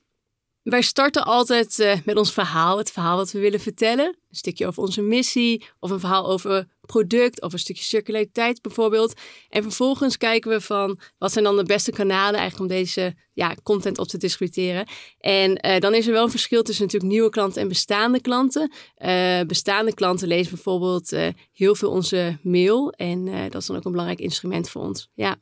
wij 0.62 0.82
starten 0.82 1.24
altijd 1.24 1.78
uh, 1.78 1.94
met 2.04 2.16
ons 2.16 2.32
verhaal, 2.32 2.78
het 2.78 2.90
verhaal 2.90 3.16
wat 3.16 3.32
we 3.32 3.38
willen 3.38 3.60
vertellen. 3.60 4.06
Een 4.06 4.36
stukje 4.36 4.66
over 4.66 4.82
onze 4.82 5.02
missie, 5.02 5.64
of 5.78 5.90
een 5.90 6.00
verhaal 6.00 6.28
over 6.28 6.68
product, 6.80 7.42
of 7.42 7.52
een 7.52 7.58
stukje 7.58 7.82
circulariteit 7.82 8.62
bijvoorbeeld. 8.62 9.20
En 9.48 9.62
vervolgens 9.62 10.16
kijken 10.16 10.50
we 10.50 10.60
van 10.60 11.00
wat 11.18 11.32
zijn 11.32 11.44
dan 11.44 11.56
de 11.56 11.64
beste 11.64 11.90
kanalen 11.90 12.40
eigenlijk 12.40 12.70
om 12.70 12.76
deze 12.76 13.14
ja, 13.32 13.56
content 13.62 13.98
op 13.98 14.06
te 14.06 14.18
distributeren. 14.18 14.86
En 15.18 15.66
uh, 15.66 15.78
dan 15.78 15.94
is 15.94 16.06
er 16.06 16.12
wel 16.12 16.24
een 16.24 16.30
verschil 16.30 16.62
tussen 16.62 16.84
natuurlijk 16.84 17.12
nieuwe 17.12 17.30
klanten 17.30 17.62
en 17.62 17.68
bestaande 17.68 18.20
klanten. 18.20 18.72
Uh, 18.98 19.40
bestaande 19.40 19.94
klanten 19.94 20.28
lezen 20.28 20.52
bijvoorbeeld 20.52 21.16
heel 21.52 21.74
veel 21.74 21.90
onze 21.90 22.38
mail. 22.42 22.92
En 22.92 23.24
dat 23.50 23.60
is 23.60 23.66
dan 23.66 23.76
ook 23.76 23.84
een 23.84 23.90
belangrijk 23.90 24.20
instrument 24.20 24.70
voor 24.70 24.82
ons. 24.82 25.08
Ja. 25.14 25.36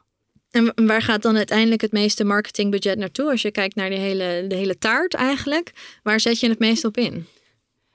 En 0.51 0.87
waar 0.87 1.03
gaat 1.03 1.23
dan 1.23 1.37
uiteindelijk 1.37 1.81
het 1.81 1.93
meeste 1.93 2.25
marketingbudget 2.25 2.99
naartoe? 2.99 3.31
Als 3.31 3.43
je 3.43 3.51
kijkt 3.51 3.75
naar 3.75 3.91
de 3.91 3.97
hele, 3.97 4.45
de 4.49 4.55
hele 4.55 4.79
taart 4.79 5.15
eigenlijk. 5.15 5.73
Waar 6.03 6.21
zet 6.21 6.41
je 6.41 6.49
het 6.49 6.59
meest 6.59 6.85
op 6.85 6.97
in? 6.97 7.27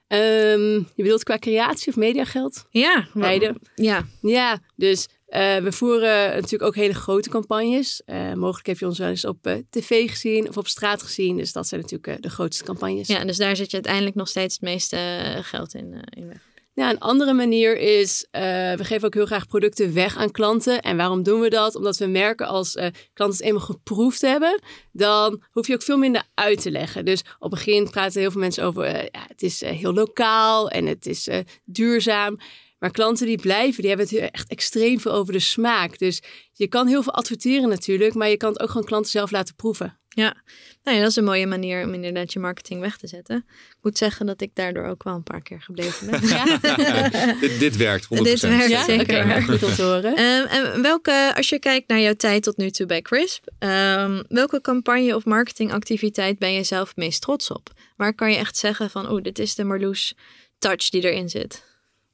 Um, 0.07 0.73
je 0.95 1.03
bedoelt 1.03 1.23
qua 1.23 1.37
creatie 1.37 1.87
of 1.87 1.95
mediageld? 1.95 2.65
Ja, 2.69 3.07
beide. 3.13 3.55
Ja, 3.75 4.05
ja 4.21 4.59
dus 4.75 5.07
uh, 5.29 5.57
we 5.57 5.71
voeren 5.71 6.29
natuurlijk 6.29 6.63
ook 6.63 6.75
hele 6.75 6.93
grote 6.93 7.29
campagnes. 7.29 8.01
Uh, 8.05 8.33
mogelijk 8.33 8.67
heb 8.67 8.79
je 8.79 8.85
ons 8.85 8.99
wel 8.99 9.07
eens 9.07 9.25
op 9.25 9.47
uh, 9.47 9.53
tv 9.69 10.09
gezien 10.09 10.47
of 10.47 10.57
op 10.57 10.67
straat 10.67 11.01
gezien. 11.03 11.37
Dus 11.37 11.51
dat 11.51 11.67
zijn 11.67 11.81
natuurlijk 11.81 12.21
de 12.21 12.29
grootste 12.29 12.63
campagnes. 12.63 13.07
Ja, 13.07 13.25
dus 13.25 13.37
daar 13.37 13.55
zet 13.55 13.69
je 13.69 13.75
uiteindelijk 13.75 14.15
nog 14.15 14.27
steeds 14.27 14.53
het 14.53 14.63
meeste 14.63 14.97
geld 15.41 15.73
in, 15.73 16.03
in 16.09 16.27
weg. 16.27 16.53
Ja, 16.75 16.89
een 16.89 16.99
andere 16.99 17.33
manier 17.33 17.77
is, 17.77 18.25
uh, 18.31 18.41
we 18.73 18.83
geven 18.83 19.07
ook 19.07 19.13
heel 19.13 19.25
graag 19.25 19.47
producten 19.47 19.93
weg 19.93 20.17
aan 20.17 20.31
klanten. 20.31 20.81
En 20.81 20.97
waarom 20.97 21.23
doen 21.23 21.39
we 21.39 21.49
dat? 21.49 21.75
Omdat 21.75 21.97
we 21.97 22.05
merken 22.05 22.47
als 22.47 22.75
uh, 22.75 22.85
klanten 23.13 23.37
het 23.37 23.45
eenmaal 23.45 23.65
geproefd 23.65 24.21
hebben, 24.21 24.61
dan 24.91 25.43
hoef 25.51 25.67
je 25.67 25.73
ook 25.73 25.81
veel 25.81 25.97
minder 25.97 26.23
uit 26.33 26.61
te 26.61 26.71
leggen. 26.71 27.05
Dus 27.05 27.19
op 27.19 27.51
het 27.51 27.65
begin 27.65 27.89
praten 27.89 28.21
heel 28.21 28.31
veel 28.31 28.41
mensen 28.41 28.63
over, 28.63 28.85
uh, 28.85 28.93
ja, 28.93 29.25
het 29.27 29.41
is 29.41 29.61
heel 29.61 29.93
lokaal 29.93 30.69
en 30.69 30.85
het 30.85 31.05
is 31.05 31.29
duurzaam. 31.65 32.37
Maar 32.79 32.91
klanten 32.91 33.25
die 33.25 33.39
blijven, 33.41 33.81
die 33.81 33.89
hebben 33.89 34.07
het 34.09 34.31
echt 34.31 34.49
extreem 34.49 34.99
veel 34.99 35.11
over 35.11 35.33
de 35.33 35.39
smaak. 35.39 35.97
Dus 35.97 36.21
je 36.53 36.67
kan 36.67 36.87
heel 36.87 37.03
veel 37.03 37.13
adverteren 37.13 37.69
natuurlijk, 37.69 38.13
maar 38.13 38.29
je 38.29 38.37
kan 38.37 38.51
het 38.51 38.61
ook 38.61 38.69
gewoon 38.69 38.85
klanten 38.87 39.11
zelf 39.11 39.31
laten 39.31 39.55
proeven. 39.55 39.99
Ja, 40.15 40.35
nou 40.83 40.97
ja, 40.97 41.03
dat 41.03 41.11
is 41.11 41.15
een 41.15 41.23
mooie 41.23 41.47
manier 41.47 41.83
om 41.83 41.93
inderdaad 41.93 42.33
je 42.33 42.39
marketing 42.39 42.81
weg 42.81 42.97
te 42.97 43.07
zetten. 43.07 43.45
Ik 43.47 43.77
moet 43.81 43.97
zeggen 43.97 44.25
dat 44.25 44.41
ik 44.41 44.51
daardoor 44.53 44.85
ook 44.85 45.03
wel 45.03 45.13
een 45.13 45.23
paar 45.23 45.41
keer 45.41 45.61
gebleven 45.61 46.11
ben. 46.11 46.27
Ja. 46.27 46.57
dit, 47.39 47.59
dit, 47.59 47.75
werkt 47.75 48.05
100%. 48.05 48.07
Dit 48.07 48.39
werkt 48.39 48.67
ja? 48.67 48.83
zeker. 48.83 49.23
Okay, 49.23 49.41
goed 49.41 49.63
om 49.63 49.73
te 49.73 49.81
horen. 49.81 50.19
Um, 50.19 50.45
en 50.75 50.81
welke, 50.81 51.33
als 51.35 51.49
je 51.49 51.59
kijkt 51.59 51.87
naar 51.87 51.99
jouw 51.99 52.13
tijd 52.13 52.43
tot 52.43 52.57
nu 52.57 52.69
toe 52.69 52.85
bij 52.85 53.01
Crisp, 53.01 53.47
um, 53.59 54.23
welke 54.27 54.61
campagne 54.61 55.15
of 55.15 55.25
marketingactiviteit 55.25 56.39
ben 56.39 56.53
je 56.53 56.63
zelf 56.63 56.87
het 56.87 56.97
meest 56.97 57.21
trots 57.21 57.51
op? 57.51 57.69
Waar 57.95 58.13
kan 58.13 58.31
je 58.31 58.37
echt 58.37 58.57
zeggen 58.57 58.89
van, 58.89 59.09
oh, 59.09 59.21
dit 59.21 59.39
is 59.39 59.55
de 59.55 59.63
Marloes 59.63 60.15
touch 60.57 60.89
die 60.89 61.11
erin 61.11 61.29
zit? 61.29 61.63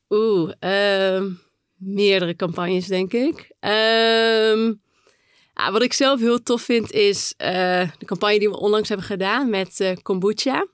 Oeh, 0.10 0.52
um, 1.16 1.42
meerdere 1.78 2.36
campagnes 2.36 2.88
denk 2.88 3.14
ik. 3.14 3.52
Um, 3.60 4.82
wat 5.70 5.82
ik 5.84 5.94
zelf 5.94 6.20
heel 6.20 6.44
tof 6.44 6.62
vind 6.62 6.92
is 6.92 7.34
uh, 7.38 7.48
de 7.98 8.06
campagne 8.06 8.40
die 8.40 8.50
we 8.50 8.60
onlangs 8.60 8.90
hebben 8.90 9.06
gedaan 9.06 9.50
met 9.50 9.80
uh, 9.80 9.92
kombucha. 10.02 10.68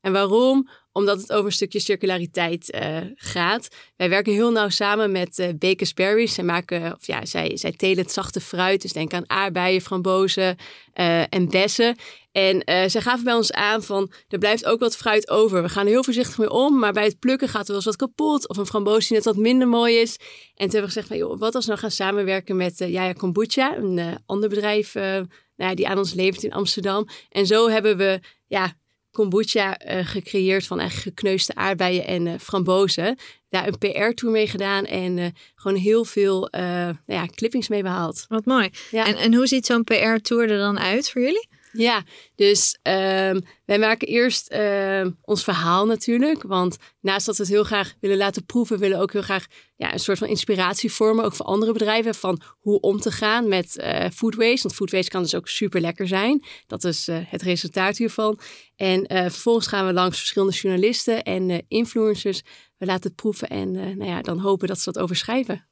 En 0.00 0.12
waarom? 0.12 0.68
Omdat 0.98 1.20
het 1.20 1.32
over 1.32 1.46
een 1.46 1.52
stukje 1.52 1.80
circulariteit 1.80 2.74
uh, 2.74 2.96
gaat. 3.14 3.68
Wij 3.96 4.08
werken 4.08 4.32
heel 4.32 4.50
nauw 4.50 4.68
samen 4.68 5.12
met 5.12 5.38
uh, 5.38 5.48
Bakers. 5.58 5.92
Zij, 6.34 6.44
maken, 6.44 6.94
of 6.94 7.06
ja, 7.06 7.24
zij, 7.24 7.56
zij 7.56 7.72
telen 7.72 7.98
het 7.98 8.12
zachte 8.12 8.40
fruit. 8.40 8.82
Dus 8.82 8.92
denk 8.92 9.12
aan 9.12 9.30
aardbeien, 9.30 9.80
frambozen 9.80 10.56
uh, 10.94 11.20
en 11.20 11.48
bessen. 11.48 11.96
En 12.32 12.62
zij 12.66 13.00
gaven 13.00 13.24
bij 13.24 13.34
ons 13.34 13.52
aan 13.52 13.82
van, 13.82 14.10
er 14.28 14.38
blijft 14.38 14.64
ook 14.64 14.80
wat 14.80 14.96
fruit 14.96 15.30
over. 15.30 15.62
We 15.62 15.68
gaan 15.68 15.84
er 15.84 15.92
heel 15.92 16.04
voorzichtig 16.04 16.38
mee 16.38 16.50
om, 16.50 16.78
maar 16.78 16.92
bij 16.92 17.04
het 17.04 17.18
plukken 17.18 17.48
gaat 17.48 17.60
er 17.60 17.66
wel 17.66 17.76
eens 17.76 17.84
wat 17.84 17.96
kapot. 17.96 18.48
Of 18.48 18.56
een 18.56 18.66
framboos 18.66 19.06
die 19.06 19.16
net 19.16 19.24
wat 19.24 19.36
minder 19.36 19.68
mooi 19.68 19.96
is. 19.96 20.16
En 20.16 20.26
toen 20.54 20.70
hebben 20.70 20.80
we 20.80 20.86
gezegd 20.86 21.06
van, 21.06 21.16
joh, 21.16 21.38
wat 21.38 21.54
als 21.54 21.64
we 21.64 21.70
nou 21.70 21.82
gaan 21.82 21.90
samenwerken 21.90 22.56
met 22.56 22.78
Jaya 22.78 23.12
Kombucha, 23.12 23.76
een 23.76 24.18
ander 24.26 24.48
bedrijf 24.48 24.94
nou 24.94 25.70
ja, 25.70 25.74
die 25.74 25.88
aan 25.88 25.98
ons 25.98 26.14
levert 26.14 26.42
in 26.42 26.52
Amsterdam. 26.52 27.08
En 27.28 27.46
zo 27.46 27.68
hebben 27.68 27.96
we 27.96 28.20
ja, 28.46 28.72
kombucha 29.10 29.78
uh, 29.86 30.06
gecreëerd 30.06 30.66
van 30.66 30.80
eigenlijk 30.80 31.08
gekneusde 31.08 31.54
aardbeien 31.54 32.06
en 32.06 32.26
uh, 32.26 32.34
frambozen. 32.40 33.18
Daar 33.48 33.66
een 33.66 33.78
PR-tour 33.78 34.32
mee 34.32 34.46
gedaan 34.46 34.84
en 34.84 35.16
uh, 35.16 35.26
gewoon 35.54 35.76
heel 35.76 36.04
veel 36.04 36.48
nou 36.50 36.96
ja, 37.06 37.26
clippings 37.34 37.68
mee 37.68 37.82
behaald. 37.82 38.24
Wat 38.28 38.44
mooi. 38.44 38.70
Ja. 38.90 39.06
En, 39.06 39.16
en 39.16 39.34
hoe 39.34 39.46
ziet 39.46 39.66
zo'n 39.66 39.84
PR-tour 39.84 40.50
er 40.50 40.58
dan 40.58 40.78
uit 40.78 41.10
voor 41.10 41.22
jullie? 41.22 41.48
Ja, 41.78 42.02
dus 42.34 42.78
um, 42.82 43.42
wij 43.64 43.78
maken 43.78 44.08
eerst 44.08 44.52
uh, 44.52 45.06
ons 45.22 45.44
verhaal 45.44 45.86
natuurlijk. 45.86 46.42
Want 46.42 46.76
naast 47.00 47.26
dat 47.26 47.36
we 47.36 47.42
het 47.42 47.52
heel 47.52 47.64
graag 47.64 47.94
willen 48.00 48.16
laten 48.16 48.44
proeven, 48.44 48.78
willen 48.78 48.96
we 48.96 49.02
ook 49.02 49.12
heel 49.12 49.22
graag 49.22 49.46
ja, 49.76 49.92
een 49.92 49.98
soort 49.98 50.18
van 50.18 50.28
inspiratie 50.28 50.92
vormen. 50.92 51.24
Ook 51.24 51.34
voor 51.34 51.46
andere 51.46 51.72
bedrijven 51.72 52.14
van 52.14 52.40
hoe 52.58 52.80
om 52.80 53.00
te 53.00 53.10
gaan 53.10 53.48
met 53.48 53.76
uh, 53.76 54.06
food 54.14 54.34
waste. 54.34 54.62
Want 54.62 54.74
food 54.74 54.90
waste 54.90 55.10
kan 55.10 55.22
dus 55.22 55.34
ook 55.34 55.48
super 55.48 55.80
lekker 55.80 56.08
zijn. 56.08 56.44
Dat 56.66 56.84
is 56.84 57.08
uh, 57.08 57.16
het 57.20 57.42
resultaat 57.42 57.96
hiervan. 57.96 58.38
En 58.76 59.06
vervolgens 59.08 59.66
gaan 59.66 59.86
we 59.86 59.92
langs 59.92 60.18
verschillende 60.18 60.54
journalisten 60.54 61.22
en 61.22 61.64
influencers. 61.68 62.42
We 62.78 62.86
laten 62.86 63.08
het 63.08 63.16
proeven 63.16 63.48
en 63.48 63.72
nou 63.72 64.04
ja, 64.04 64.22
dan 64.22 64.38
hopen 64.38 64.68
dat 64.68 64.78
ze 64.78 64.92
dat 64.92 65.02
overschrijven. 65.02 65.66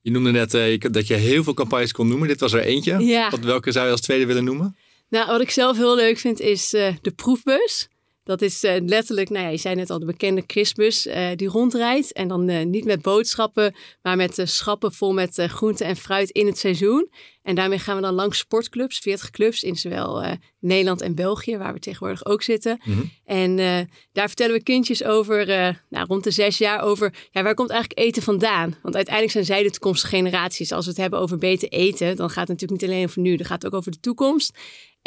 Je 0.00 0.10
noemde 0.10 0.30
net 0.30 0.50
dat 0.92 1.06
je 1.06 1.14
heel 1.14 1.42
veel 1.42 1.54
campagnes 1.54 1.92
kon 1.92 2.08
noemen. 2.08 2.28
Dit 2.28 2.40
was 2.40 2.52
er 2.52 2.60
eentje. 2.60 2.98
Ja. 2.98 3.30
Wat, 3.30 3.40
welke 3.40 3.72
zou 3.72 3.86
je 3.86 3.92
als 3.92 4.00
tweede 4.00 4.26
willen 4.26 4.44
noemen? 4.44 4.76
Nou, 5.08 5.26
wat 5.26 5.40
ik 5.40 5.50
zelf 5.50 5.76
heel 5.76 5.94
leuk 5.94 6.18
vind 6.18 6.40
is 6.40 6.74
uh, 6.74 6.94
de 7.02 7.10
proefbus. 7.10 7.88
Dat 8.24 8.42
is 8.42 8.64
uh, 8.64 8.72
letterlijk, 8.86 9.30
nou 9.30 9.44
ja, 9.44 9.50
je 9.50 9.56
zei 9.56 9.74
net 9.74 9.90
al, 9.90 9.98
de 9.98 10.06
bekende 10.06 10.42
Christbus 10.46 11.06
uh, 11.06 11.28
die 11.34 11.48
rondrijdt. 11.48 12.12
En 12.12 12.28
dan 12.28 12.70
niet 12.70 12.84
met 12.84 13.02
boodschappen, 13.02 13.74
maar 14.02 14.16
met 14.16 14.40
schappen 14.42 14.92
vol 14.92 15.12
met 15.12 15.42
groenten 15.46 15.86
en 15.86 15.96
fruit 15.96 16.30
in 16.30 16.46
het 16.46 16.58
seizoen. 16.58 17.10
En 17.42 17.54
daarmee 17.54 17.78
gaan 17.78 17.96
we 17.96 18.02
dan 18.02 18.14
langs 18.14 18.38
sportclubs, 18.38 18.98
40 18.98 19.30
clubs 19.30 19.62
in 19.62 19.76
zowel 19.76 20.24
Nederland 20.60 21.00
en 21.00 21.14
België, 21.14 21.56
waar 21.56 21.72
we 21.72 21.78
tegenwoordig 21.78 22.24
ook 22.24 22.42
zitten. 22.42 22.80
Mm 22.84 22.94
-hmm. 22.94 23.10
En 23.24 23.56
daar 24.12 24.26
vertellen 24.26 24.54
we 24.54 24.62
kindjes 24.62 25.04
over, 25.04 25.46
nou, 25.88 26.06
rond 26.06 26.24
de 26.24 26.30
zes 26.30 26.58
jaar, 26.58 26.82
over 26.82 27.14
ja, 27.30 27.42
waar 27.42 27.54
komt 27.54 27.70
eigenlijk 27.70 28.00
eten 28.00 28.22
vandaan? 28.22 28.76
Want 28.82 28.94
uiteindelijk 28.94 29.34
zijn 29.34 29.44
zij 29.44 29.62
de 29.62 29.70
toekomstige 29.70 30.16
generaties. 30.16 30.72
Als 30.72 30.84
we 30.84 30.90
het 30.90 31.00
hebben 31.00 31.18
over 31.18 31.38
beter 31.38 31.68
eten, 31.68 32.16
dan 32.16 32.30
gaat 32.30 32.48
het 32.48 32.60
natuurlijk 32.60 32.80
niet 32.80 32.90
alleen 32.90 33.04
over 33.04 33.20
nu, 33.20 33.36
dan 33.36 33.46
gaat 33.46 33.62
het 33.62 33.72
ook 33.72 33.78
over 33.78 33.92
de 33.92 34.00
toekomst. 34.00 34.58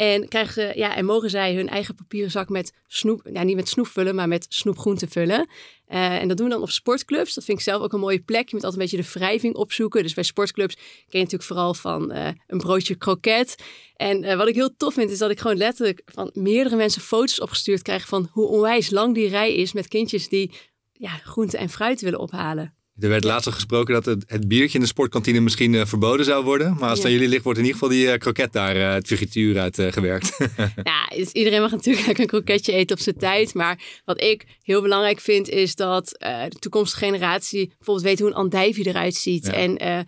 En, 0.02 0.28
krijgen 0.28 0.78
ja, 0.78 0.96
en 0.96 1.04
mogen 1.04 1.30
zij 1.30 1.54
hun 1.54 1.68
eigen 1.68 1.94
papieren 1.94 2.30
zak 2.30 2.48
met 2.48 2.72
snoep, 2.86 3.28
ja, 3.32 3.42
niet 3.42 3.56
met 3.56 3.68
snoep 3.68 3.86
vullen, 3.86 4.14
maar 4.14 4.28
met 4.28 4.46
snoepgroenten 4.48 5.08
vullen. 5.08 5.48
Uh, 5.88 6.20
en 6.20 6.28
dat 6.28 6.36
doen 6.36 6.46
we 6.46 6.52
dan 6.52 6.62
op 6.62 6.70
sportclubs. 6.70 7.34
Dat 7.34 7.44
vind 7.44 7.58
ik 7.58 7.64
zelf 7.64 7.82
ook 7.82 7.92
een 7.92 8.00
mooie 8.00 8.20
plek. 8.20 8.48
Je 8.48 8.54
moet 8.54 8.64
altijd 8.64 8.82
een 8.82 8.98
beetje 8.98 9.12
de 9.12 9.18
wrijving 9.18 9.54
opzoeken. 9.54 10.02
Dus 10.02 10.14
bij 10.14 10.24
sportclubs 10.24 10.74
ken 10.74 10.84
je 11.08 11.18
natuurlijk 11.18 11.42
vooral 11.42 11.74
van 11.74 12.12
uh, 12.12 12.28
een 12.46 12.58
broodje 12.58 12.94
kroket. 12.94 13.54
En 13.96 14.22
uh, 14.22 14.36
wat 14.36 14.48
ik 14.48 14.54
heel 14.54 14.76
tof 14.76 14.94
vind, 14.94 15.10
is 15.10 15.18
dat 15.18 15.30
ik 15.30 15.40
gewoon 15.40 15.56
letterlijk 15.56 16.02
van 16.04 16.30
meerdere 16.32 16.76
mensen 16.76 17.02
foto's 17.02 17.40
opgestuurd 17.40 17.82
krijg 17.82 18.08
van 18.08 18.28
hoe 18.32 18.46
onwijs 18.46 18.90
lang 18.90 19.14
die 19.14 19.28
rij 19.28 19.54
is 19.54 19.72
met 19.72 19.88
kindjes 19.88 20.28
die 20.28 20.52
ja, 20.92 21.10
groenten 21.10 21.58
en 21.58 21.68
fruit 21.68 22.00
willen 22.00 22.20
ophalen. 22.20 22.74
Er 22.98 23.08
werd 23.08 23.24
laatst 23.24 23.46
al 23.46 23.52
gesproken 23.52 23.94
dat 23.94 24.04
het, 24.04 24.24
het, 24.26 24.48
biertje 24.48 24.74
in 24.74 24.80
de 24.80 24.90
sportkantine 24.90 25.40
misschien 25.40 25.72
uh, 25.72 25.84
verboden 25.84 26.24
zou 26.24 26.44
worden. 26.44 26.74
Maar 26.78 26.88
als 26.88 26.98
het 26.98 27.06
aan 27.06 27.12
jullie 27.12 27.28
ligt, 27.28 27.44
wordt 27.44 27.58
in 27.58 27.64
ieder 27.64 27.80
geval 27.80 27.96
die 27.96 28.06
uh, 28.06 28.14
kroket 28.14 28.52
daar, 28.52 28.76
uh, 28.76 28.92
het 28.92 29.06
figuur 29.06 29.58
uit 29.58 29.80
gewerkt. 29.80 30.36
ja, 30.82 31.06
dus 31.16 31.32
iedereen 31.32 31.60
mag 31.60 31.70
natuurlijk 31.70 32.18
een 32.18 32.26
kroketje 32.26 32.72
eten 32.72 32.96
op 32.96 33.02
zijn 33.02 33.16
tijd. 33.16 33.54
Maar 33.54 34.02
wat 34.04 34.20
ik 34.20 34.46
heel 34.62 34.82
belangrijk 34.82 35.20
vind, 35.20 35.48
is 35.48 35.74
dat 35.74 36.08
de 36.48 36.56
toekomstige 36.58 37.04
generatie 37.04 37.66
bijvoorbeeld 37.66 38.06
weet 38.06 38.18
hoe 38.18 38.28
een 38.28 38.34
andijvie 38.34 38.86
eruit 38.86 39.14
ziet. 39.14 39.46
Ja. 39.46 39.52
En 39.52 40.06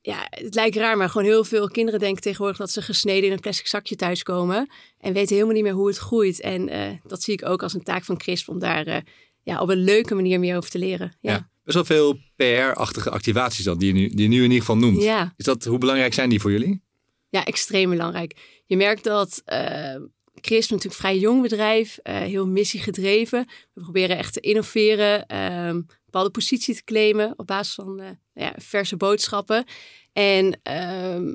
ja, 0.00 0.26
het 0.30 0.54
lijkt 0.54 0.76
raar, 0.76 0.96
maar 0.96 1.08
gewoon 1.08 1.26
heel 1.26 1.44
veel 1.44 1.68
kinderen 1.68 2.00
denken 2.00 2.22
tegenwoordig 2.22 2.58
dat 2.58 2.70
ze 2.70 2.82
gesneden 2.82 3.24
in 3.24 3.32
een 3.32 3.40
plastic 3.40 3.66
zakje 3.66 3.96
thuiskomen. 3.96 4.70
En 5.00 5.12
weten 5.12 5.34
helemaal 5.34 5.54
niet 5.54 5.64
meer 5.64 5.72
hoe 5.72 5.88
het 5.88 5.98
groeit. 5.98 6.40
En 6.40 6.70
dat 7.06 7.22
zie 7.22 7.34
ik 7.34 7.48
ook 7.48 7.62
als 7.62 7.74
een 7.74 7.82
taak 7.82 8.04
van 8.04 8.16
Crisp 8.16 8.48
om 8.48 8.58
daar 8.58 9.04
ja, 9.42 9.60
op 9.60 9.68
een 9.68 9.84
leuke 9.84 10.14
manier 10.14 10.40
meer 10.40 10.56
over 10.56 10.70
te 10.70 10.78
leren. 10.78 11.16
ja. 11.20 11.32
ja 11.32 11.54
best 11.66 11.88
wel 11.88 11.98
veel 11.98 12.18
PR-achtige 12.36 13.10
activaties 13.10 13.64
dan, 13.64 13.78
die 13.78 13.94
je, 13.94 14.00
nu, 14.00 14.08
die 14.08 14.22
je 14.22 14.28
nu 14.28 14.36
in 14.36 14.42
ieder 14.42 14.58
geval 14.58 14.76
noemt. 14.76 15.02
Ja. 15.02 15.34
Is 15.36 15.44
dat, 15.44 15.64
hoe 15.64 15.78
belangrijk 15.78 16.14
zijn 16.14 16.28
die 16.28 16.40
voor 16.40 16.50
jullie? 16.50 16.82
Ja, 17.28 17.44
extreem 17.44 17.90
belangrijk. 17.90 18.36
Je 18.66 18.76
merkt 18.76 19.04
dat 19.04 19.42
uh, 19.46 19.94
Chris 20.34 20.58
is 20.58 20.68
natuurlijk 20.68 20.84
een 20.84 20.90
vrij 21.00 21.18
jong 21.18 21.42
bedrijf, 21.42 21.98
uh, 22.02 22.16
heel 22.16 22.46
missiegedreven. 22.46 23.46
We 23.74 23.80
proberen 23.80 24.16
echt 24.16 24.32
te 24.32 24.40
innoveren, 24.40 25.34
een 25.36 25.88
bepaalde 26.04 26.30
positie 26.30 26.74
te 26.74 26.84
claimen 26.84 27.34
op 27.36 27.46
basis 27.46 27.74
van 27.74 28.18
ja, 28.32 28.54
verse 28.56 28.96
boodschappen. 28.96 29.64
En 30.12 30.60
ehm, 30.62 31.34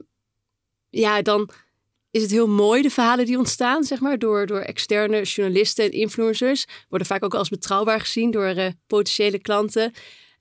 ja, 0.90 1.22
dan 1.22 1.50
is 2.12 2.22
het 2.22 2.32
heel 2.32 2.48
mooi, 2.48 2.82
de 2.82 2.90
verhalen 2.90 3.26
die 3.26 3.38
ontstaan, 3.38 3.84
zeg 3.84 4.00
maar, 4.00 4.20
door, 4.20 4.46
door 4.48 4.60
externe 4.60 5.22
journalisten 5.22 5.86
en 5.86 5.92
influencers. 5.92 6.66
Worden 6.90 7.08
vaak 7.08 7.24
ook 7.24 7.36
als 7.36 7.50
betrouwbaar 7.50 8.00
gezien 8.00 8.32
door 8.32 8.56
uh, 8.56 8.68
potentiële 8.88 9.40
klanten. 9.40 9.94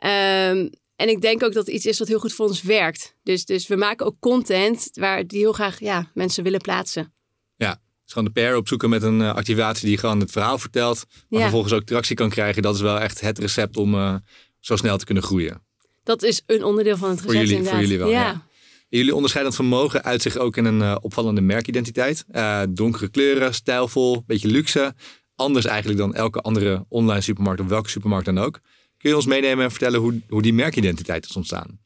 Um, 0.05 0.71
en 0.97 1.09
ik 1.09 1.21
denk 1.21 1.43
ook 1.43 1.53
dat 1.53 1.67
het 1.67 1.75
iets 1.75 1.87
is 1.87 1.99
wat 1.99 2.09
heel 2.09 2.19
goed 2.19 2.33
voor 2.33 2.47
ons 2.47 2.63
werkt. 2.63 3.15
Dus, 3.23 3.45
dus 3.45 3.67
we 3.67 3.77
maken 3.77 4.07
ook 4.07 4.17
content 4.21 4.89
waar 4.93 5.27
die 5.27 5.39
heel 5.39 5.53
graag 5.53 5.81
ja, 5.81 6.11
mensen 6.15 6.45
willen 6.45 6.61
plaatsen. 6.61 7.13
Ja, 7.57 7.71
dus 8.05 8.13
gewoon 8.13 8.25
de 8.25 8.41
pair 8.41 8.57
opzoeken 8.57 8.91
met 8.91 9.03
een 9.03 9.21
uh, 9.21 9.35
activatie 9.35 9.87
die 9.87 9.99
gewoon 9.99 10.21
het 10.21 10.31
verhaal 10.31 10.59
vertelt. 10.59 11.05
Maar 11.29 11.41
vervolgens 11.41 11.73
ook 11.73 11.85
tractie 11.85 12.17
kan 12.17 12.31
krijgen. 12.31 12.63
Dat 12.63 12.75
is 12.75 12.81
wel 12.81 12.99
echt 12.99 13.21
het 13.21 13.39
recept 13.39 13.77
om 13.77 13.95
uh, 13.95 14.15
zo 14.59 14.77
snel 14.77 14.99
te 14.99 15.05
kunnen 15.05 15.23
groeien. 15.23 15.63
Dat 16.03 16.23
is 16.23 16.43
een 16.47 16.65
onderdeel 16.65 16.97
van 16.97 17.11
het 17.11 17.21
recept 17.21 17.33
voor 17.33 17.47
jullie, 17.47 17.57
inderdaad. 17.57 17.81
Voor 17.81 17.89
jullie 17.89 17.99
wel, 17.99 18.09
ja. 18.11 18.27
ja. 18.27 18.47
Jullie 18.89 19.15
onderscheidend 19.15 19.57
vermogen 19.57 20.05
uit 20.05 20.23
zich 20.23 20.37
ook 20.37 20.57
in 20.57 20.65
een 20.65 20.81
uh, 20.81 20.97
opvallende 21.01 21.41
merkidentiteit. 21.41 22.25
donkere 22.69 23.09
kleuren, 23.09 23.55
stijlvol, 23.55 24.23
beetje 24.27 24.49
luxe. 24.49 24.95
Anders 25.35 25.65
eigenlijk 25.65 25.99
dan 25.99 26.15
elke 26.15 26.41
andere 26.41 26.85
online 26.89 27.21
supermarkt 27.21 27.61
of 27.61 27.67
welke 27.67 27.89
supermarkt 27.89 28.27
dan 28.27 28.39
ook. 28.39 28.61
Kun 29.01 29.11
je 29.11 29.17
ons 29.17 29.27
meenemen 29.27 29.65
en 29.65 29.71
vertellen 29.71 30.01
hoe, 30.01 30.21
hoe 30.29 30.43
die 30.43 30.53
merkidentiteit 30.53 31.25
is 31.29 31.37
ontstaan? 31.37 31.79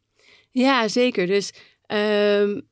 Ja, 0.50 0.88
zeker. 0.88 1.26
Dus 1.26 1.52
um, 1.86 2.62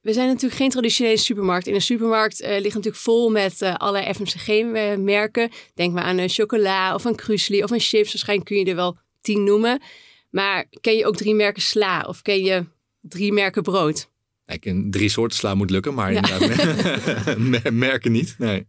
we 0.00 0.12
zijn 0.12 0.26
natuurlijk 0.26 0.54
geen 0.54 0.70
traditionele 0.70 1.16
supermarkt. 1.16 1.66
In 1.66 1.74
een 1.74 1.80
supermarkt 1.80 2.40
uh, 2.40 2.48
ligt 2.48 2.74
natuurlijk 2.74 3.02
vol 3.02 3.30
met 3.30 3.60
uh, 3.62 3.74
allerlei 3.74 4.14
FMCG-merken. 4.14 5.50
Denk 5.74 5.92
maar 5.92 6.04
aan 6.04 6.18
een 6.18 6.28
chocola 6.28 6.94
of 6.94 7.04
een 7.04 7.14
Krusli 7.14 7.62
of 7.62 7.70
een 7.70 7.80
chips. 7.80 8.12
Waarschijnlijk 8.12 8.48
kun 8.48 8.58
je 8.58 8.64
er 8.64 8.74
wel 8.74 8.98
tien 9.20 9.44
noemen. 9.44 9.82
Maar 10.30 10.66
ken 10.80 10.96
je 10.96 11.06
ook 11.06 11.16
drie 11.16 11.34
merken 11.34 11.62
sla 11.62 12.04
of 12.06 12.22
ken 12.22 12.42
je 12.42 12.64
drie 13.00 13.32
merken 13.32 13.62
brood? 13.62 14.08
Ik 14.46 14.74
drie 14.90 15.08
soorten 15.08 15.38
sla 15.38 15.54
moet 15.54 15.70
lukken, 15.70 15.94
maar 15.94 16.12
ja. 16.12 16.22
inderdaad 16.22 17.72
merken 17.72 18.12
niet. 18.12 18.34
Nee. 18.38 18.66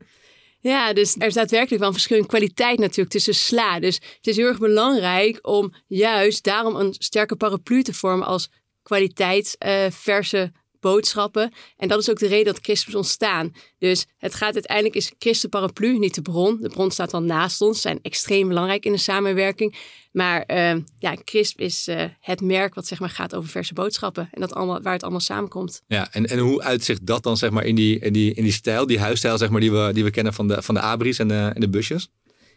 Ja, 0.61 0.93
dus 0.93 1.15
er 1.17 1.27
is 1.27 1.33
daadwerkelijk 1.33 1.79
wel 1.79 1.87
een 1.87 1.93
verschil 1.93 2.17
in 2.17 2.25
kwaliteit 2.25 2.79
natuurlijk 2.79 3.09
tussen 3.09 3.35
sla. 3.35 3.79
Dus 3.79 3.95
het 3.95 4.27
is 4.27 4.37
heel 4.37 4.47
erg 4.47 4.59
belangrijk 4.59 5.39
om 5.41 5.73
juist 5.87 6.43
daarom 6.43 6.75
een 6.75 6.95
sterke 6.97 7.35
paraplu 7.35 7.83
te 7.83 7.93
vormen 7.93 8.27
als 8.27 8.49
kwaliteits 8.83 9.55
uh, 9.59 9.85
verse 9.89 10.51
boodschappen. 10.81 11.53
En 11.77 11.87
dat 11.87 11.99
is 11.99 12.09
ook 12.09 12.19
de 12.19 12.27
reden 12.27 12.53
dat 12.53 12.61
Crispers 12.61 12.95
ontstaan. 12.95 13.53
Dus 13.77 14.05
het 14.17 14.35
gaat 14.35 14.53
uiteindelijk 14.53 14.95
is 14.95 15.11
Crisp 15.17 15.41
de 15.41 15.49
paraplu, 15.49 15.97
niet 15.97 16.15
de 16.15 16.21
bron. 16.21 16.57
De 16.61 16.69
bron 16.69 16.91
staat 16.91 17.11
dan 17.11 17.25
naast 17.25 17.61
ons, 17.61 17.81
zijn 17.81 17.99
extreem 18.01 18.47
belangrijk 18.47 18.85
in 18.85 18.91
de 18.91 18.97
samenwerking. 18.97 19.75
Maar 20.11 20.43
uh, 20.47 20.75
ja, 20.99 21.15
Crisp 21.23 21.59
is 21.59 21.87
uh, 21.87 22.03
het 22.19 22.41
merk 22.41 22.75
wat 22.75 22.87
zeg 22.87 22.99
maar 22.99 23.09
gaat 23.09 23.35
over 23.35 23.49
verse 23.49 23.73
boodschappen. 23.73 24.29
En 24.31 24.41
dat 24.41 24.53
allemaal, 24.53 24.81
waar 24.81 24.93
het 24.93 25.01
allemaal 25.01 25.19
samenkomt. 25.19 25.81
Ja, 25.87 26.11
en, 26.11 26.25
en 26.25 26.39
hoe 26.39 26.61
uitzicht 26.61 27.05
dat 27.05 27.23
dan 27.23 27.37
zeg 27.37 27.49
maar 27.49 27.65
in 27.65 27.75
die, 27.75 27.99
in 27.99 28.13
die, 28.13 28.33
in 28.33 28.43
die 28.43 28.51
stijl, 28.51 28.85
die 28.85 28.99
huisstijl 28.99 29.37
zeg 29.37 29.49
maar 29.49 29.61
die 29.61 29.71
we, 29.71 29.89
die 29.93 30.03
we 30.03 30.11
kennen 30.11 30.33
van 30.33 30.47
de, 30.47 30.61
van 30.61 30.75
de 30.75 30.81
abris 30.81 31.19
en 31.19 31.27
de, 31.27 31.51
en 31.53 31.61
de 31.61 31.69
busjes? 31.69 32.09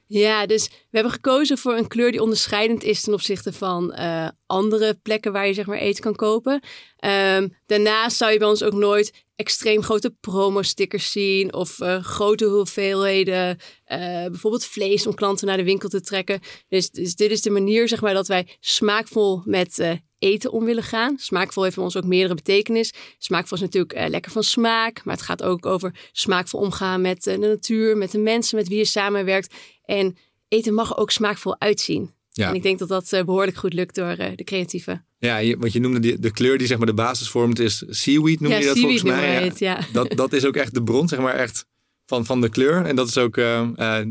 Ja, 0.07 0.47
dus 0.47 0.69
we 0.69 0.75
hebben 0.91 1.13
gekozen 1.13 1.59
voor 1.59 1.77
een 1.77 1.89
kleur 1.89 2.11
die 2.11 2.23
onderscheidend 2.23 2.83
is 2.83 3.01
ten 3.01 3.13
opzichte 3.13 3.53
van 3.53 3.95
uh, 3.99 4.29
andere 4.47 4.99
plekken 5.03 5.33
waar 5.33 5.47
je 5.47 5.55
zeg 5.55 5.67
maar 5.67 5.79
eten 5.79 6.03
kan 6.03 6.15
kopen. 6.15 6.53
Um, 6.53 7.57
daarnaast 7.67 8.17
zou 8.17 8.33
je 8.33 8.39
bij 8.39 8.49
ons 8.49 8.63
ook 8.63 8.73
nooit 8.73 9.25
extreem 9.37 9.83
grote 9.83 10.11
promo-stickers 10.21 11.13
zien 11.13 11.55
of 11.55 11.81
uh, 11.81 12.03
grote 12.03 12.45
hoeveelheden, 12.45 13.49
uh, 13.49 13.99
bijvoorbeeld 14.07 14.65
vlees 14.65 15.07
om 15.07 15.15
klanten 15.15 15.47
naar 15.47 15.57
de 15.57 15.65
winkel 15.65 15.89
te 15.89 16.01
trekken. 16.01 16.41
Dus, 16.69 16.91
dus, 16.91 17.15
dit 17.15 17.31
is 17.31 17.43
de 17.43 17.51
manier 17.51 17.89
zeg 17.89 18.01
maar 18.01 18.15
dat 18.15 18.29
wij 18.29 18.57
smaakvol 18.61 19.43
met 19.45 20.01
eten 20.19 20.53
om 20.53 20.65
willen 20.65 20.83
gaan. 20.83 21.19
Smaakvol 21.19 21.63
heeft 21.63 21.75
voor 21.75 21.85
ons 21.85 21.97
ook 21.97 22.05
meerdere 22.05 22.35
betekenis. 22.35 22.93
Smaakvol 23.19 23.57
is 23.57 23.63
natuurlijk 23.63 24.09
lekker 24.09 24.33
van 24.33 24.43
smaak, 24.43 25.05
maar 25.05 25.15
het 25.15 25.25
gaat 25.25 25.43
ook 25.43 25.67
over 25.67 25.95
smaakvol 26.13 26.61
omgaan 26.61 27.01
met 27.01 27.23
de 27.23 27.39
natuur, 27.39 27.97
met 27.97 28.11
de 28.11 28.19
mensen 28.19 28.57
met 28.57 28.69
wie 28.69 28.79
je 28.79 28.85
samenwerkt. 28.85 29.55
En 29.85 30.16
eten 30.49 30.74
mag 30.74 30.97
ook 30.97 31.11
smaakvol 31.11 31.61
uitzien. 31.61 32.14
Ja. 32.30 32.49
En 32.49 32.55
ik 32.55 32.62
denk 32.62 32.78
dat 32.78 32.89
dat 32.89 33.12
uh, 33.12 33.22
behoorlijk 33.22 33.57
goed 33.57 33.72
lukt 33.72 33.95
door 33.95 34.18
uh, 34.18 34.26
de 34.35 34.45
creatieve. 34.45 35.03
Ja, 35.18 35.37
je, 35.37 35.57
want 35.59 35.72
je 35.72 35.80
noemde 35.80 36.01
die, 36.01 36.18
de 36.18 36.30
kleur 36.30 36.59
die 36.59 36.66
zeg 36.66 36.76
maar 36.78 36.87
de 36.87 36.95
basis 36.95 37.28
vormt 37.28 37.59
is 37.59 37.85
seaweed, 37.89 38.41
noem 38.41 38.51
ja, 38.51 38.59
je 38.59 38.64
dat 38.64 38.78
volgens 38.78 39.03
mij? 39.03 39.43
Het, 39.43 39.59
ja. 39.59 39.78
Dat, 39.93 40.11
dat 40.16 40.32
is 40.32 40.45
ook 40.45 40.57
echt 40.57 40.74
de 40.74 40.82
bron, 40.82 41.09
zeg 41.09 41.18
maar, 41.18 41.35
echt 41.35 41.66
van, 42.07 42.24
van 42.24 42.41
de 42.41 42.49
kleur. 42.49 42.85
En 42.85 42.97
dat 42.97 43.09
is 43.09 43.18
ook 43.18 43.37
uh, 43.37 43.68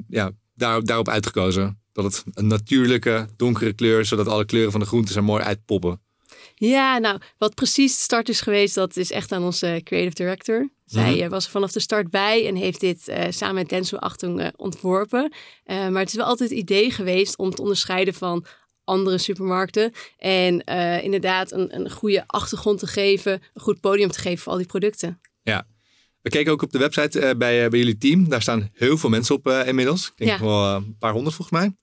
ja, 0.08 0.32
daar, 0.56 0.84
daarop 0.84 1.10
uitgekozen. 1.10 1.82
Dat 1.92 2.04
het 2.04 2.24
een 2.34 2.48
natuurlijke, 2.48 3.28
donkere 3.36 3.74
kleur 3.74 4.00
is, 4.00 4.08
zodat 4.08 4.28
alle 4.28 4.46
kleuren 4.46 4.72
van 4.72 4.80
de 4.80 4.86
groenten 4.86 5.16
er 5.16 5.24
mooi 5.24 5.44
uitpoppen. 5.44 6.02
Ja, 6.56 6.98
nou, 6.98 7.20
wat 7.38 7.56
precies 7.56 7.96
de 7.96 8.02
start 8.02 8.30
is 8.30 8.42
geweest, 8.42 8.76
dat 8.76 8.98
is 8.98 9.12
echt 9.12 9.32
aan 9.32 9.44
onze 9.44 9.82
creative 9.84 10.16
director. 10.16 10.70
Zij 10.86 11.14
mm 11.14 11.20
-hmm. 11.20 11.30
was 11.30 11.46
er 11.46 11.52
vanaf 11.52 11.72
de 11.72 11.80
start 11.80 12.10
bij 12.10 12.48
en 12.48 12.56
heeft 12.56 12.80
dit 12.80 13.08
uh, 13.08 13.24
samen 13.30 13.56
met 13.56 13.70
Denso 13.70 13.98
Achtung 13.98 14.42
uh, 14.42 14.48
ontworpen. 14.56 15.34
Maar 15.66 16.00
het 16.00 16.10
is 16.10 16.16
wel 16.16 16.26
altijd 16.26 16.50
het 16.50 16.60
idee 16.60 16.92
geweest 16.92 17.38
om 17.38 17.52
te 17.52 17.62
onderscheiden 17.62 18.14
van 18.14 18.46
andere 18.84 19.18
supermarkten. 19.18 19.92
En 20.18 20.64
inderdaad 21.04 21.52
een, 21.52 21.76
een 21.76 21.92
goede 21.92 22.24
achtergrond 22.28 22.80
te 22.80 22.88
geven, 22.88 23.42
een 23.54 23.62
goed 23.62 23.80
podium 23.80 24.10
te 24.10 24.20
geven 24.20 24.44
voor 24.44 24.52
al 24.52 24.58
die 24.58 24.68
producten. 24.68 25.20
Ja, 25.42 25.68
we 26.22 26.30
keken 26.30 26.52
ook 26.52 26.62
op 26.62 26.72
de 26.72 26.78
website 26.78 27.36
bij, 27.38 27.70
bij 27.70 27.80
jullie 27.80 27.98
team. 27.98 28.30
Daar 28.30 28.42
staan 28.42 28.70
heel 28.74 28.98
veel 28.98 29.10
mensen 29.10 29.36
op 29.36 29.48
inmiddels. 29.48 30.08
Ik 30.08 30.18
denk 30.26 30.40
ja. 30.40 30.46
wel 30.46 30.76
een 30.76 30.98
paar 31.00 31.14
honderd 31.14 31.36
volgens 31.36 31.60
mij. 31.60 31.76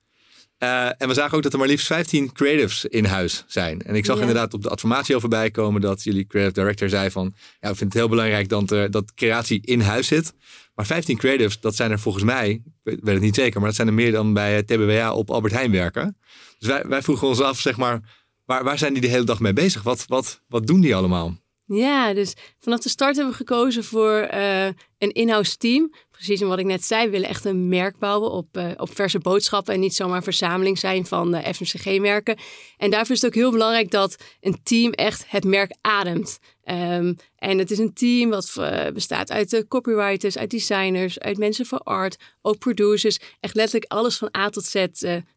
Uh, 0.63 0.87
en 0.87 1.09
we 1.09 1.15
zagen 1.15 1.37
ook 1.37 1.43
dat 1.43 1.53
er 1.53 1.59
maar 1.59 1.69
liefst 1.69 1.87
15 1.87 2.33
creatives 2.33 2.85
in 2.85 3.05
huis 3.05 3.45
zijn. 3.47 3.83
En 3.83 3.95
ik 3.95 4.05
zag 4.05 4.15
ja. 4.15 4.21
inderdaad 4.21 4.55
op 4.55 4.63
de 4.63 4.69
adformatie 4.69 5.15
al 5.15 5.21
voorbij 5.21 5.51
komen 5.51 5.81
dat 5.81 6.03
jullie 6.03 6.27
creative 6.27 6.61
director 6.61 6.89
zei 6.89 7.11
van... 7.11 7.35
Ja, 7.61 7.69
we 7.69 7.77
vinden 7.77 7.87
het 7.87 7.95
heel 7.95 8.09
belangrijk 8.09 8.49
dat, 8.49 8.93
dat 8.93 9.15
creatie 9.15 9.61
in 9.65 9.81
huis 9.81 10.07
zit. 10.07 10.33
Maar 10.75 10.87
15 10.87 11.17
creatives, 11.17 11.61
dat 11.61 11.77
zijn 11.77 11.91
er 11.91 11.99
volgens 11.99 12.25
mij, 12.25 12.51
ik 12.51 12.61
weet, 12.83 12.99
weet 13.03 13.15
het 13.15 13.23
niet 13.23 13.35
zeker... 13.35 13.59
maar 13.59 13.69
dat 13.69 13.77
zijn 13.77 13.89
er 13.89 13.95
meer 13.95 14.13
dan 14.13 14.33
bij 14.33 14.63
TBWA 14.63 15.13
op 15.13 15.31
Albert 15.31 15.53
Heijn 15.53 15.71
werken. 15.71 16.17
Dus 16.59 16.69
wij, 16.69 16.83
wij 16.87 17.03
vroegen 17.03 17.29
ons 17.29 17.41
af, 17.41 17.61
zeg 17.61 17.77
maar, 17.77 18.01
waar, 18.45 18.65
waar 18.65 18.79
zijn 18.79 18.93
die 18.93 19.03
de 19.03 19.09
hele 19.09 19.25
dag 19.25 19.41
mee 19.41 19.53
bezig? 19.53 19.83
Wat, 19.83 20.05
wat, 20.07 20.43
wat 20.49 20.67
doen 20.67 20.81
die 20.81 20.97
allemaal? 20.97 21.37
Ja, 21.67 22.15
dus 22.15 22.35
vanaf 22.59 22.81
de 22.81 22.89
start 22.89 23.15
hebben 23.15 23.33
we 23.33 23.39
gekozen 23.39 23.85
voor 23.85 24.29
uh, 24.35 24.67
een 24.99 25.13
in-house 25.13 25.57
team. 25.57 25.93
Precies 26.21 26.41
wat 26.41 26.59
ik 26.59 26.64
net 26.64 26.85
zei, 26.85 27.05
we 27.05 27.11
willen 27.11 27.29
echt 27.29 27.45
een 27.45 27.68
merk 27.68 27.99
bouwen 27.99 28.31
op, 28.31 28.57
uh, 28.57 28.71
op 28.77 28.95
verse 28.95 29.18
boodschappen 29.18 29.75
en 29.75 29.81
niet 29.81 29.95
zomaar 29.95 30.23
verzameling 30.23 30.79
zijn 30.79 31.07
van 31.07 31.35
uh, 31.35 31.41
FMCG-merken. 31.53 32.39
En 32.77 32.91
daarvoor 32.91 33.14
is 33.14 33.21
het 33.21 33.31
ook 33.31 33.37
heel 33.37 33.51
belangrijk 33.51 33.91
dat 33.91 34.16
een 34.41 34.61
team 34.62 34.93
echt 34.93 35.25
het 35.29 35.45
merk 35.45 35.77
ademt. 35.81 36.39
Um, 36.64 37.16
en 37.37 37.59
het 37.59 37.71
is 37.71 37.79
een 37.79 37.93
team 37.93 38.31
wat 38.31 38.55
bestaat 38.95 39.31
uit 39.31 39.64
copywriters, 39.68 40.39
uit 40.39 40.51
designers, 40.51 41.18
uit 41.18 41.39
mensen 41.39 41.66
voor 41.66 41.79
art, 41.79 42.16
ook 42.43 42.59
producers. 42.59 43.18
Echt 43.41 43.55
letterlijk 43.55 43.93
alles 43.93 44.16
van 44.16 44.29
A 44.37 44.49
tot 44.49 44.64
Z 44.64 44.87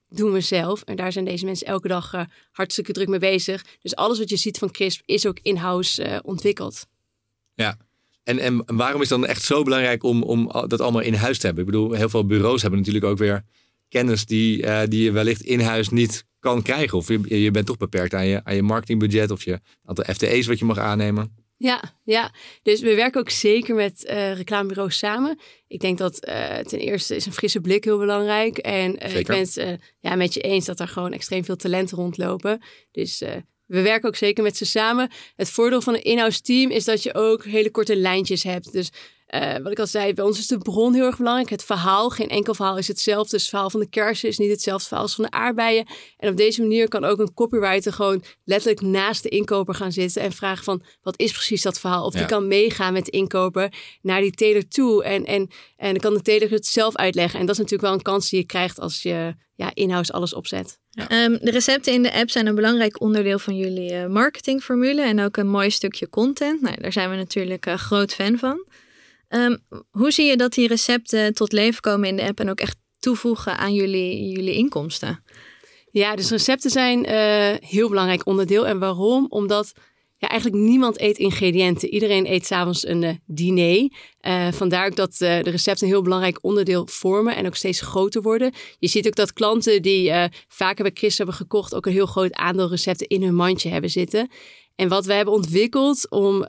doen 0.10 0.32
we 0.32 0.42
zelf. 0.42 0.82
En 0.82 0.96
daar 0.96 1.12
zijn 1.12 1.26
deze 1.26 1.46
mensen 1.46 1.68
elke 1.68 1.88
dag 1.88 2.26
hartstikke 2.52 2.92
druk 2.92 3.08
mee 3.08 3.20
bezig. 3.20 3.66
Dus 3.82 3.96
alles 3.96 4.20
wat 4.20 4.30
je 4.30 4.38
ziet 4.38 4.58
van 4.58 4.72
Crisp 4.72 5.02
is 5.06 5.26
ook 5.26 5.40
in-house 5.42 6.22
ontwikkeld. 6.26 6.86
Ja, 7.54 7.78
en, 8.24 8.40
en 8.40 8.64
waarom 8.66 9.02
is 9.02 9.10
het 9.10 9.20
dan 9.20 9.30
echt 9.30 9.44
zo 9.44 9.64
belangrijk 9.64 10.04
om, 10.04 10.24
om 10.24 10.52
dat 10.68 10.82
allemaal 10.82 11.02
in 11.02 11.14
huis 11.14 11.38
te 11.40 11.46
hebben? 11.46 11.66
Ik 11.66 11.72
bedoel, 11.72 11.92
heel 11.92 12.10
veel 12.10 12.26
bureaus 12.26 12.62
hebben 12.62 12.80
natuurlijk 12.80 13.06
ook 13.06 13.18
weer 13.18 13.44
kennis 13.90 14.26
die, 14.26 14.64
uh, 14.64 14.82
die 14.88 15.04
je 15.04 15.12
wellicht 15.12 15.42
in 15.42 15.60
huis 15.60 15.90
niet 15.90 16.26
kan 16.40 16.62
krijgen. 16.62 16.98
Of 16.98 17.08
je, 17.08 17.42
je 17.42 17.52
bent 17.52 17.66
toch 17.66 17.78
beperkt 17.78 18.14
aan 18.14 18.26
je, 18.26 18.42
aan 18.44 18.56
je 18.56 18.62
marketingbudget 18.62 19.32
of 19.32 19.44
je 19.44 19.60
aantal 19.86 20.14
FTE's 20.14 20.48
wat 20.48 20.60
je 20.60 20.66
mag 20.66 20.78
aannemen. 20.78 21.42
Ja, 21.58 22.00
ja, 22.04 22.32
dus 22.64 22.82
we 22.82 22.96
werken 22.96 23.20
ook 23.20 23.30
zeker 23.30 23.76
met 23.76 24.06
uh, 24.10 24.34
reclamebureaus 24.34 24.98
samen. 24.98 25.40
Ik 25.68 25.80
denk 25.80 25.98
dat 25.98 26.28
uh, 26.28 26.58
ten 26.58 26.80
eerste 26.80 27.16
is 27.16 27.26
een 27.26 27.34
frisse 27.34 27.62
blik 27.62 27.84
heel 27.84 27.98
belangrijk. 27.98 28.58
En 28.58 29.06
uh, 29.06 29.16
ik 29.16 29.28
ben 29.28 29.40
het 29.40 29.80
ja, 30.00 30.16
met 30.16 30.34
je 30.34 30.40
eens 30.40 30.66
dat 30.66 30.80
er 30.80 30.88
gewoon 30.88 31.14
extreem 31.14 31.46
veel 31.46 31.56
talenten 31.56 31.98
rondlopen. 31.98 32.62
Dus 32.92 33.24
we 33.66 33.82
werken 33.82 34.08
ook 34.08 34.16
zeker 34.16 34.44
met 34.44 34.58
ze 34.58 34.66
samen. 34.66 35.12
Het 35.36 35.50
voordeel 35.50 35.82
van 35.82 35.94
een 35.94 36.04
in-house 36.04 36.42
team 36.42 36.72
is 36.72 36.86
dat 36.86 37.04
je 37.04 37.14
ook 37.14 37.46
hele 37.46 37.72
korte 37.72 37.96
lijntjes 37.96 38.44
hebt. 38.44 38.72
Dus 38.72 38.92
uh, 39.34 39.58
wat 39.58 39.72
ik 39.72 39.80
al 39.80 39.88
zei, 39.88 40.14
bij 40.14 40.26
ons 40.26 40.40
is 40.40 40.48
de 40.48 40.58
bron 40.58 40.94
heel 40.94 41.06
erg 41.06 41.18
belangrijk. 41.18 41.50
Het 41.50 41.64
verhaal, 41.64 42.10
geen 42.10 42.30
enkel 42.30 42.54
verhaal 42.54 42.78
is 42.78 42.88
hetzelfde. 42.88 43.32
Dus 43.32 43.42
het 43.42 43.50
verhaal 43.50 43.70
van 43.70 43.80
de 43.80 43.90
kersen 43.90 44.30
is 44.30 44.38
niet 44.38 44.50
hetzelfde 44.50 44.88
verhaal 44.88 45.04
als 45.04 45.16
van 45.16 45.24
de 45.24 45.32
aardbeien. 45.32 45.88
En 46.18 46.30
op 46.30 46.38
deze 46.38 46.62
manier 46.62 46.88
kan 46.88 47.04
ook 47.04 47.20
een 47.20 47.34
copywriter 47.34 47.94
gewoon 47.94 48.24
letterlijk 48.44 48.82
naast 48.82 49.24
de 49.24 49.30
inkoper 49.30 49.76
gaan 49.76 49.92
zitten 49.92 50.22
en 50.22 50.32
vragen 50.32 50.64
van 50.64 50.84
wat 51.02 51.20
is 51.20 51.32
precies 51.32 51.62
dat 51.62 51.80
verhaal? 51.80 52.06
Of 52.06 52.14
ja. 52.14 52.20
die 52.20 52.28
kan 52.28 52.48
meegaan 52.48 52.94
met 52.94 53.06
de 53.06 53.12
inkoper 53.12 53.74
naar 54.02 54.22
die 54.22 54.32
teler 54.32 54.68
toe 54.68 55.04
en, 55.04 55.26
en, 55.26 55.50
en 55.78 55.92
dan 55.92 56.00
kan 56.00 56.14
de 56.14 56.22
teler 56.22 56.50
het 56.50 56.66
zelf 56.66 56.96
uitleggen. 56.96 57.40
En 57.40 57.46
dat 57.46 57.56
is 57.56 57.62
natuurlijk 57.62 57.90
wel 57.90 57.98
een 57.98 58.04
kans 58.04 58.30
die 58.30 58.40
je 58.40 58.46
krijgt 58.46 58.80
als 58.80 59.02
je 59.02 59.36
ja, 59.56 59.72
in-house 59.74 60.12
alles 60.12 60.34
opzet. 60.34 60.82
Ja. 60.96 61.24
Um, 61.24 61.38
de 61.42 61.52
recepten 61.52 61.94
in 61.94 62.04
de 62.04 62.14
app 62.14 62.30
zijn 62.30 62.48
een 62.48 62.56
belangrijk 62.56 63.02
onderdeel 63.02 63.40
van 63.40 63.58
jullie 63.58 63.94
uh, 63.94 64.06
marketingformule 64.06 65.02
en 65.02 65.20
ook 65.20 65.38
een 65.38 65.48
mooi 65.48 65.72
stukje 65.72 66.10
content. 66.10 66.62
Nou, 66.62 66.82
daar 66.82 66.92
zijn 66.92 67.10
we 67.10 67.16
natuurlijk 67.16 67.66
uh, 67.66 67.74
groot 67.74 68.14
fan 68.14 68.38
van. 68.38 68.66
Um, 69.30 69.60
hoe 69.92 70.12
zie 70.12 70.26
je 70.26 70.38
dat 70.38 70.54
die 70.54 70.68
recepten 70.68 71.34
tot 71.34 71.52
leven 71.52 71.82
komen 71.82 72.10
in 72.10 72.16
de 72.16 72.24
app 72.24 72.40
en 72.40 72.50
ook 72.50 72.60
echt 72.60 72.76
toevoegen 73.00 73.58
aan 73.58 73.74
jullie, 73.74 74.30
jullie 74.30 74.54
inkomsten? 74.54 75.24
Ja, 75.92 76.16
dus 76.16 76.30
recepten 76.30 76.70
zijn 76.70 77.14
een 77.14 77.54
uh, 77.54 77.70
heel 77.70 77.90
belangrijk 77.90 78.26
onderdeel. 78.26 78.68
En 78.68 78.80
waarom? 78.80 79.26
Omdat 79.30 79.74
ja, 80.24 80.30
eigenlijk 80.30 80.64
niemand 80.64 81.02
eet 81.02 81.18
ingrediënten. 81.18 81.90
Iedereen 81.90 82.32
eet 82.32 82.46
s'avonds 82.46 82.88
een 82.88 83.02
uh, 83.02 83.10
diner. 83.26 83.92
Uh, 84.22 84.52
vandaar 84.52 84.86
ook 84.86 84.96
dat 84.96 85.12
uh, 85.12 85.20
de 85.20 85.50
recepten 85.50 85.88
een 85.88 85.94
heel 85.94 86.02
belangrijk 86.02 86.40
onderdeel 86.42 86.88
vormen 86.92 87.36
en 87.36 87.46
ook 87.46 87.56
steeds 87.56 87.82
groter 87.82 88.22
worden. 88.22 88.54
Je 88.80 88.88
ziet 88.88 89.08
ook 89.08 89.16
dat 89.16 89.34
klanten 89.34 89.82
die 89.82 90.12
vaker 90.48 90.84
bij 90.84 90.92
Chris 90.94 91.18
hebben 91.18 91.36
gekocht, 91.36 91.76
ook 91.76 91.86
een 91.86 91.92
heel 91.92 92.06
groot 92.06 92.34
aandeel 92.34 92.70
recepten 92.70 93.08
in 93.08 93.24
hun 93.24 93.36
mandje 93.36 93.70
hebben 93.70 93.90
zitten. 93.90 94.30
En 94.76 94.88
wat 94.88 95.06
we 95.06 95.14
hebben 95.14 95.34
ontwikkeld 95.34 96.10
om 96.10 96.46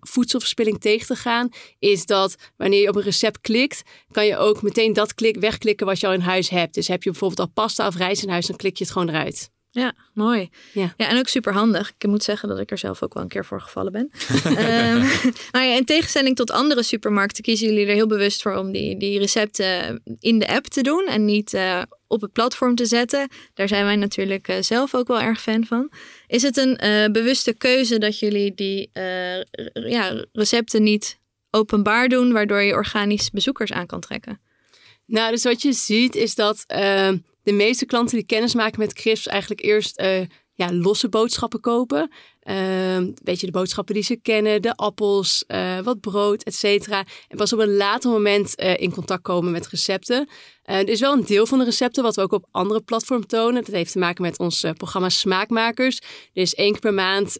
voedselverspilling 0.00 0.80
tegen 0.80 1.06
te 1.06 1.16
gaan, 1.16 1.48
is 1.78 2.06
dat 2.06 2.34
wanneer 2.56 2.80
je 2.80 2.88
op 2.88 2.96
een 2.96 3.02
recept 3.02 3.40
klikt, 3.40 3.82
kan 4.10 4.26
je 4.26 4.36
ook 4.36 4.62
meteen 4.62 4.92
dat 4.92 5.14
klik 5.14 5.36
wegklikken 5.36 5.86
wat 5.86 6.00
je 6.00 6.06
al 6.06 6.12
in 6.12 6.20
huis 6.20 6.48
hebt. 6.48 6.74
Dus 6.74 6.88
heb 6.88 7.02
je 7.02 7.10
bijvoorbeeld 7.10 7.40
al 7.40 7.54
pasta 7.54 7.86
of 7.86 7.96
rijst 7.96 8.22
in 8.22 8.28
huis, 8.28 8.46
dan 8.46 8.56
klik 8.56 8.76
je 8.76 8.84
het 8.84 8.92
gewoon 8.92 9.08
eruit. 9.08 9.51
Ja, 9.74 9.92
mooi. 10.14 10.50
Ja. 10.72 10.94
ja, 10.96 11.08
en 11.08 11.18
ook 11.18 11.28
super 11.28 11.52
handig. 11.52 11.92
Ik 11.98 12.08
moet 12.08 12.22
zeggen 12.22 12.48
dat 12.48 12.58
ik 12.58 12.70
er 12.70 12.78
zelf 12.78 13.02
ook 13.02 13.14
wel 13.14 13.22
een 13.22 13.28
keer 13.28 13.44
voor 13.44 13.60
gevallen 13.60 13.92
ben. 13.92 14.10
um, 14.44 15.02
maar 15.52 15.64
ja, 15.64 15.76
in 15.76 15.84
tegenstelling 15.84 16.36
tot 16.36 16.50
andere 16.50 16.82
supermarkten 16.82 17.42
kiezen 17.42 17.68
jullie 17.68 17.86
er 17.86 17.94
heel 17.94 18.06
bewust 18.06 18.42
voor 18.42 18.54
om 18.54 18.72
die, 18.72 18.96
die 18.96 19.18
recepten 19.18 20.02
in 20.18 20.38
de 20.38 20.48
app 20.48 20.66
te 20.66 20.82
doen 20.82 21.06
en 21.06 21.24
niet 21.24 21.52
uh, 21.52 21.82
op 22.06 22.20
het 22.20 22.32
platform 22.32 22.74
te 22.74 22.86
zetten. 22.86 23.28
Daar 23.54 23.68
zijn 23.68 23.84
wij 23.84 23.96
natuurlijk 23.96 24.48
uh, 24.48 24.56
zelf 24.60 24.94
ook 24.94 25.08
wel 25.08 25.20
erg 25.20 25.40
fan 25.40 25.66
van. 25.66 25.90
Is 26.26 26.42
het 26.42 26.56
een 26.56 26.80
uh, 26.84 27.06
bewuste 27.06 27.52
keuze 27.52 27.98
dat 27.98 28.18
jullie 28.18 28.54
die 28.54 28.90
ja, 29.72 30.24
recepten 30.32 30.82
niet 30.82 31.18
openbaar 31.50 32.08
doen, 32.08 32.32
waardoor 32.32 32.62
je 32.62 32.74
organisch 32.74 33.30
bezoekers 33.30 33.72
aan 33.72 33.86
kan 33.86 34.00
trekken? 34.00 34.40
Nou, 35.06 35.30
dus 35.30 35.42
wat 35.42 35.62
je 35.62 35.72
ziet 35.72 36.14
is 36.14 36.34
dat 36.34 36.64
ehm, 36.66 37.16
de 37.42 37.52
meeste 37.52 37.86
klanten 37.86 38.16
die 38.16 38.26
kennis 38.26 38.54
maken 38.54 38.80
met 38.80 38.92
Crisps 38.92 39.26
eigenlijk 39.26 39.62
eerst 39.62 40.00
uh, 40.00 40.20
ja, 40.62 40.72
losse 40.72 41.08
boodschappen 41.08 41.60
kopen. 41.60 42.10
Uh, 42.44 42.96
weet 43.24 43.40
je, 43.40 43.46
de 43.46 43.52
boodschappen 43.52 43.94
die 43.94 44.02
ze 44.02 44.16
kennen, 44.16 44.62
de 44.62 44.74
appels, 44.74 45.44
uh, 45.48 45.78
wat 45.78 46.00
brood, 46.00 46.42
et 46.42 46.54
cetera. 46.54 47.04
En 47.28 47.36
pas 47.36 47.52
op 47.52 47.58
een 47.58 47.76
later 47.76 48.10
moment 48.10 48.60
uh, 48.60 48.76
in 48.76 48.92
contact 48.92 49.22
komen 49.22 49.52
met 49.52 49.68
recepten. 49.68 50.28
er 50.62 50.88
is 50.88 51.00
wel 51.00 51.12
een 51.12 51.24
deel 51.24 51.46
van 51.46 51.58
de 51.58 51.64
recepten 51.64 52.02
wat 52.02 52.16
we 52.16 52.22
ook 52.22 52.32
op 52.32 52.46
andere 52.50 52.80
platforms 52.80 53.26
tonen. 53.26 53.64
Dat 53.64 53.74
heeft 53.74 53.92
te 53.92 53.98
maken 53.98 54.22
met 54.22 54.38
ons 54.38 54.66
programma 54.76 55.08
Smaakmakers. 55.08 56.00
Dus 56.32 56.54
één 56.54 56.72
keer 56.72 56.80
per 56.80 56.94
maand 56.94 57.34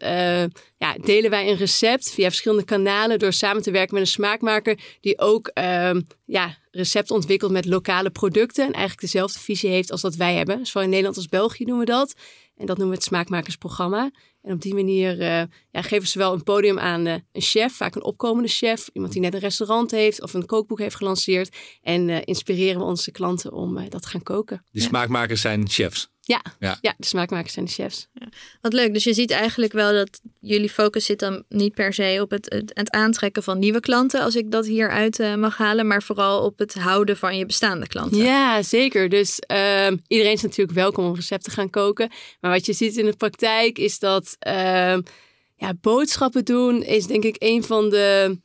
ja, 0.79 0.95
delen 1.01 1.31
wij 1.31 1.51
een 1.51 1.57
recept 1.57 2.11
via 2.11 2.29
verschillende 2.29 2.65
kanalen 2.65 3.19
door 3.19 3.33
samen 3.33 3.63
te 3.63 3.71
werken 3.71 3.95
met 3.95 4.03
een 4.03 4.09
smaakmaker 4.09 4.79
die 5.01 5.19
ook 5.19 5.47
ehm, 5.47 6.01
ja, 6.25 6.59
recept 6.71 7.11
ontwikkelt 7.11 7.53
met 7.53 7.65
lokale 7.65 8.11
producten. 8.11 8.65
En 8.65 8.73
eigenlijk 8.73 9.01
dezelfde 9.01 9.39
visie 9.39 9.71
heeft 9.71 9.91
als 9.91 10.01
dat 10.01 10.15
wij 10.15 10.35
hebben. 10.35 10.67
Zowel 10.67 10.83
in 10.83 10.89
Nederland 10.89 11.17
als 11.17 11.29
België 11.29 11.65
doen 11.65 11.79
we 11.79 11.85
dat. 11.85 12.15
En 12.63 12.69
dat 12.69 12.77
noemen 12.77 12.95
we 12.95 13.01
het 13.01 13.11
smaakmakersprogramma. 13.13 14.11
En 14.43 14.53
op 14.53 14.61
die 14.61 14.75
manier 14.75 15.21
uh, 15.21 15.43
ja, 15.71 15.83
geven 15.83 16.09
ze 16.09 16.19
wel 16.19 16.33
een 16.33 16.43
podium 16.43 16.79
aan 16.79 17.07
uh, 17.07 17.15
een 17.33 17.43
chef, 17.43 17.73
vaak 17.73 17.95
een 17.95 18.05
opkomende 18.05 18.49
chef, 18.49 18.91
iemand 18.93 19.13
die 19.13 19.23
net 19.23 19.35
een 19.35 19.41
restaurant 19.41 19.91
heeft 19.91 20.23
of 20.23 20.35
een 20.35 20.47
kookboek 20.47 20.79
heeft 20.79 20.95
gelanceerd. 20.95 21.57
En 21.83 22.09
uh, 22.09 22.19
inspireren 22.25 22.81
we 22.81 22.87
onze 22.87 23.11
klanten 23.11 23.53
om 23.53 23.89
dat 23.89 24.03
te 24.03 24.09
gaan 24.09 24.23
koken. 24.23 24.65
Die 24.71 24.83
smaakmakers 24.83 25.41
zijn 25.41 25.69
chefs. 25.69 26.11
Ja, 26.33 26.43
ja. 26.59 26.79
ja 26.81 26.95
de 26.97 27.07
smaakmakers 27.07 27.53
zijn 27.53 27.65
de 27.65 27.71
chefs. 27.71 28.09
Ja. 28.13 28.29
Wat 28.61 28.73
leuk. 28.73 28.93
Dus 28.93 29.05
je 29.05 29.15
ziet 29.15 29.31
eigenlijk 29.31 29.73
wel 29.73 29.93
dat 29.93 30.21
jullie 30.41 30.71
focus 30.71 31.05
zit 31.05 31.19
dan 31.19 31.45
niet 31.49 31.75
per 31.75 31.93
se 31.93 32.19
op 32.21 32.31
het, 32.31 32.47
het, 32.49 32.71
het 32.75 32.91
aantrekken 32.91 33.43
van 33.43 33.59
nieuwe 33.59 33.81
klanten, 33.81 34.21
als 34.21 34.37
ik 34.37 34.51
dat 34.51 34.67
hieruit 34.67 35.19
uh, 35.19 35.35
mag 35.35 35.57
halen, 35.57 35.87
maar 35.87 36.03
vooral 36.03 36.45
op 36.45 36.59
het 36.59 36.75
houden 36.75 37.17
van 37.17 37.37
je 37.37 37.47
bestaande 37.47 37.87
klanten. 37.87 38.19
Ja, 38.19 38.63
zeker. 38.63 39.09
Dus 39.09 39.43
uh, 39.53 39.91
iedereen 40.07 40.33
is 40.33 40.43
natuurlijk 40.43 40.79
welkom 40.79 41.05
om 41.05 41.15
recepten 41.15 41.51
te 41.51 41.57
gaan 41.59 41.71
koken. 41.71 42.11
Maar 42.41 42.51
wat 42.51 42.67
je 42.67 42.73
ziet 42.73 42.97
in 42.97 43.07
de 43.07 43.17
praktijk 43.17 43.79
is 43.79 43.99
dat 43.99 44.37
uh, 44.47 44.97
ja, 45.57 45.75
boodschappen 45.81 46.45
doen 46.45 46.83
is 46.83 47.07
denk 47.07 47.25
ik 47.25 47.37
een 47.39 47.65
van 47.65 47.91
de 47.91 48.39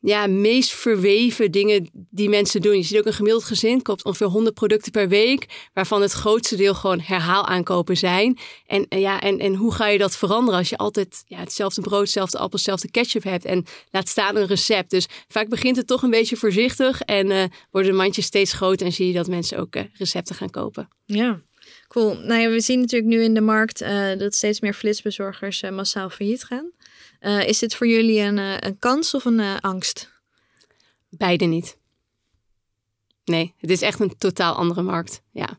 ja, 0.00 0.26
meest 0.26 0.72
verweven 0.72 1.50
dingen 1.50 1.90
die 2.10 2.28
mensen 2.28 2.60
doen. 2.60 2.76
Je 2.76 2.82
ziet 2.82 2.98
ook 2.98 3.06
een 3.06 3.12
gemiddeld 3.12 3.44
gezin 3.44 3.82
koopt 3.82 4.04
ongeveer 4.04 4.26
100 4.26 4.54
producten 4.54 4.92
per 4.92 5.08
week, 5.08 5.68
waarvan 5.74 6.02
het 6.02 6.12
grootste 6.12 6.56
deel 6.56 6.74
gewoon 6.74 7.00
herhaalaankopen 7.00 7.96
zijn. 7.96 8.38
En, 8.66 8.86
ja, 8.88 9.20
en, 9.20 9.38
en 9.38 9.54
hoe 9.54 9.74
ga 9.74 9.88
je 9.88 9.98
dat 9.98 10.16
veranderen 10.16 10.58
als 10.58 10.68
je 10.68 10.76
altijd 10.76 11.22
ja, 11.26 11.38
hetzelfde 11.38 11.80
brood, 11.80 12.00
hetzelfde 12.00 12.38
appel, 12.38 12.56
hetzelfde 12.56 12.90
ketchup 12.90 13.22
hebt 13.22 13.44
en 13.44 13.64
laat 13.90 14.08
staan 14.08 14.36
een 14.36 14.46
recept. 14.46 14.90
Dus 14.90 15.06
vaak 15.28 15.48
begint 15.48 15.76
het 15.76 15.86
toch 15.86 16.02
een 16.02 16.10
beetje 16.10 16.36
voorzichtig 16.36 17.00
en 17.00 17.30
uh, 17.30 17.44
worden 17.70 17.90
de 17.90 17.96
mandjes 17.96 18.24
steeds 18.24 18.52
groter 18.52 18.86
en 18.86 18.92
zie 18.92 19.06
je 19.06 19.12
dat 19.12 19.28
mensen 19.28 19.58
ook 19.58 19.76
uh, 19.76 19.82
recepten 19.92 20.34
gaan 20.34 20.50
kopen. 20.50 20.88
Ja. 21.04 21.40
Cool. 21.88 22.14
Nou 22.14 22.40
ja, 22.40 22.50
we 22.50 22.60
zien 22.60 22.80
natuurlijk 22.80 23.10
nu 23.10 23.22
in 23.22 23.34
de 23.34 23.40
markt 23.40 23.82
uh, 23.82 24.18
dat 24.18 24.34
steeds 24.34 24.60
meer 24.60 24.74
flitsbezorgers 24.74 25.62
massaal 25.70 26.10
failliet 26.10 26.44
gaan. 26.44 26.72
Uh, 27.20 27.48
is 27.48 27.58
dit 27.58 27.74
voor 27.74 27.86
jullie 27.86 28.20
een, 28.20 28.36
uh, 28.36 28.56
een 28.58 28.78
kans 28.78 29.14
of 29.14 29.24
een 29.24 29.38
uh, 29.38 29.56
angst? 29.60 30.10
Beide 31.10 31.44
niet. 31.44 31.78
Nee, 33.24 33.54
het 33.56 33.70
is 33.70 33.82
echt 33.82 34.00
een 34.00 34.18
totaal 34.18 34.54
andere 34.54 34.82
markt. 34.82 35.22
Ja. 35.32 35.58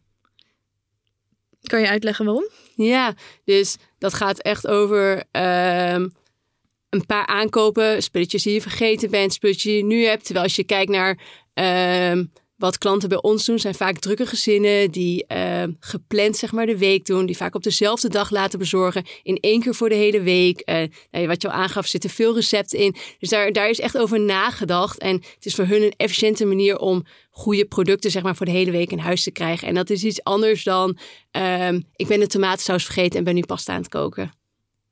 Kan 1.62 1.80
je 1.80 1.88
uitleggen 1.88 2.26
waarom? 2.26 2.50
Ja, 2.76 3.14
dus 3.44 3.78
dat 3.98 4.14
gaat 4.14 4.40
echt 4.40 4.68
over 4.68 5.24
ehm, 5.32 6.10
een 6.90 7.06
paar 7.06 7.26
aankopen, 7.26 8.04
spulletjes 8.04 8.44
die 8.44 8.54
je 8.54 8.62
vergeten 8.62 9.10
bent, 9.10 9.34
spulletjes 9.34 9.64
die 9.64 9.78
je 9.78 9.84
nu 9.84 10.04
hebt. 10.06 10.24
Terwijl 10.24 10.46
als 10.46 10.56
je 10.56 10.64
kijkt 10.64 10.92
naar 10.92 11.20
ehm, 11.54 12.26
wat 12.62 12.78
klanten 12.78 13.10
bij 13.10 13.22
ons 13.22 13.46
doen, 13.46 13.60
zijn 13.60 13.76
vaak 13.76 13.98
drukke 13.98 14.26
gezinnen 14.26 14.92
die 14.92 15.26
uh, 15.28 15.64
gepland 15.80 16.38
zeg 16.38 16.52
maar 16.52 16.66
de 16.66 16.78
week 16.78 17.06
doen, 17.06 17.26
die 17.26 17.38
vaak 17.38 17.56
op 17.56 17.64
dezelfde 17.64 18.10
dag 18.10 18.30
laten 18.30 18.60
bezorgen, 18.60 19.06
in 19.24 19.38
één 19.40 19.62
keer 19.62 19.76
voor 19.76 19.90
de 19.90 19.96
hele 19.96 20.22
week. 20.22 20.62
Uh, 20.66 20.84
nou, 21.12 21.28
wat 21.28 21.42
je 21.42 21.48
al 21.48 21.54
aangaf, 21.54 21.88
zitten 21.88 22.10
veel 22.10 22.36
recepten 22.36 22.80
in. 22.80 22.96
Dus 23.20 23.30
daar, 23.30 23.52
daar 23.52 23.70
is 23.70 23.80
echt 23.80 23.98
over 23.98 24.20
nagedacht. 24.20 24.98
En 24.98 25.16
het 25.16 25.46
is 25.46 25.56
voor 25.56 25.66
hun 25.66 25.82
een 25.82 25.94
efficiënte 25.98 26.46
manier 26.46 26.78
om 26.78 27.06
goede 27.30 27.66
producten 27.66 28.12
zeg 28.12 28.24
maar 28.24 28.36
voor 28.36 28.46
de 28.46 28.52
hele 28.52 28.72
week 28.72 28.92
in 28.92 29.00
huis 29.00 29.24
te 29.24 29.32
krijgen. 29.32 29.68
En 29.68 29.74
dat 29.74 29.90
is 29.90 30.04
iets 30.04 30.24
anders 30.24 30.64
dan 30.64 30.98
uh, 31.38 31.72
ik 31.96 32.08
ben 32.08 32.20
de 32.20 32.28
tomatensaus 32.28 32.84
vergeten 32.84 33.18
en 33.18 33.24
ben 33.24 33.36
nu 33.36 33.42
pasta 33.42 33.74
aan 33.74 33.82
het 33.82 33.90
koken. 33.90 34.32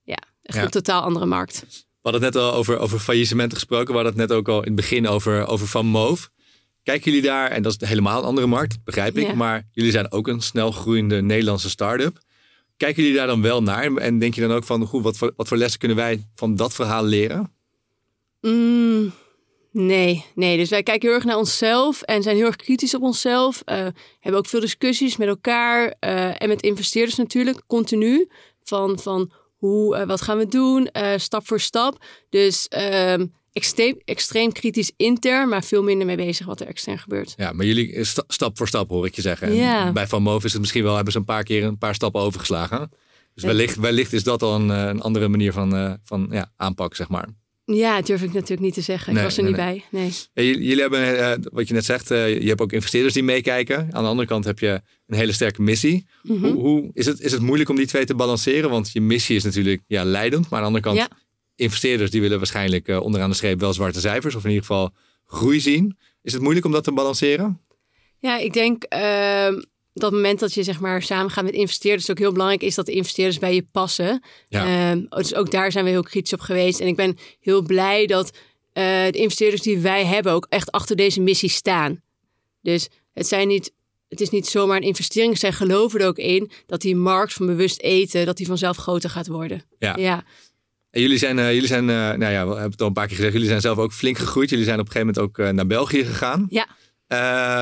Ja, 0.03 0.17
echt 0.41 0.57
een 0.57 0.69
totaal 0.69 1.01
andere 1.01 1.25
markt. 1.25 1.65
We 2.01 2.09
hadden 2.09 2.23
het 2.23 2.33
net 2.33 2.43
al 2.43 2.53
over, 2.53 2.77
over 2.77 2.99
faillissementen 2.99 3.57
gesproken. 3.57 3.87
We 3.87 3.93
hadden 3.93 4.19
het 4.19 4.29
net 4.29 4.37
ook 4.37 4.47
al 4.47 4.59
in 4.59 4.65
het 4.65 4.75
begin 4.75 5.07
over, 5.07 5.47
over 5.47 5.67
Van 5.67 5.85
Moof. 5.85 6.29
Kijken 6.83 7.11
jullie 7.11 7.27
daar, 7.27 7.51
en 7.51 7.61
dat 7.61 7.75
is 7.81 7.87
helemaal 7.87 8.19
een 8.19 8.25
andere 8.25 8.47
markt, 8.47 8.83
begrijp 8.83 9.17
ik, 9.17 9.33
maar 9.33 9.67
jullie 9.71 9.91
zijn 9.91 10.11
ook 10.11 10.27
een 10.27 10.41
snel 10.41 10.71
groeiende 10.71 11.21
Nederlandse 11.21 11.69
start-up. 11.69 12.17
Kijken 12.77 13.03
jullie 13.03 13.17
daar 13.17 13.27
dan 13.27 13.41
wel 13.41 13.63
naar 13.63 13.95
en 13.95 14.19
denk 14.19 14.33
je 14.33 14.41
dan 14.41 14.51
ook 14.51 14.63
van, 14.63 14.85
goed, 14.85 15.03
wat, 15.03 15.17
voor, 15.17 15.33
wat 15.35 15.47
voor 15.47 15.57
lessen 15.57 15.79
kunnen 15.79 15.97
wij 15.97 16.27
van 16.35 16.55
dat 16.55 16.73
verhaal 16.73 17.03
leren? 17.03 17.53
Mm, 18.41 19.13
nee, 19.71 20.25
nee. 20.35 20.57
Dus 20.57 20.69
wij 20.69 20.83
kijken 20.83 21.07
heel 21.07 21.17
erg 21.17 21.25
naar 21.25 21.37
onszelf 21.37 22.01
en 22.01 22.23
zijn 22.23 22.35
heel 22.35 22.45
erg 22.45 22.55
kritisch 22.55 22.95
op 22.95 23.01
onszelf. 23.01 23.61
Uh, 23.65 23.75
hebben 24.19 24.39
ook 24.39 24.47
veel 24.47 24.59
discussies 24.59 25.17
met 25.17 25.27
elkaar 25.27 25.85
uh, 25.85 26.41
en 26.41 26.47
met 26.47 26.61
investeerders 26.61 27.17
natuurlijk, 27.17 27.61
continu. 27.67 28.27
Van, 28.63 28.99
van 28.99 29.31
hoe, 29.55 29.97
uh, 29.97 30.05
wat 30.05 30.21
gaan 30.21 30.37
we 30.37 30.47
doen, 30.47 30.89
stap 31.17 31.47
voor 31.47 31.59
stap. 31.59 32.05
Dus 32.29 32.67
ehm, 32.67 33.25
extreem, 33.53 33.97
extreem 34.05 34.51
kritisch 34.51 34.91
intern, 34.97 35.49
maar 35.49 35.63
veel 35.63 35.83
minder 35.83 36.05
mee 36.07 36.15
bezig 36.15 36.45
wat 36.45 36.59
er 36.59 36.67
extern 36.67 36.99
gebeurt. 36.99 37.33
Ja, 37.37 37.51
maar 37.51 37.65
jullie 37.65 37.93
eh, 37.93 38.03
stap 38.27 38.57
voor 38.57 38.67
stap 38.67 38.89
hoor 38.89 39.05
ik 39.05 39.15
je 39.15 39.21
zeggen. 39.21 39.53
Ja. 39.53 39.91
Bij 39.91 40.07
Van 40.07 40.21
Moof 40.21 40.43
is 40.43 40.51
het 40.51 40.61
misschien 40.61 40.83
wel, 40.83 40.95
hebben 40.95 41.13
ze 41.13 41.19
een 41.19 41.25
paar 41.25 41.43
keer 41.43 41.63
een 41.63 41.77
paar 41.77 41.95
stappen 41.95 42.21
overgeslagen. 42.21 42.91
Dus 43.33 43.43
wellicht, 43.43 43.75
wellicht 43.75 44.13
is 44.13 44.23
dat 44.23 44.41
al 44.41 44.55
een, 44.55 44.71
eh, 44.71 44.87
een 44.87 45.01
andere 45.01 45.27
manier 45.27 45.53
van, 45.53 45.75
uh, 45.75 45.93
van 46.03 46.27
ja, 46.31 46.51
aanpak, 46.55 46.95
zeg 46.95 47.09
maar. 47.09 47.27
Ja, 47.65 48.01
durf 48.01 48.21
ik 48.21 48.33
natuurlijk 48.33 48.61
niet 48.61 48.73
te 48.73 48.81
zeggen. 48.81 49.15
ik 49.15 49.21
was 49.21 49.37
er 49.37 49.43
niet 49.43 49.55
bij. 49.55 49.83
Nee. 49.91 50.11
jullie 50.33 50.81
hebben, 50.81 51.49
wat 51.51 51.67
je 51.67 51.73
net 51.73 51.85
zegt, 51.85 52.07
je 52.07 52.43
hebt 52.45 52.61
ook 52.61 52.71
investeerders 52.71 53.13
die 53.13 53.23
meekijken. 53.23 53.77
Aan 53.77 54.03
de 54.03 54.09
andere 54.09 54.27
kant 54.27 54.45
heb 54.45 54.59
je 54.59 54.81
een 55.07 55.17
hele 55.17 55.31
sterke 55.31 55.61
missie. 55.61 56.07
Mhm. 56.23 56.45
hoe, 56.45 56.53
hoe, 56.53 56.89
is, 56.93 57.05
het, 57.05 57.19
is 57.19 57.31
het 57.31 57.41
moeilijk 57.41 57.69
om 57.69 57.75
die 57.75 57.87
twee 57.87 58.05
te 58.05 58.15
balanceren? 58.15 58.69
Want 58.69 58.91
je 58.91 59.01
missie 59.01 59.35
is 59.35 59.43
natuurlijk 59.43 59.81
ja, 59.87 60.03
leidend, 60.03 60.49
maar 60.49 60.59
aan 60.61 60.71
de 60.71 60.79
andere 60.79 60.95
kant 60.95 61.09
investeerders 61.59 62.11
die 62.11 62.21
willen 62.21 62.37
waarschijnlijk 62.37 62.87
uh, 62.87 63.01
onderaan 63.01 63.29
de 63.29 63.35
streep 63.35 63.59
wel 63.59 63.73
zwarte 63.73 63.99
cijfers 63.99 64.35
of 64.35 64.43
in 64.43 64.49
ieder 64.49 64.65
geval 64.65 64.93
groei 65.25 65.59
zien. 65.59 65.97
Is 66.21 66.33
het 66.33 66.41
moeilijk 66.41 66.65
om 66.65 66.71
dat 66.71 66.83
te 66.83 66.91
balanceren? 66.91 67.61
Ja, 68.17 68.37
ik 68.37 68.53
denk 68.53 68.85
uh, 68.93 69.61
dat 69.93 70.11
moment 70.11 70.39
dat 70.39 70.53
je 70.53 70.63
zeg 70.63 70.79
maar 70.79 71.01
samen 71.01 71.31
gaat 71.31 71.43
met 71.43 71.53
investeerders 71.53 72.11
ook 72.11 72.17
heel 72.17 72.31
belangrijk 72.31 72.61
is 72.61 72.75
dat 72.75 72.85
de 72.85 72.91
investeerders 72.91 73.39
bij 73.39 73.55
je 73.55 73.67
passen. 73.71 74.23
Ja. 74.47 74.95
Uh, 74.95 75.03
dus 75.09 75.35
ook 75.35 75.51
daar 75.51 75.71
zijn 75.71 75.85
we 75.85 75.89
heel 75.89 76.03
kritisch 76.03 76.33
op 76.33 76.39
geweest. 76.39 76.79
En 76.79 76.87
ik 76.87 76.95
ben 76.95 77.17
heel 77.39 77.61
blij 77.61 78.05
dat 78.05 78.27
uh, 78.29 78.83
de 78.83 79.17
investeerders 79.17 79.61
die 79.61 79.79
wij 79.79 80.05
hebben 80.05 80.31
ook 80.31 80.45
echt 80.49 80.71
achter 80.71 80.95
deze 80.95 81.21
missie 81.21 81.49
staan. 81.49 82.01
Dus 82.61 82.87
het 83.13 83.27
zijn 83.27 83.47
niet 83.47 83.71
het 84.09 84.21
is 84.21 84.29
niet 84.29 84.47
zomaar 84.47 84.77
een 84.77 84.83
investering. 84.83 85.37
Zij 85.37 85.51
geloven 85.51 85.99
er 85.99 86.07
ook 86.07 86.17
in 86.17 86.51
dat 86.65 86.81
die 86.81 86.95
markt 86.95 87.33
van 87.33 87.45
bewust 87.45 87.79
eten, 87.81 88.25
dat 88.25 88.37
die 88.37 88.47
vanzelf 88.47 88.77
groter 88.77 89.09
gaat 89.09 89.27
worden. 89.27 89.63
Ja. 89.79 89.97
ja. 89.97 90.23
En 90.91 91.01
jullie 91.01 91.17
zijn, 91.17 91.37
uh, 91.37 91.53
jullie 91.53 91.67
zijn 91.67 91.89
uh, 91.89 91.95
nou 91.95 92.31
ja, 92.31 92.47
we 92.47 92.51
hebben 92.51 92.71
het 92.71 92.81
al 92.81 92.87
een 92.87 92.93
paar 92.93 93.07
keer 93.07 93.15
gezegd, 93.15 93.33
jullie 93.33 93.47
zijn 93.47 93.61
zelf 93.61 93.77
ook 93.77 93.93
flink 93.93 94.17
gegroeid. 94.17 94.49
Jullie 94.49 94.65
zijn 94.65 94.79
op 94.79 94.85
een 94.85 94.91
gegeven 94.91 95.13
moment 95.15 95.37
ook 95.37 95.45
uh, 95.45 95.53
naar 95.53 95.67
België 95.67 96.05
gegaan. 96.05 96.47
Ja. 96.49 96.67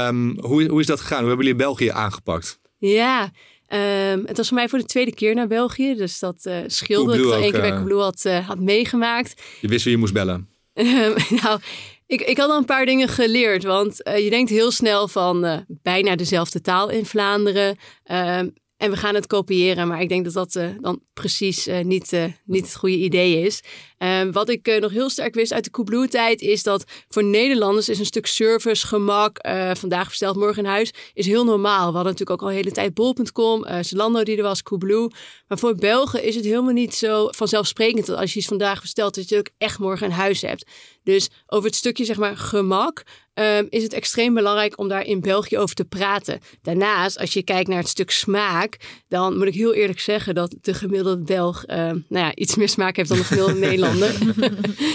Um, 0.08 0.40
hoe, 0.40 0.68
hoe 0.68 0.80
is 0.80 0.86
dat 0.86 1.00
gegaan? 1.00 1.20
Hoe 1.20 1.28
hebben 1.28 1.46
jullie 1.46 1.62
België 1.62 1.90
aangepakt? 1.90 2.60
Ja, 2.78 3.32
Ehm, 3.68 4.22
het 4.26 4.38
was 4.38 4.48
voor 4.48 4.58
mij 4.58 4.70
voor 4.70 4.80
de 4.80 4.86
tweede 4.86 5.14
keer 5.14 5.36
naar 5.36 5.48
België. 5.48 5.96
Dus 5.96 6.20
dat 6.20 6.46
uh, 6.46 6.58
scheelde 6.68 7.18
dat 7.18 7.36
ik 7.36 7.42
één 7.42 7.52
keer 7.52 7.62
bij 7.62 7.72
Coolblue 7.72 8.02
had, 8.02 8.24
had 8.24 8.60
meegemaakt. 8.60 9.42
Je 9.62 9.68
wist 9.68 9.84
wie 9.84 9.94
je 9.94 10.00
moest 10.00 10.14
bellen? 10.14 10.50
nou, 11.44 11.60
ik, 12.06 12.22
ik 12.22 12.38
had 12.38 12.50
al 12.50 12.58
een 12.58 12.66
paar 12.66 12.86
dingen 12.86 13.08
geleerd. 13.08 13.64
Want 13.64 13.98
je 13.98 14.30
denkt 14.30 14.50
heel 14.50 14.72
snel 14.72 15.08
van 15.08 15.66
bijna 15.68 16.16
dezelfde 16.16 16.62
taal 16.62 16.90
in 16.90 17.06
Vlaanderen. 17.06 17.78
Ehm, 18.04 18.50
en 18.78 18.92
we 18.92 18.98
gaan 18.98 19.16
het 19.16 19.28
kopiëren, 19.28 19.88
maar 19.88 20.02
ik 20.02 20.10
denk 20.10 20.24
dat 20.24 20.34
dat 20.34 20.56
uh, 20.56 20.70
dan 20.80 21.02
precies 21.14 21.68
uh, 21.68 21.80
niet, 21.80 22.14
uh, 22.14 22.24
niet 22.46 22.66
het 22.66 22.76
goede 22.76 22.98
idee 22.98 23.42
is. 23.42 23.64
Ehm, 23.98 24.32
wat 24.32 24.50
ik 24.50 24.80
nog 24.80 24.92
heel 24.92 25.10
sterk 25.10 25.34
wist 25.34 25.54
uit 25.54 25.64
de 25.64 25.72
Coolblue-tijd 25.72 26.42
is 26.42 26.64
dat 26.64 26.84
voor 27.08 27.24
Nederlanders 27.24 27.90
is 27.90 28.00
een 28.00 28.06
stuk 28.06 28.26
service, 28.26 28.88
gemak, 28.88 29.40
vandaag 29.74 30.08
besteld, 30.08 30.36
morgen 30.36 30.64
in 30.64 30.70
huis, 30.70 30.94
is 31.14 31.26
heel 31.26 31.44
normaal. 31.44 31.88
We 31.88 31.96
hadden 31.96 32.04
natuurlijk 32.04 32.32
ook 32.32 32.42
al 32.42 32.50
een 32.50 32.56
hele 32.56 32.72
tijd 32.72 32.94
bol.com, 32.94 33.66
Zalando 33.82 34.24
die 34.24 34.38
er 34.38 34.44
was, 34.44 34.64
Coolblue. 34.64 35.12
Maar 35.48 35.58
voor 35.58 35.76
Belgen 35.76 36.24
is 36.24 36.36
het 36.36 36.46
helemaal 36.46 36.74
niet 36.74 36.96
zo 36.96 37.28
vanzelfsprekend 37.28 38.06
dat 38.06 38.18
als 38.18 38.34
je 38.34 38.40
iets 38.40 38.48
vandaag 38.48 38.82
bestelt, 38.82 39.16
dat 39.16 39.30
je 39.30 39.38
ook 39.38 39.50
echt 39.58 39.80
morgen 39.80 40.08
in 40.08 40.14
huis 40.14 40.42
hebt. 40.42 40.66
Dus 41.04 41.30
over 41.48 41.66
het 41.66 41.76
stukje 41.76 42.06
zeg 42.06 42.18
maar 42.18 42.38
gemak 42.38 43.04
um, 43.40 43.68
is 43.70 43.84
het 43.84 43.94
extreem 43.94 44.34
belangrijk 44.34 44.80
om 44.80 44.88
daar 44.88 45.06
in 45.06 45.22
België 45.22 45.58
over 45.58 45.76
te 45.76 45.86
praten. 45.86 46.40
Daarnaast, 46.62 47.20
als 47.20 47.34
je 47.34 47.44
kijkt 47.44 47.70
naar 47.70 47.78
het 47.78 47.88
stuk 47.88 48.12
smaak, 48.12 48.78
dan 49.08 49.38
moet 49.38 49.48
ik 49.48 49.54
heel 49.54 49.74
eerlijk 49.74 50.00
zeggen 50.00 50.36
dat 50.36 50.56
de 50.62 50.74
gemiddelde 50.74 51.24
Belg 51.24 51.64
um, 51.68 52.06
nou 52.10 52.26
ja, 52.26 52.36
iets 52.36 52.56
meer 52.56 52.70
smaak 52.70 52.96
heeft 52.96 53.10
dan 53.10 53.18
de 53.18 53.24
gemiddelde 53.24 53.60
Nederlander. 53.68 54.14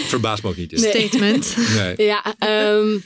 Verbaas 0.07 0.41
me 0.41 0.49
ook 0.49 0.57
niet. 0.57 0.69
Dus. 0.69 0.81
Statement. 0.81 1.55
Nee. 1.75 2.07
Ja, 2.07 2.35
um, 2.75 3.03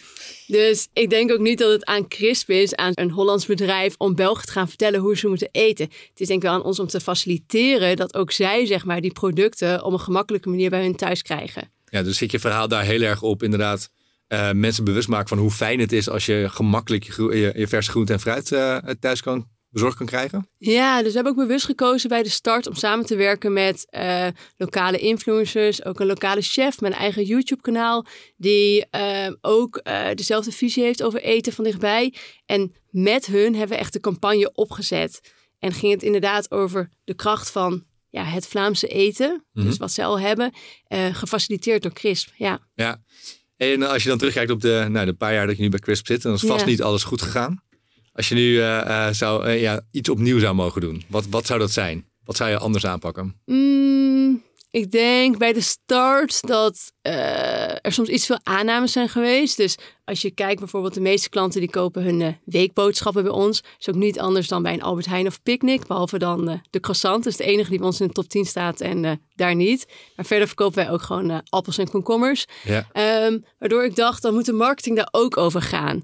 dus 0.47 0.87
ik 0.93 1.09
denk 1.09 1.31
ook 1.31 1.39
niet 1.39 1.57
dat 1.57 1.71
het 1.71 1.85
aan 1.85 2.07
Crisp 2.07 2.49
is, 2.49 2.75
aan 2.75 2.91
een 2.95 3.11
Hollands 3.11 3.45
bedrijf, 3.45 3.95
om 3.97 4.15
Belgen 4.15 4.45
te 4.45 4.51
gaan 4.51 4.67
vertellen 4.67 4.99
hoe 4.99 5.17
ze 5.17 5.27
moeten 5.27 5.49
eten. 5.51 5.85
Het 5.85 6.19
is 6.19 6.27
denk 6.27 6.41
ik 6.41 6.47
wel 6.47 6.57
aan 6.57 6.63
ons 6.63 6.79
om 6.79 6.87
te 6.87 6.99
faciliteren 6.99 7.95
dat 7.95 8.15
ook 8.15 8.31
zij 8.31 8.65
zeg 8.65 8.85
maar, 8.85 9.01
die 9.01 9.13
producten 9.13 9.83
op 9.83 9.93
een 9.93 9.99
gemakkelijke 9.99 10.49
manier 10.49 10.69
bij 10.69 10.81
hun 10.81 10.95
thuis 10.95 11.21
krijgen. 11.21 11.71
Ja, 11.89 12.03
dus 12.03 12.17
zit 12.17 12.31
je 12.31 12.39
verhaal 12.39 12.67
daar 12.67 12.83
heel 12.83 13.01
erg 13.01 13.21
op 13.21 13.43
inderdaad 13.43 13.89
uh, 14.27 14.51
mensen 14.51 14.83
bewust 14.83 15.07
maken 15.07 15.27
van 15.27 15.37
hoe 15.37 15.51
fijn 15.51 15.79
het 15.79 15.91
is 15.91 16.09
als 16.09 16.25
je 16.25 16.47
gemakkelijk 16.49 17.03
je, 17.03 17.51
je, 17.55 17.67
verse 17.67 17.89
groente 17.89 18.13
en 18.13 18.19
fruit 18.19 18.51
uh, 18.51 18.77
thuis 18.99 19.21
kan 19.21 19.47
bezorgd 19.69 19.97
kan 19.97 20.05
krijgen? 20.05 20.49
Ja, 20.57 20.97
dus 20.97 21.07
we 21.07 21.13
hebben 21.13 21.31
ook 21.31 21.47
bewust 21.47 21.65
gekozen 21.65 22.09
bij 22.09 22.23
de 22.23 22.29
start 22.29 22.67
om 22.67 22.75
samen 22.75 23.05
te 23.05 23.15
werken 23.15 23.53
met 23.53 23.87
uh, 23.89 24.27
lokale 24.57 24.97
influencers, 24.97 25.85
ook 25.85 25.99
een 25.99 26.07
lokale 26.07 26.41
chef 26.41 26.81
een 26.81 26.93
eigen 26.93 27.23
YouTube-kanaal, 27.23 28.05
die 28.37 28.85
ook 29.41 29.81
dezelfde 30.13 30.51
visie 30.51 30.83
heeft 30.83 31.03
over 31.03 31.21
eten 31.21 31.53
van 31.53 31.63
dichtbij. 31.63 32.13
En 32.45 32.73
met 32.89 33.25
hun 33.25 33.55
hebben 33.55 33.77
we 33.77 33.83
echt 33.83 33.93
de 33.93 33.99
campagne 33.99 34.51
opgezet. 34.53 35.33
En 35.59 35.73
ging 35.73 35.91
het 35.91 36.03
inderdaad 36.03 36.51
over 36.51 36.89
de 37.03 37.15
kracht 37.15 37.51
van 37.51 37.83
ja, 38.09 38.23
het 38.23 38.47
Vlaamse 38.47 38.87
eten, 38.87 39.45
dus 39.53 39.63
mhm. 39.63 39.77
wat 39.77 39.91
ze 39.91 40.03
al 40.03 40.19
hebben, 40.19 40.53
gefaciliteerd 41.11 41.81
door 41.81 41.93
CRISP. 41.93 42.33
Ja. 42.35 42.59
ja, 42.73 43.01
en 43.57 43.83
als 43.83 44.03
je 44.03 44.09
dan 44.09 44.17
terugkijkt 44.17 44.51
op 44.51 44.61
de, 44.61 44.85
nou, 44.89 45.05
de 45.05 45.13
paar 45.13 45.33
jaar 45.33 45.47
dat 45.47 45.57
je 45.57 45.63
nu 45.63 45.69
bij 45.69 45.79
Crisp 45.79 46.07
zit, 46.07 46.21
dan 46.21 46.33
is 46.33 46.41
vast 46.41 46.65
niet 46.65 46.81
alles 46.81 47.03
goed 47.03 47.21
gegaan. 47.21 47.61
Als 48.13 48.29
je 48.29 48.35
nu 48.35 48.51
uh, 48.51 49.09
zou, 49.09 49.47
uh, 49.47 49.61
ja, 49.61 49.81
iets 49.91 50.09
opnieuw 50.09 50.39
zou 50.39 50.55
mogen 50.55 50.81
doen, 50.81 51.03
wat, 51.07 51.25
wat 51.29 51.45
zou 51.45 51.59
dat 51.59 51.71
zijn? 51.71 52.05
Wat 52.23 52.35
zou 52.35 52.49
je 52.49 52.57
anders 52.57 52.85
aanpakken? 52.85 53.35
Mm, 53.45 54.16
ik 54.71 54.91
denk 54.91 55.37
bij 55.37 55.53
de 55.53 55.61
start 55.61 56.47
dat 56.47 56.91
uh, 57.07 57.85
er 57.85 57.91
soms 57.91 58.09
iets 58.09 58.25
veel 58.25 58.39
aannames 58.43 58.91
zijn 58.91 59.09
geweest. 59.09 59.57
Dus 59.57 59.77
als 60.05 60.21
je 60.21 60.31
kijkt 60.31 60.59
bijvoorbeeld 60.59 60.93
de 60.93 61.01
meeste 61.01 61.29
klanten 61.29 61.59
die 61.59 61.69
kopen 61.69 62.03
hun 62.03 62.19
uh, 62.19 62.27
weekboodschappen 62.45 63.23
bij 63.23 63.31
ons. 63.31 63.63
Is 63.79 63.89
ook 63.89 63.95
niet 63.95 64.19
anders 64.19 64.47
dan 64.47 64.63
bij 64.63 64.73
een 64.73 64.81
Albert 64.81 65.05
Heijn 65.05 65.27
of 65.27 65.41
Picnic. 65.43 65.87
Behalve 65.87 66.17
dan 66.17 66.49
uh, 66.49 66.57
de 66.69 66.79
croissant. 66.79 67.23
Dat 67.23 67.33
is 67.33 67.37
de 67.37 67.43
enige 67.43 67.69
die 67.69 67.77
bij 67.77 67.87
ons 67.87 67.99
in 67.99 68.07
de 68.07 68.13
top 68.13 68.27
10 68.27 68.45
staat 68.45 68.81
en 68.81 69.21
daar 69.35 69.55
niet. 69.55 69.85
Maar 70.15 70.25
verder 70.25 70.47
verkopen 70.47 70.83
wij 70.83 70.91
ook 70.91 71.01
gewoon 71.01 71.43
appels 71.49 71.77
en 71.77 71.89
komkommers. 71.89 72.45
Ja. 72.63 73.25
Um, 73.25 73.45
waardoor 73.59 73.85
ik 73.85 73.95
dacht, 73.95 74.21
dan 74.21 74.33
moet 74.33 74.45
de 74.45 74.53
marketing 74.53 74.95
daar 74.95 75.09
ook 75.11 75.37
over 75.37 75.61
gaan. 75.61 76.03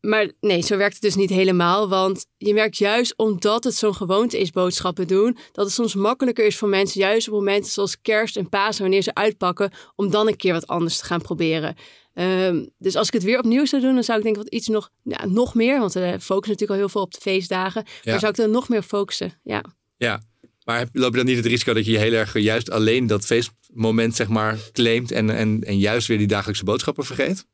Maar 0.00 0.30
nee, 0.40 0.62
zo 0.62 0.76
werkt 0.76 0.92
het 0.92 1.02
dus 1.02 1.14
niet 1.14 1.30
helemaal. 1.30 1.88
Want 1.88 2.26
je 2.36 2.54
merkt 2.54 2.76
juist 2.76 3.16
omdat 3.16 3.64
het 3.64 3.74
zo'n 3.74 3.94
gewoonte 3.94 4.38
is, 4.38 4.50
boodschappen 4.50 5.06
doen, 5.06 5.36
dat 5.52 5.64
het 5.64 5.74
soms 5.74 5.94
makkelijker 5.94 6.46
is 6.46 6.56
voor 6.56 6.68
mensen, 6.68 7.00
juist 7.00 7.28
op 7.28 7.34
momenten 7.34 7.70
zoals 7.72 8.00
kerst 8.00 8.36
en 8.36 8.48
Pasen, 8.48 8.82
wanneer 8.82 9.02
ze 9.02 9.14
uitpakken, 9.14 9.70
om 9.96 10.10
dan 10.10 10.26
een 10.28 10.36
keer 10.36 10.52
wat 10.52 10.66
anders 10.66 10.98
te 10.98 11.04
gaan 11.04 11.20
proberen. 11.20 11.76
Um, 12.14 12.70
dus 12.78 12.96
als 12.96 13.06
ik 13.06 13.12
het 13.12 13.22
weer 13.22 13.38
opnieuw 13.38 13.66
zou 13.66 13.82
doen, 13.82 13.94
dan 13.94 14.04
zou 14.04 14.18
ik 14.18 14.24
denk 14.24 14.36
wat 14.36 14.48
iets 14.48 14.68
nog, 14.68 14.90
ja, 15.02 15.26
nog 15.26 15.54
meer, 15.54 15.78
want 15.78 15.92
we 15.92 16.00
focussen 16.00 16.32
natuurlijk 16.32 16.70
al 16.70 16.76
heel 16.76 16.88
veel 16.88 17.00
op 17.00 17.14
de 17.14 17.20
feestdagen, 17.20 17.84
ja. 18.02 18.10
maar 18.10 18.20
zou 18.20 18.32
ik 18.32 18.38
er 18.38 18.48
nog 18.48 18.68
meer 18.68 18.82
focussen. 18.82 19.40
Ja. 19.42 19.64
Ja, 19.96 20.22
maar 20.64 20.88
loop 20.92 21.10
je 21.10 21.16
dan 21.16 21.26
niet 21.26 21.36
het 21.36 21.46
risico 21.46 21.72
dat 21.72 21.86
je 21.86 21.98
heel 21.98 22.12
erg 22.12 22.38
juist 22.38 22.70
alleen 22.70 23.06
dat 23.06 23.26
feestmoment 23.26 24.16
zeg 24.16 24.28
maar 24.28 24.58
claimt 24.72 25.10
en, 25.10 25.30
en, 25.30 25.64
en 25.64 25.78
juist 25.78 26.06
weer 26.06 26.18
die 26.18 26.26
dagelijkse 26.26 26.64
boodschappen 26.64 27.04
vergeet? 27.04 27.46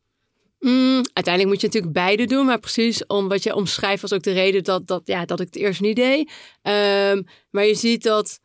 Mm, 0.65 1.03
uiteindelijk 1.13 1.47
moet 1.47 1.61
je 1.61 1.67
natuurlijk 1.67 1.93
beide 1.93 2.27
doen. 2.27 2.47
Maar 2.47 2.59
precies 2.59 3.07
om 3.07 3.29
wat 3.29 3.43
je 3.43 3.55
omschrijft 3.55 4.03
was 4.03 4.13
ook 4.13 4.23
de 4.23 4.33
reden 4.33 4.65
dat, 4.65 4.87
dat, 4.87 5.03
ja, 5.05 5.25
dat 5.25 5.41
ik 5.41 5.47
het 5.47 5.57
eerst 5.57 5.81
niet 5.81 5.97
deed. 5.97 6.31
Um, 6.63 7.27
maar 7.51 7.65
je 7.65 7.75
ziet 7.75 8.03
dat 8.03 8.41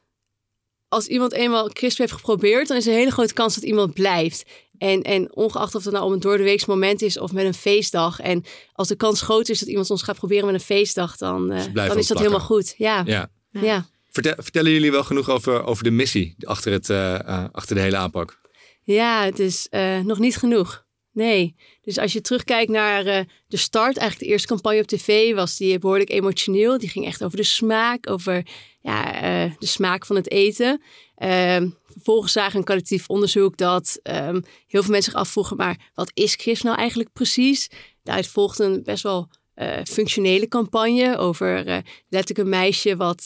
als 0.88 1.07
iemand 1.07 1.32
eenmaal 1.32 1.70
crisp 1.70 1.97
heeft 1.97 2.11
geprobeerd, 2.11 2.67
dan 2.67 2.78
is 2.78 2.86
er 2.86 2.91
een 2.91 2.97
hele 2.97 3.11
grote 3.11 3.34
kans 3.34 3.55
dat 3.55 3.63
iemand 3.63 3.93
blijft. 3.93 4.45
En, 4.78 5.01
en 5.01 5.36
ongeacht 5.36 5.76
of 5.76 5.84
het 5.84 5.93
nou 5.93 6.05
om 6.05 6.11
een 6.13 6.20
doordeweeks 6.20 6.65
moment 6.65 7.01
is 7.01 7.20
of 7.20 7.32
met 7.32 7.45
een 7.45 7.53
feestdag. 7.53 8.20
En 8.20 8.43
als 8.74 8.88
de 8.88 8.95
kans 8.95 9.22
groot 9.22 9.49
is 9.49 9.59
dat 9.59 9.70
iemand 9.70 9.89
ons 9.89 10.03
gaat 10.03 10.17
proberen 10.17 10.45
met 10.45 10.53
een 10.53 10.59
feestdag, 10.59 11.17
dan, 11.17 11.51
uh, 11.51 11.61
dan 11.74 11.97
is 11.97 12.07
dat 12.07 12.17
helemaal 12.17 12.39
goed. 12.39 12.74
Ja. 12.78 13.03
ja. 13.05 13.30
ja. 13.49 13.86
Vertel, 14.09 14.34
vertellen 14.38 14.72
jullie 14.72 14.91
wel 14.91 15.03
genoeg 15.03 15.30
over, 15.30 15.63
over 15.63 15.84
de 15.84 15.91
missie 15.91 16.36
achter, 16.39 16.72
het, 16.72 16.89
uh, 16.89 16.97
uh, 16.97 17.43
achter 17.51 17.76
de 17.76 17.82
hele 17.82 17.97
aanpak? 17.97 18.41
Ja, 18.84 19.24
het 19.24 19.39
is 19.39 19.67
nog 20.03 20.20
niet 20.20 20.38
genoeg. 20.38 20.88
Nee. 21.12 21.55
Dus 21.82 21.97
als 21.97 22.14
je 22.14 22.22
terugkijkt 22.22 22.72
naar 22.72 23.05
uh, 23.05 23.20
de 23.47 23.57
start, 23.57 23.97
eigenlijk 23.97 24.20
de 24.20 24.26
eerste 24.26 24.47
campagne 24.47 24.80
op 24.80 24.88
tv, 24.88 25.34
was 25.34 25.57
die 25.57 25.80
behoorlijk 25.80 26.10
emotioneel. 26.10 26.78
Die 26.78 26.89
ging 26.89 27.05
echt 27.05 27.24
over 27.24 27.38
de 27.38 27.43
smaak, 27.43 28.10
over 28.10 28.45
ja, 28.82 29.16
uh, 29.45 29.53
de 29.57 29.66
smaak 29.66 30.05
van 30.05 30.16
het 30.16 30.32
eten. 30.32 30.82
Um, 31.24 31.78
vervolgens 31.86 32.32
zagen 32.32 32.60
een 32.60 32.66
collectief 32.66 33.07
onderzoek 33.07 33.57
dat 33.57 33.99
um, 34.03 34.43
heel 34.68 34.82
veel 34.82 34.91
mensen 34.91 35.12
zich 35.12 35.22
afvroegen, 35.22 35.57
maar 35.57 35.89
wat 35.93 36.12
is 36.14 36.36
gif 36.36 36.64
nou 36.64 36.78
eigenlijk 36.78 37.14
precies? 37.14 37.70
Daaruit 38.03 38.28
volgde 38.28 38.64
een 38.64 38.84
best 38.84 39.03
wel 39.03 39.30
uh, 39.55 39.78
functionele 39.84 40.47
campagne 40.47 41.18
over 41.18 41.84
letterlijk 42.10 42.38
een 42.38 42.49
meisje 42.49 42.95
wat 42.95 43.26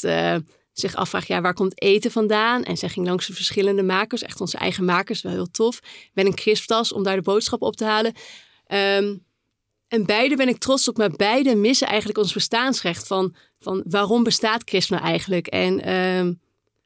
zich 0.73 0.95
afvraagt, 0.95 1.27
ja, 1.27 1.41
waar 1.41 1.53
komt 1.53 1.81
eten 1.81 2.11
vandaan? 2.11 2.63
En 2.63 2.77
zij 2.77 2.89
ging 2.89 3.07
langs 3.07 3.27
de 3.27 3.33
verschillende 3.33 3.83
makers, 3.83 4.21
echt 4.21 4.41
onze 4.41 4.57
eigen 4.57 4.85
makers, 4.85 5.21
wel 5.21 5.31
heel 5.31 5.51
tof. 5.51 5.79
Met 6.13 6.25
een 6.25 6.35
crisptas 6.35 6.93
om 6.93 7.03
daar 7.03 7.15
de 7.15 7.21
boodschap 7.21 7.61
op 7.61 7.75
te 7.75 7.85
halen. 7.85 8.13
Um, 8.67 9.23
en 9.87 10.05
beide 10.05 10.35
ben 10.35 10.47
ik 10.47 10.57
trots 10.57 10.87
op, 10.87 10.97
maar 10.97 11.11
beide 11.11 11.55
missen 11.55 11.87
eigenlijk 11.87 12.17
ons 12.17 12.33
bestaansrecht 12.33 13.07
van, 13.07 13.35
van 13.59 13.83
waarom 13.87 14.23
bestaat 14.23 14.63
CRISP 14.63 14.89
nou 14.89 15.03
eigenlijk? 15.03 15.47
En 15.47 15.93
um, 15.93 16.39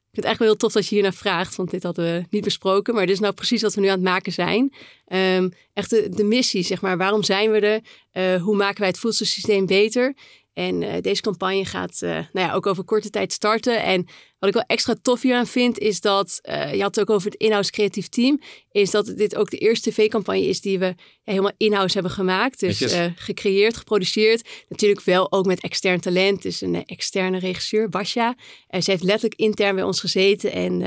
ik 0.08 0.14
vind 0.14 0.24
het 0.24 0.24
eigenlijk 0.24 0.38
wel 0.38 0.48
heel 0.48 0.56
tof 0.56 0.72
dat 0.72 0.88
je 0.88 0.94
hier 0.94 1.04
naar 1.04 1.14
vraagt, 1.14 1.56
want 1.56 1.70
dit 1.70 1.82
hadden 1.82 2.04
we 2.04 2.26
niet 2.30 2.44
besproken. 2.44 2.94
Maar 2.94 3.06
dit 3.06 3.14
is 3.14 3.20
nou 3.20 3.34
precies 3.34 3.62
wat 3.62 3.74
we 3.74 3.80
nu 3.80 3.86
aan 3.86 3.92
het 3.92 4.02
maken 4.02 4.32
zijn. 4.32 4.74
Um, 5.06 5.52
echt 5.72 5.90
de, 6.16 6.24
missie, 6.24 6.62
zeg 6.62 6.80
maar. 6.80 6.96
Waarom 6.96 7.22
zijn 7.22 7.50
we 7.50 7.60
er? 7.60 7.80
Uh, 8.12 8.42
hoe 8.42 8.56
maken 8.56 8.78
wij 8.78 8.88
het 8.88 8.98
voedselsysteem 8.98 9.66
beter? 9.66 10.14
En 10.58 10.82
uh, 10.82 10.92
deze 11.00 11.22
campagne 11.22 11.64
gaat 11.64 12.00
uh, 12.04 12.10
nou 12.10 12.26
ja, 12.32 12.52
ook 12.52 12.66
over 12.66 12.84
korte 12.84 13.10
tijd 13.10 13.32
starten. 13.32 13.82
En 13.82 14.06
wat 14.38 14.48
ik 14.48 14.54
wel 14.54 14.64
extra 14.66 14.94
tof 15.02 15.22
hieraan 15.22 15.46
vind, 15.46 15.78
is 15.78 16.00
dat, 16.00 16.40
uh, 16.42 16.74
je 16.74 16.82
had 16.82 16.94
het 16.94 17.00
ook 17.08 17.16
over 17.16 17.30
het 17.30 17.40
inhoudscreatief 17.40 18.08
team, 18.08 18.40
is 18.70 18.90
dat 18.90 19.06
dit 19.16 19.36
ook 19.36 19.50
de 19.50 19.58
eerste 19.58 19.90
tv-campagne 19.90 20.46
is 20.46 20.60
die 20.60 20.78
we 20.78 20.84
ja, 20.84 20.94
helemaal 21.22 21.52
in-house 21.56 21.94
hebben 21.94 22.12
gemaakt. 22.12 22.60
Dus 22.60 22.96
gecreëerd, 23.14 23.76
geproduceerd. 23.76 24.48
Natuurlijk 24.68 25.04
wel 25.04 25.32
ook 25.32 25.46
met 25.46 25.60
extern 25.60 26.00
talent. 26.00 26.42
Dus 26.42 26.60
een 26.60 26.84
externe 26.84 27.38
regisseur, 27.38 27.88
Basja. 27.88 28.34
ze 28.70 28.90
heeft 28.90 29.02
letterlijk 29.02 29.40
intern 29.40 29.74
bij 29.74 29.84
ons 29.84 30.00
gezeten 30.00 30.52
en... 30.52 30.78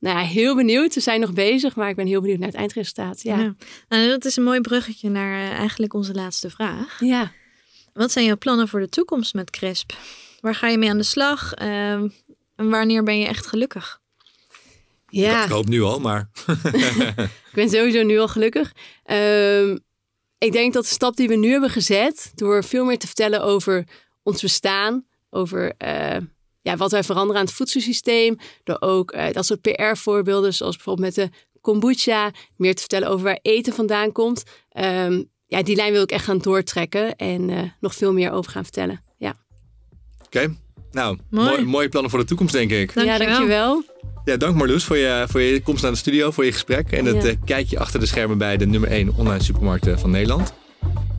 Nou 0.00 0.18
ja, 0.18 0.24
heel 0.24 0.56
benieuwd. 0.56 0.94
We 0.94 1.00
zijn 1.00 1.20
nog 1.20 1.32
bezig, 1.32 1.76
maar 1.76 1.88
ik 1.88 1.96
ben 1.96 2.06
heel 2.06 2.20
benieuwd 2.20 2.38
naar 2.38 2.48
het 2.48 2.56
eindresultaat. 2.56 3.22
Ja. 3.22 3.38
ja. 3.38 3.54
Nou, 3.88 4.08
dat 4.08 4.24
is 4.24 4.36
een 4.36 4.42
mooi 4.42 4.60
bruggetje 4.60 5.08
naar 5.08 5.52
eigenlijk 5.52 5.94
onze 5.94 6.14
laatste 6.14 6.50
vraag. 6.50 7.00
Ja. 7.00 7.32
Wat 7.98 8.12
zijn 8.12 8.24
jouw 8.24 8.36
plannen 8.36 8.68
voor 8.68 8.80
de 8.80 8.88
toekomst 8.88 9.34
met 9.34 9.50
CRISP? 9.50 9.92
Waar 10.40 10.54
ga 10.54 10.68
je 10.68 10.78
mee 10.78 10.90
aan 10.90 10.98
de 10.98 11.02
slag? 11.02 11.54
Ehm, 11.54 12.08
en 12.56 12.70
wanneer 12.70 13.02
ben 13.02 13.18
je 13.18 13.26
echt 13.26 13.46
gelukkig? 13.46 14.00
Ja. 15.08 15.44
Ik 15.44 15.50
hoop 15.50 15.66
nu 15.66 15.82
al, 15.82 16.00
maar. 16.00 16.30
ik 17.48 17.52
ben 17.54 17.68
sowieso 17.68 18.02
nu 18.02 18.18
al 18.18 18.28
gelukkig. 18.28 18.72
Um, 19.10 19.78
ik 20.38 20.52
denk 20.52 20.72
dat 20.72 20.82
de 20.82 20.88
stap 20.88 21.16
die 21.16 21.28
we 21.28 21.34
nu 21.34 21.50
hebben 21.50 21.70
gezet, 21.70 22.32
door 22.34 22.64
veel 22.64 22.84
meer 22.84 22.98
te 22.98 23.06
vertellen 23.06 23.42
over 23.42 23.84
ons 24.22 24.42
bestaan, 24.42 25.06
over 25.30 25.74
uh, 25.84 26.16
ja, 26.62 26.76
wat 26.76 26.90
wij 26.90 27.04
veranderen 27.04 27.40
aan 27.40 27.46
het 27.46 27.54
voedselsysteem, 27.54 28.36
door 28.64 28.80
ook 28.80 29.14
uh, 29.14 29.30
dat 29.30 29.46
soort 29.46 29.60
PR-voorbeelden, 29.60 30.54
zoals 30.54 30.76
bijvoorbeeld 30.76 31.16
met 31.16 31.30
de 31.30 31.36
kombucha, 31.60 32.30
meer 32.56 32.74
te 32.74 32.80
vertellen 32.80 33.08
over 33.08 33.24
waar 33.24 33.38
eten 33.42 33.72
vandaan 33.72 34.12
komt. 34.12 34.42
Um, 34.72 35.30
ja, 35.48 35.62
die 35.62 35.76
lijn 35.76 35.92
wil 35.92 36.02
ik 36.02 36.10
echt 36.10 36.24
gaan 36.24 36.38
doortrekken 36.38 37.16
en 37.16 37.48
uh, 37.48 37.58
nog 37.80 37.94
veel 37.94 38.12
meer 38.12 38.30
over 38.30 38.50
gaan 38.50 38.62
vertellen. 38.62 39.00
Ja. 39.18 39.34
Oké, 40.24 40.54
nou, 40.90 41.18
Mooi. 41.30 41.48
mooi- 41.48 41.64
mooie 41.64 41.88
plannen 41.88 42.10
voor 42.10 42.20
de 42.20 42.26
toekomst, 42.26 42.52
denk 42.52 42.70
ik. 42.70 42.94
Dankjewel. 42.94 43.20
Ja, 43.20 43.32
dankjewel. 43.32 43.82
Ja, 44.24 44.36
dank 44.36 44.56
Marloes 44.56 44.84
voor 44.84 44.96
je, 44.96 45.24
voor 45.28 45.40
je 45.40 45.62
komst 45.62 45.82
naar 45.82 45.90
de 45.92 45.96
studio, 45.98 46.30
voor 46.30 46.44
je 46.44 46.52
gesprek 46.52 46.90
en 46.92 47.04
het 47.04 47.22
Ja. 47.22 47.28
eh, 47.28 47.36
kijkje 47.44 47.78
achter 47.78 48.00
de 48.00 48.06
schermen 48.06 48.38
bij 48.38 48.56
de 48.56 48.66
nummer 48.66 48.90
1 48.90 49.14
online 49.16 49.42
supermarkten 49.42 49.98
van 49.98 50.10
Nederland. 50.10 50.52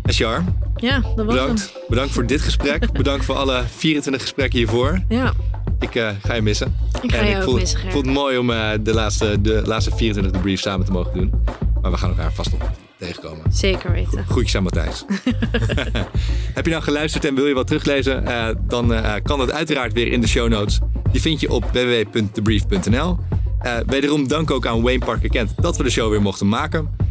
Ashar, 0.03 0.43
Ja, 0.75 0.99
dat 0.99 1.15
was 1.15 1.25
bedankt. 1.25 1.73
Bedankt 1.87 2.13
voor 2.13 2.25
dit 2.25 2.41
gesprek. 2.41 2.91
bedankt 3.03 3.25
voor 3.25 3.35
alle 3.35 3.63
24 3.75 4.21
gesprekken 4.21 4.57
hiervoor. 4.59 5.03
Ja, 5.09 5.33
Ik 5.79 5.95
eh, 5.95 6.09
ga 6.23 6.33
je 6.33 6.41
missen. 6.41 6.75
ik 7.01 7.11
ga 7.11 7.17
en 7.17 7.25
je 7.25 7.31
ik 7.31 7.37
ook 7.37 7.43
voel, 7.43 7.53
missen, 7.55 7.79
ik 7.85 7.91
vond 7.91 8.05
het 8.05 8.15
mooi 8.15 8.37
om 8.37 8.51
eh, 8.51 8.69
de, 8.81 8.93
laatste, 8.93 9.41
de 9.41 9.61
laatste 9.65 9.91
24 9.95 10.33
de 10.33 10.39
brief 10.39 10.59
samen 10.59 10.85
te 10.85 10.91
mogen 10.91 11.13
doen. 11.13 11.33
Maar 11.81 11.91
we 11.91 11.97
gaan 11.97 12.09
elkaar 12.09 12.33
vast 12.33 12.51
nog 12.51 12.61
tegenkomen. 12.99 13.45
Zeker 13.51 13.91
weten. 13.91 14.25
Groetjes 14.25 14.55
aan 14.55 14.63
Matthijs. 14.63 15.05
Heb 16.57 16.65
je 16.65 16.71
nou 16.71 16.83
geluisterd 16.83 17.25
en 17.25 17.35
wil 17.35 17.47
je 17.47 17.53
wat 17.53 17.67
teruglezen? 17.67 18.25
Eh, 18.27 18.47
dan 18.67 18.93
eh, 18.93 19.13
kan 19.23 19.37
dat 19.37 19.51
uiteraard 19.51 19.93
weer 19.93 20.11
in 20.11 20.21
de 20.21 20.27
show 20.27 20.49
notes. 20.49 20.79
Die 21.11 21.21
vind 21.21 21.39
je 21.39 21.49
op 21.51 21.63
www.thebrief.nl. 21.71 23.17
Eh, 23.59 23.73
wederom 23.85 24.27
dank 24.27 24.51
ook 24.51 24.65
aan 24.65 24.81
Wayne 24.81 25.05
Parker 25.05 25.29
Kent 25.29 25.53
dat 25.61 25.77
we 25.77 25.83
de 25.83 25.89
show 25.89 26.09
weer 26.09 26.21
mochten 26.21 26.47
maken. 26.47 27.07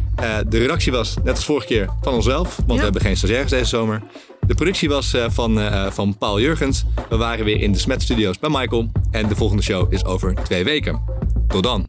De 0.49 0.57
redactie 0.57 0.91
was, 0.91 1.15
net 1.23 1.35
als 1.35 1.45
vorige 1.45 1.67
keer, 1.67 1.89
van 2.01 2.13
onszelf. 2.13 2.55
Want 2.55 2.69
Ja. 2.69 2.75
we 2.75 2.83
hebben 2.83 3.01
geen 3.01 3.17
stagiaires 3.17 3.51
deze 3.51 3.65
zomer. 3.65 4.01
De 4.47 4.55
productie 4.55 4.89
was 4.89 5.15
van, 5.27 5.59
van 5.91 6.17
Paul 6.17 6.39
Jurgens. 6.39 6.83
We 7.09 7.17
waren 7.17 7.45
weer 7.45 7.61
in 7.61 7.71
de 7.71 7.79
Smet 7.79 8.01
Studios 8.01 8.39
bij 8.39 8.49
Michael. 8.49 8.91
En 9.11 9.27
de 9.27 9.35
volgende 9.35 9.63
show 9.63 9.93
is 9.93 10.05
over 10.05 10.35
twee 10.43 10.63
weken. 10.63 11.01
Tot 11.47 11.63
dan. 11.63 11.87